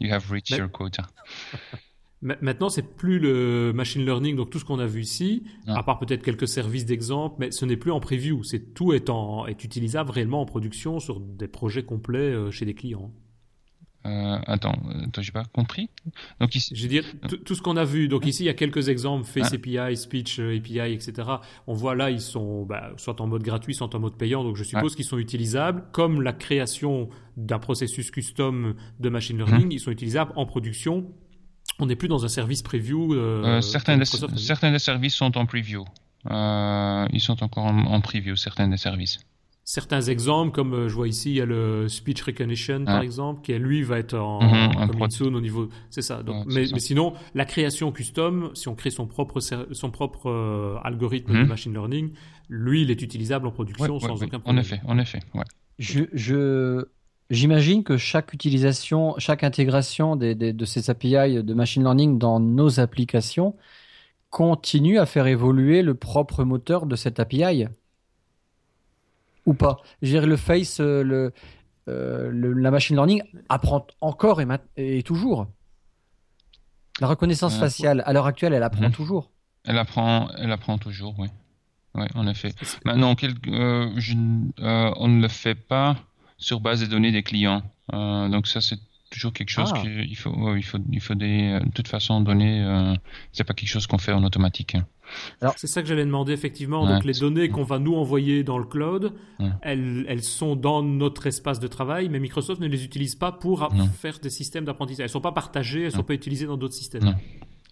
[0.00, 1.06] You have reached your quota.
[2.22, 5.98] Maintenant, c'est plus le machine learning, donc tout ce qu'on a vu ici, à part
[5.98, 8.44] peut-être quelques services d'exemple, mais ce n'est plus en preview.
[8.44, 12.74] C'est tout est, en, est utilisable réellement en production sur des projets complets chez des
[12.74, 13.10] clients.
[14.06, 14.74] Euh, attends,
[15.06, 15.90] attends j'ai pas compris.
[16.40, 17.04] Donc ici, je veux dire
[17.44, 18.08] tout ce qu'on a vu.
[18.08, 21.28] Donc ici, il y a quelques exemples Face API, Speech euh, API, etc.
[21.66, 24.42] On voit là, ils sont bah, soit en mode gratuit, soit en mode payant.
[24.42, 29.64] Donc je suppose qu'ils sont utilisables comme la création d'un processus custom de machine learning.
[29.64, 29.72] Hum.
[29.72, 31.06] Ils sont utilisables en production.
[31.78, 33.14] On n'est plus dans un service preview.
[33.14, 35.84] Euh, certains, des, certains des services sont en preview.
[36.30, 39.20] ils sont encore en, en preview, certains des services
[39.64, 43.42] certains exemples, comme euh, je vois ici, il y a le speech recognition, par exemple,
[43.42, 45.68] qui lui va être en, mm au niveau.
[45.90, 46.22] C'est ça.
[46.22, 51.32] Donc, mais, sinon, la création custom, si on crée son propre son propre euh, algorithme
[51.32, 51.46] de mhm.
[51.46, 52.12] machine learning,
[52.48, 54.58] lui, il est utilisable en production sans aucun problème.
[54.58, 55.20] En effet, en effet.
[55.78, 56.84] Je,
[57.30, 62.80] J'imagine que chaque utilisation, chaque intégration des, de ces API de machine learning dans nos
[62.80, 63.54] applications
[64.30, 67.66] continue à faire évoluer le propre moteur de cette API
[69.46, 71.30] ou pas Je le face, euh,
[71.88, 74.46] euh, le, la machine learning apprend encore et,
[74.76, 75.46] et toujours.
[77.00, 78.92] La reconnaissance euh, faciale, à l'heure actuelle, elle apprend mhm.
[78.92, 79.30] toujours.
[79.64, 81.28] Elle apprend, elle apprend toujours, oui.
[81.94, 82.54] Oui, en effet.
[82.84, 85.96] Maintenant, on ne le fait pas
[86.38, 87.62] sur base des données des clients.
[87.92, 88.78] donc ça, c'est
[89.10, 89.80] toujours quelque chose ah.
[89.80, 92.62] qu'il faut, il faut, il faut des, de toute façon donner.
[92.62, 92.94] Euh,
[93.32, 94.76] c'est pas quelque chose qu'on fait en automatique.
[95.40, 96.86] Alors c'est ça que j'allais demander effectivement.
[96.86, 99.12] donc les données qu'on va nous envoyer dans le cloud,
[99.62, 103.68] elles, elles sont dans notre espace de travail, mais Microsoft ne les utilise pas pour
[103.94, 105.04] faire des systèmes d'apprentissage.
[105.04, 107.14] Elles sont pas partagées, elles sont pas utilisées dans d'autres systèmes.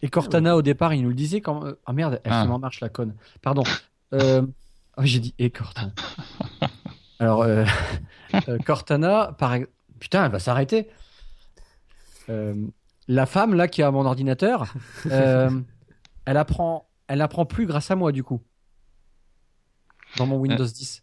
[0.02, 1.64] Et Cortana au départ, il nous le disait quand.
[1.64, 2.44] Euh, ah merde, elle ah.
[2.44, 3.14] se marche la conne.
[3.42, 3.64] Pardon.
[4.14, 4.42] Euh...
[4.96, 5.92] Oh, j'ai dit et Cortana.
[7.18, 7.64] Alors euh...
[8.48, 9.56] euh Cortana, par
[9.98, 10.88] putain, elle va s'arrêter.
[12.28, 12.54] Euh,
[13.08, 14.72] la femme là qui a mon ordinateur,
[15.06, 15.50] euh,
[16.24, 18.40] elle apprend, elle apprend plus grâce à moi du coup.
[20.16, 21.02] Dans mon Windows 10.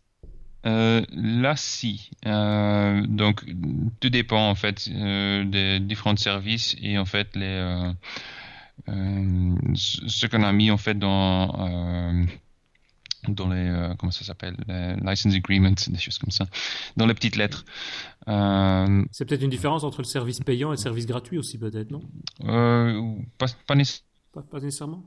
[0.65, 2.09] Euh, là, si.
[2.23, 3.45] donc,
[3.99, 7.93] tout dépend en fait des différents services et en fait les
[8.87, 12.25] ce qu'on a mis en fait dans
[13.33, 16.45] dans les euh, comment ça s'appelle les license agreements des choses comme ça
[16.97, 17.65] dans les petites lettres.
[18.27, 21.91] Euh, c'est peut-être une différence entre le service payant et le service gratuit aussi peut-être
[21.91, 22.01] non?
[22.43, 23.75] Euh, pas, pas,
[24.41, 25.03] pas, nécessairement?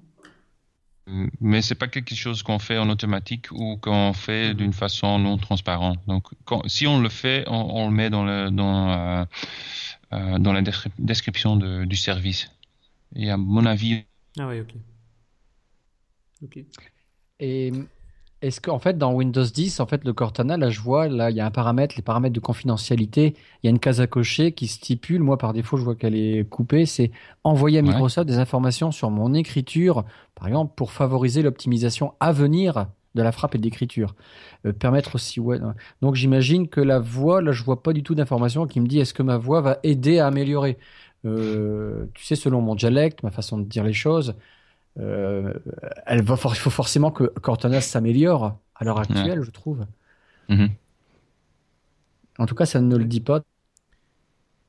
[1.41, 4.55] Mais c'est pas quelque chose qu'on fait en automatique ou qu'on fait mhm.
[4.55, 5.99] d'une façon non transparente.
[6.07, 9.27] Donc quand, si on le fait on, le met dans le dans
[10.11, 10.63] dans la
[10.99, 12.51] description de, du service.
[13.15, 14.05] Et à mon avis
[14.39, 14.75] ah oui ok.
[16.43, 16.59] Ok.
[17.41, 17.73] Et
[18.41, 21.37] est-ce qu'en fait, dans Windows 10, en fait, le Cortana, là, je vois, là, il
[21.37, 23.35] y a un paramètre, les paramètres de confidentialité.
[23.63, 26.15] Il y a une case à cocher qui stipule, moi, par défaut, je vois qu'elle
[26.15, 27.11] est coupée, c'est
[27.43, 30.05] envoyer à Microsoft des informations sur mon écriture,
[30.37, 32.87] par exemple, pour favoriser l'optimisation à venir
[33.17, 34.15] de la frappe et de l'écriture.
[34.67, 35.59] Euh, permettre aussi, ouais.
[36.01, 39.01] Donc, j'imagine que la voix, là, je vois pas du tout d'informations qui me dit
[39.01, 40.79] est-ce que ma voix va aider à améliorer?
[41.25, 44.37] Euh, tu sais, selon mon dialecte, ma façon de dire les choses,
[44.99, 49.87] elle va il faut forcément que Cortana s'améliore à l'heure actuelle, je trouve.
[50.49, 50.71] Mhm.
[52.39, 53.43] En tout cas, ça ne le dit pas.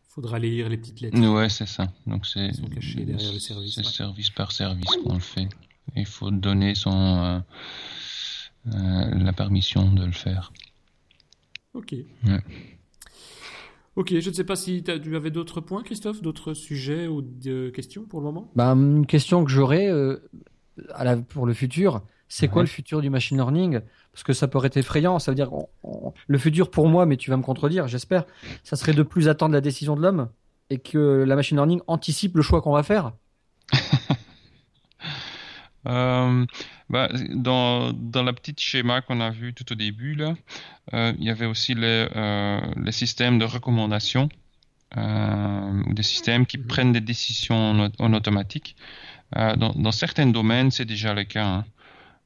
[0.09, 1.19] Faudra lire les petites lettres.
[1.19, 1.87] Ouais, c'est ça.
[2.07, 3.81] Donc c'est service.
[3.83, 5.47] service par service qu'on le fait.
[5.95, 7.39] Il faut donner son euh,
[8.67, 10.51] euh, la permission de le faire.
[11.73, 11.95] Ok.
[13.99, 17.69] Ok, je ne sais pas si tu avais d'autres points, Christophe, d'autres sujets ou de
[17.69, 18.49] questions pour le moment?
[18.55, 20.15] Bah, Une question que j'aurais euh,
[21.27, 23.81] pour le futur, c'est quoi le futur du machine learning?
[24.13, 25.51] Parce que ça pourrait être effrayant, ça veut dire
[26.27, 28.23] le futur pour moi, mais tu vas me contredire, j'espère,
[28.63, 30.29] ça serait de plus attendre la décision de l'homme
[30.69, 33.11] et que la machine learning anticipe le choix qu'on va faire
[35.89, 36.45] euh,
[36.89, 40.35] bah, dans, dans la petite schéma qu'on a vu tout au début, là,
[40.93, 44.29] euh, il y avait aussi les, euh, les systèmes de recommandation
[44.95, 46.65] ou des systèmes qui mhm.
[46.65, 48.75] prennent des décisions en, automatique.
[49.35, 51.63] Dans, dans, certains domaines, c'est déjà le cas.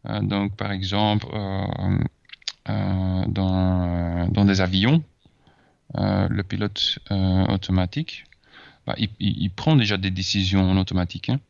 [0.06, 0.24] Hein.
[0.24, 1.28] donc, par exemple,
[2.66, 5.04] dans, dans des avions,
[5.94, 7.00] le pilote
[7.50, 8.24] automatique,
[8.88, 11.30] bah, il, il, prend déjà des décisions en automatique.
[11.30, 11.42] Hein.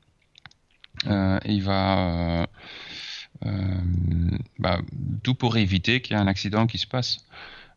[1.08, 2.48] Et il va
[3.46, 3.50] euh,
[4.60, 4.80] bah,
[5.24, 7.18] tout pour éviter qu'il y ait un accident qui se passe.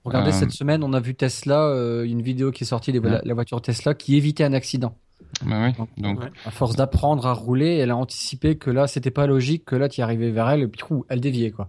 [0.05, 3.01] Regardez, cette euh, semaine, on a vu Tesla, euh, une vidéo qui est sortie de
[3.01, 4.97] la, voiture Tesla qui évitait un accident.
[5.45, 9.27] Bah oui, donc, à force d'apprendre à rouler, elle a anticipé que là, c'était pas
[9.27, 11.69] logique, que là, tu y arrivais vers elle, et puis elle déviait, quoi.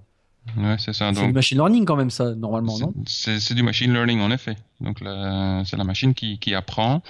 [0.55, 1.11] Ouais, c'est ça.
[1.13, 2.93] C'est du machine learning quand même, ça, normalement, non?
[3.07, 4.55] C'est du machine learning, en effet.
[4.79, 7.01] Donc, c'est la machine qui, qui apprend.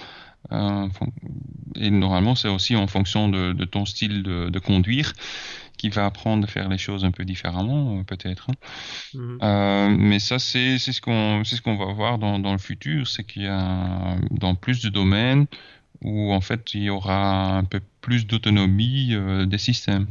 [0.50, 5.12] Et normalement, c'est aussi en fonction de, de ton style de, de conduire
[5.78, 8.50] qui va apprendre à faire les choses un peu différemment, euh, peut-être.
[8.50, 8.54] Hein.
[9.14, 9.38] Mhm.
[9.42, 13.24] Euh, mais ça, c'est ce qu'on ce qu'on va voir dans, dans le futur, c'est
[13.24, 15.46] qu'il y a dans plus de domaines
[16.02, 20.06] où en fait il y aura un peu plus d'autonomie euh, des systèmes.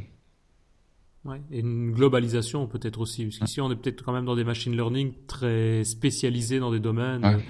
[1.25, 4.45] Ouais, et une globalisation peut-être aussi, parce qu'ici on est peut-être quand même dans des
[4.45, 7.41] machine learning très spécialisés dans des domaines.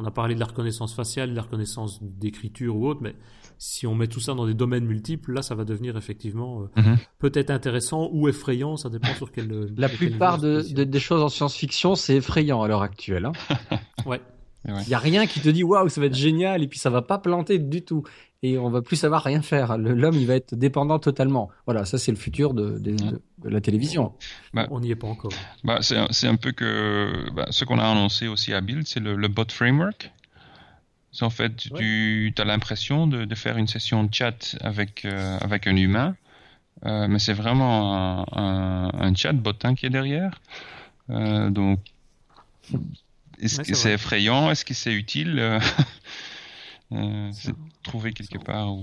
[0.00, 3.16] On a parlé de la reconnaissance faciale, de la reconnaissance d'écriture ou autre, mais
[3.58, 6.80] si on met tout ça dans des domaines multiples, là, ça va devenir effectivement euh,
[6.80, 6.98] mhm.
[7.18, 9.48] peut-être intéressant ou effrayant, ça dépend sur quel.
[9.76, 13.26] La plupart de, des choses en science-fiction, c'est effrayant à l'heure actuelle.
[13.26, 13.32] Hein.
[14.06, 14.20] ouais.
[14.66, 16.90] Il n'y a rien qui te dit waouh, ça va être génial, et puis ça
[16.90, 18.02] va pas planter du tout.
[18.42, 19.78] Et on va plus savoir rien faire.
[19.78, 21.48] L'homme, il va être dépendant totalement.
[21.66, 22.80] Voilà, ça, c'est le futur de,
[23.42, 24.12] la télévision.
[24.54, 25.32] Bah, on n'y est pas encore.
[25.64, 29.16] Bah, c'est un peu que bah, ce qu'on a annoncé aussi à Build, c'est le,
[29.16, 30.12] le, bot framework.
[31.20, 35.74] En fait, tu as l'impression de, faire une session de chat avec, euh, avec un
[35.74, 36.14] humain,
[36.86, 40.40] euh, mais c'est vraiment un, un, chatbot hein, qui est derrière.
[41.10, 41.80] Euh, donc,
[43.40, 44.50] est-ce que c'est effrayant?
[44.50, 45.60] Est-ce que c'est utile?
[47.32, 47.52] C'est
[47.82, 48.82] trouver quelque part où,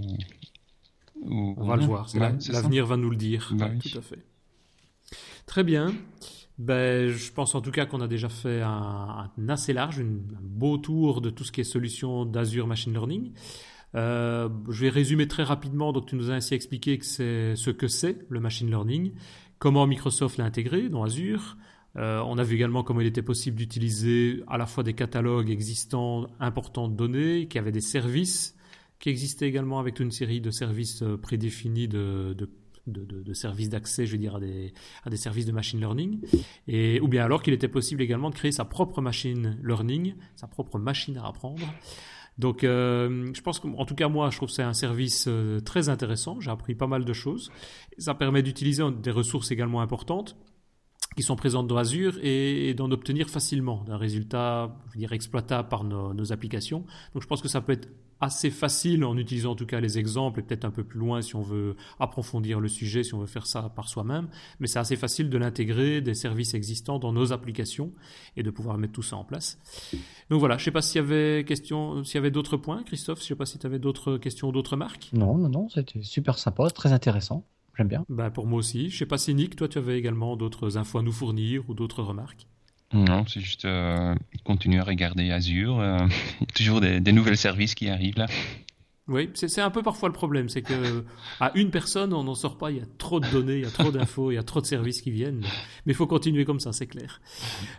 [1.24, 2.08] On va le voir.
[2.16, 3.52] L'avenir va nous le dire.
[3.54, 4.24] Bah tout à fait.
[5.48, 5.92] Très bien
[6.60, 10.78] ben, Je pense en tout cas qu'on a déjà fait un, assez large, un beau
[10.78, 13.32] tour de tout ce qui est solution d'Azure Machine Learning.
[13.96, 15.94] Euh, je vais résumer très rapidement.
[15.94, 19.14] Donc, tu nous as ainsi expliqué que ce que c'est le machine learning,
[19.60, 21.58] comment Microsoft l'a intégré dans Azure.
[21.98, 25.50] Euh, on a vu également comment il était possible d'utiliser à la fois des catalogues
[25.50, 28.56] existants importants de données, qui avaient des services
[29.00, 32.50] qui existaient également avec une série de services euh, prédéfinis de, de
[32.88, 34.72] de, services d'accès, je veux dire, à des,
[35.04, 36.20] à des services de machine learning,
[36.68, 40.46] et, ou bien alors qu'il était possible également de créer sa propre machine learning, sa
[40.46, 41.66] propre machine à apprendre.
[42.38, 45.62] Donc, euh, je pense qu'en tout cas, moi, je trouve que c'est un service euh,
[45.62, 46.40] très intéressant.
[46.42, 47.50] J'ai appris pas mal de choses.
[47.98, 50.38] Ça permet d'utiliser des ressources également importantes
[51.16, 55.70] qui sont présentes dans Azure et, d'en obtenir facilement un résultat, je veux dire, exploitable
[55.70, 56.86] par nos, applications.
[57.14, 57.88] Donc, je pense que ça peut être
[58.22, 61.22] assez facile en utilisant en tout cas les exemples et peut-être un peu plus loin
[61.22, 64.30] si on veut approfondir le sujet, si on veut faire ça par soi-même.
[64.60, 67.92] Mais c'est assez facile de l'intégrer des services existants dans nos applications
[68.38, 69.60] et de pouvoir mettre tout ça en place.
[70.30, 72.84] Donc voilà, je ne sais pas s'il y avait question, s'il y avait d'autres points,
[72.84, 73.20] Christophe.
[73.20, 75.10] Je ne sais pas si tu avais d'autres questions, d'autres marques.
[75.14, 77.46] Non, non, non, c'était super sympa, très intéressant.
[77.78, 78.06] J'aime bien.
[78.10, 78.90] Ben pour moi aussi.
[78.90, 81.70] Je ne sais pas si Nick, toi, tu avais également d'autres infos à nous fournir
[81.70, 82.48] ou d'autres remarques?
[82.94, 85.80] Non, c'est juste euh, continuer à regarder Azure.
[85.80, 85.98] Euh,
[86.40, 88.28] il y a toujours des, des nouvelles services qui arrivent là.
[89.08, 91.04] Oui, c'est un peu parfois le problème, c'est que
[91.40, 92.72] à une personne, on n'en sort pas.
[92.72, 94.62] Il y a trop de données, il y a trop d'infos, il y a trop
[94.62, 95.42] de services qui viennent.
[95.86, 97.22] Mais il faut continuer comme ça, c'est clair.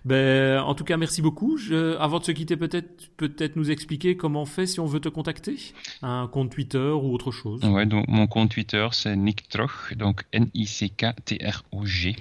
[0.05, 1.57] Ben, en tout cas, merci beaucoup.
[1.57, 5.01] Je, avant de se quitter, peut-être peut-être nous expliquer comment on fait si on veut
[5.01, 5.57] te contacter,
[6.01, 7.61] un compte Twitter ou autre chose?
[7.65, 12.15] Ouais, donc mon compte Twitter c'est Nick Troch, donc N-I-C-K-T-R-O-G.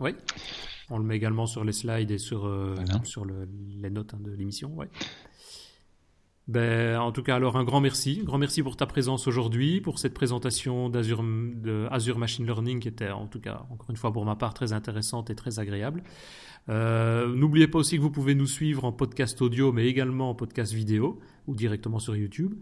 [0.00, 0.10] Oui.
[0.90, 3.04] On le met également sur les slides et sur, euh, voilà.
[3.04, 3.48] sur le,
[3.80, 4.70] les notes hein, de l'émission.
[4.74, 4.88] Ouais.
[6.50, 8.18] Ben, en tout cas, alors un grand merci.
[8.22, 11.24] Un grand merci pour ta présence aujourd'hui, pour cette présentation d'Azure
[11.92, 14.72] Azure Machine Learning qui était, en tout cas, encore une fois pour ma part, très
[14.72, 16.02] intéressante et très agréable.
[16.68, 20.34] Euh, N'oubliez pas aussi que vous pouvez nous suivre en podcast audio, mais également en
[20.34, 22.54] podcast vidéo ou directement sur YouTube.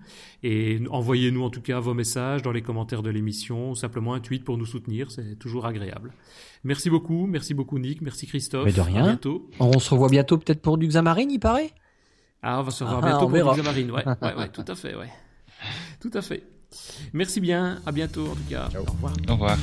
[0.42, 4.20] Et envoyez-nous en tout cas vos messages dans les commentaires de l'émission, ou simplement un
[4.20, 6.12] tweet pour nous soutenir, c'est toujours agréable.
[6.62, 8.66] Merci beaucoup, merci beaucoup Nick, merci Christophe.
[8.66, 9.04] Mais de rien.
[9.04, 9.48] À bientôt.
[9.60, 11.72] On se revoit bientôt peut-être pour du Xamarin, il paraît?
[12.42, 13.90] Ah, on va se revoir ah, bientôt pour Xamarin.
[13.90, 15.10] Ouais, ouais, ouais, tout à fait, ouais.
[16.00, 16.44] Tout à fait.
[17.12, 18.68] Merci bien, à bientôt en tout cas.
[18.70, 18.82] Ciao.
[18.82, 19.12] Au revoir.
[19.28, 19.58] Au revoir.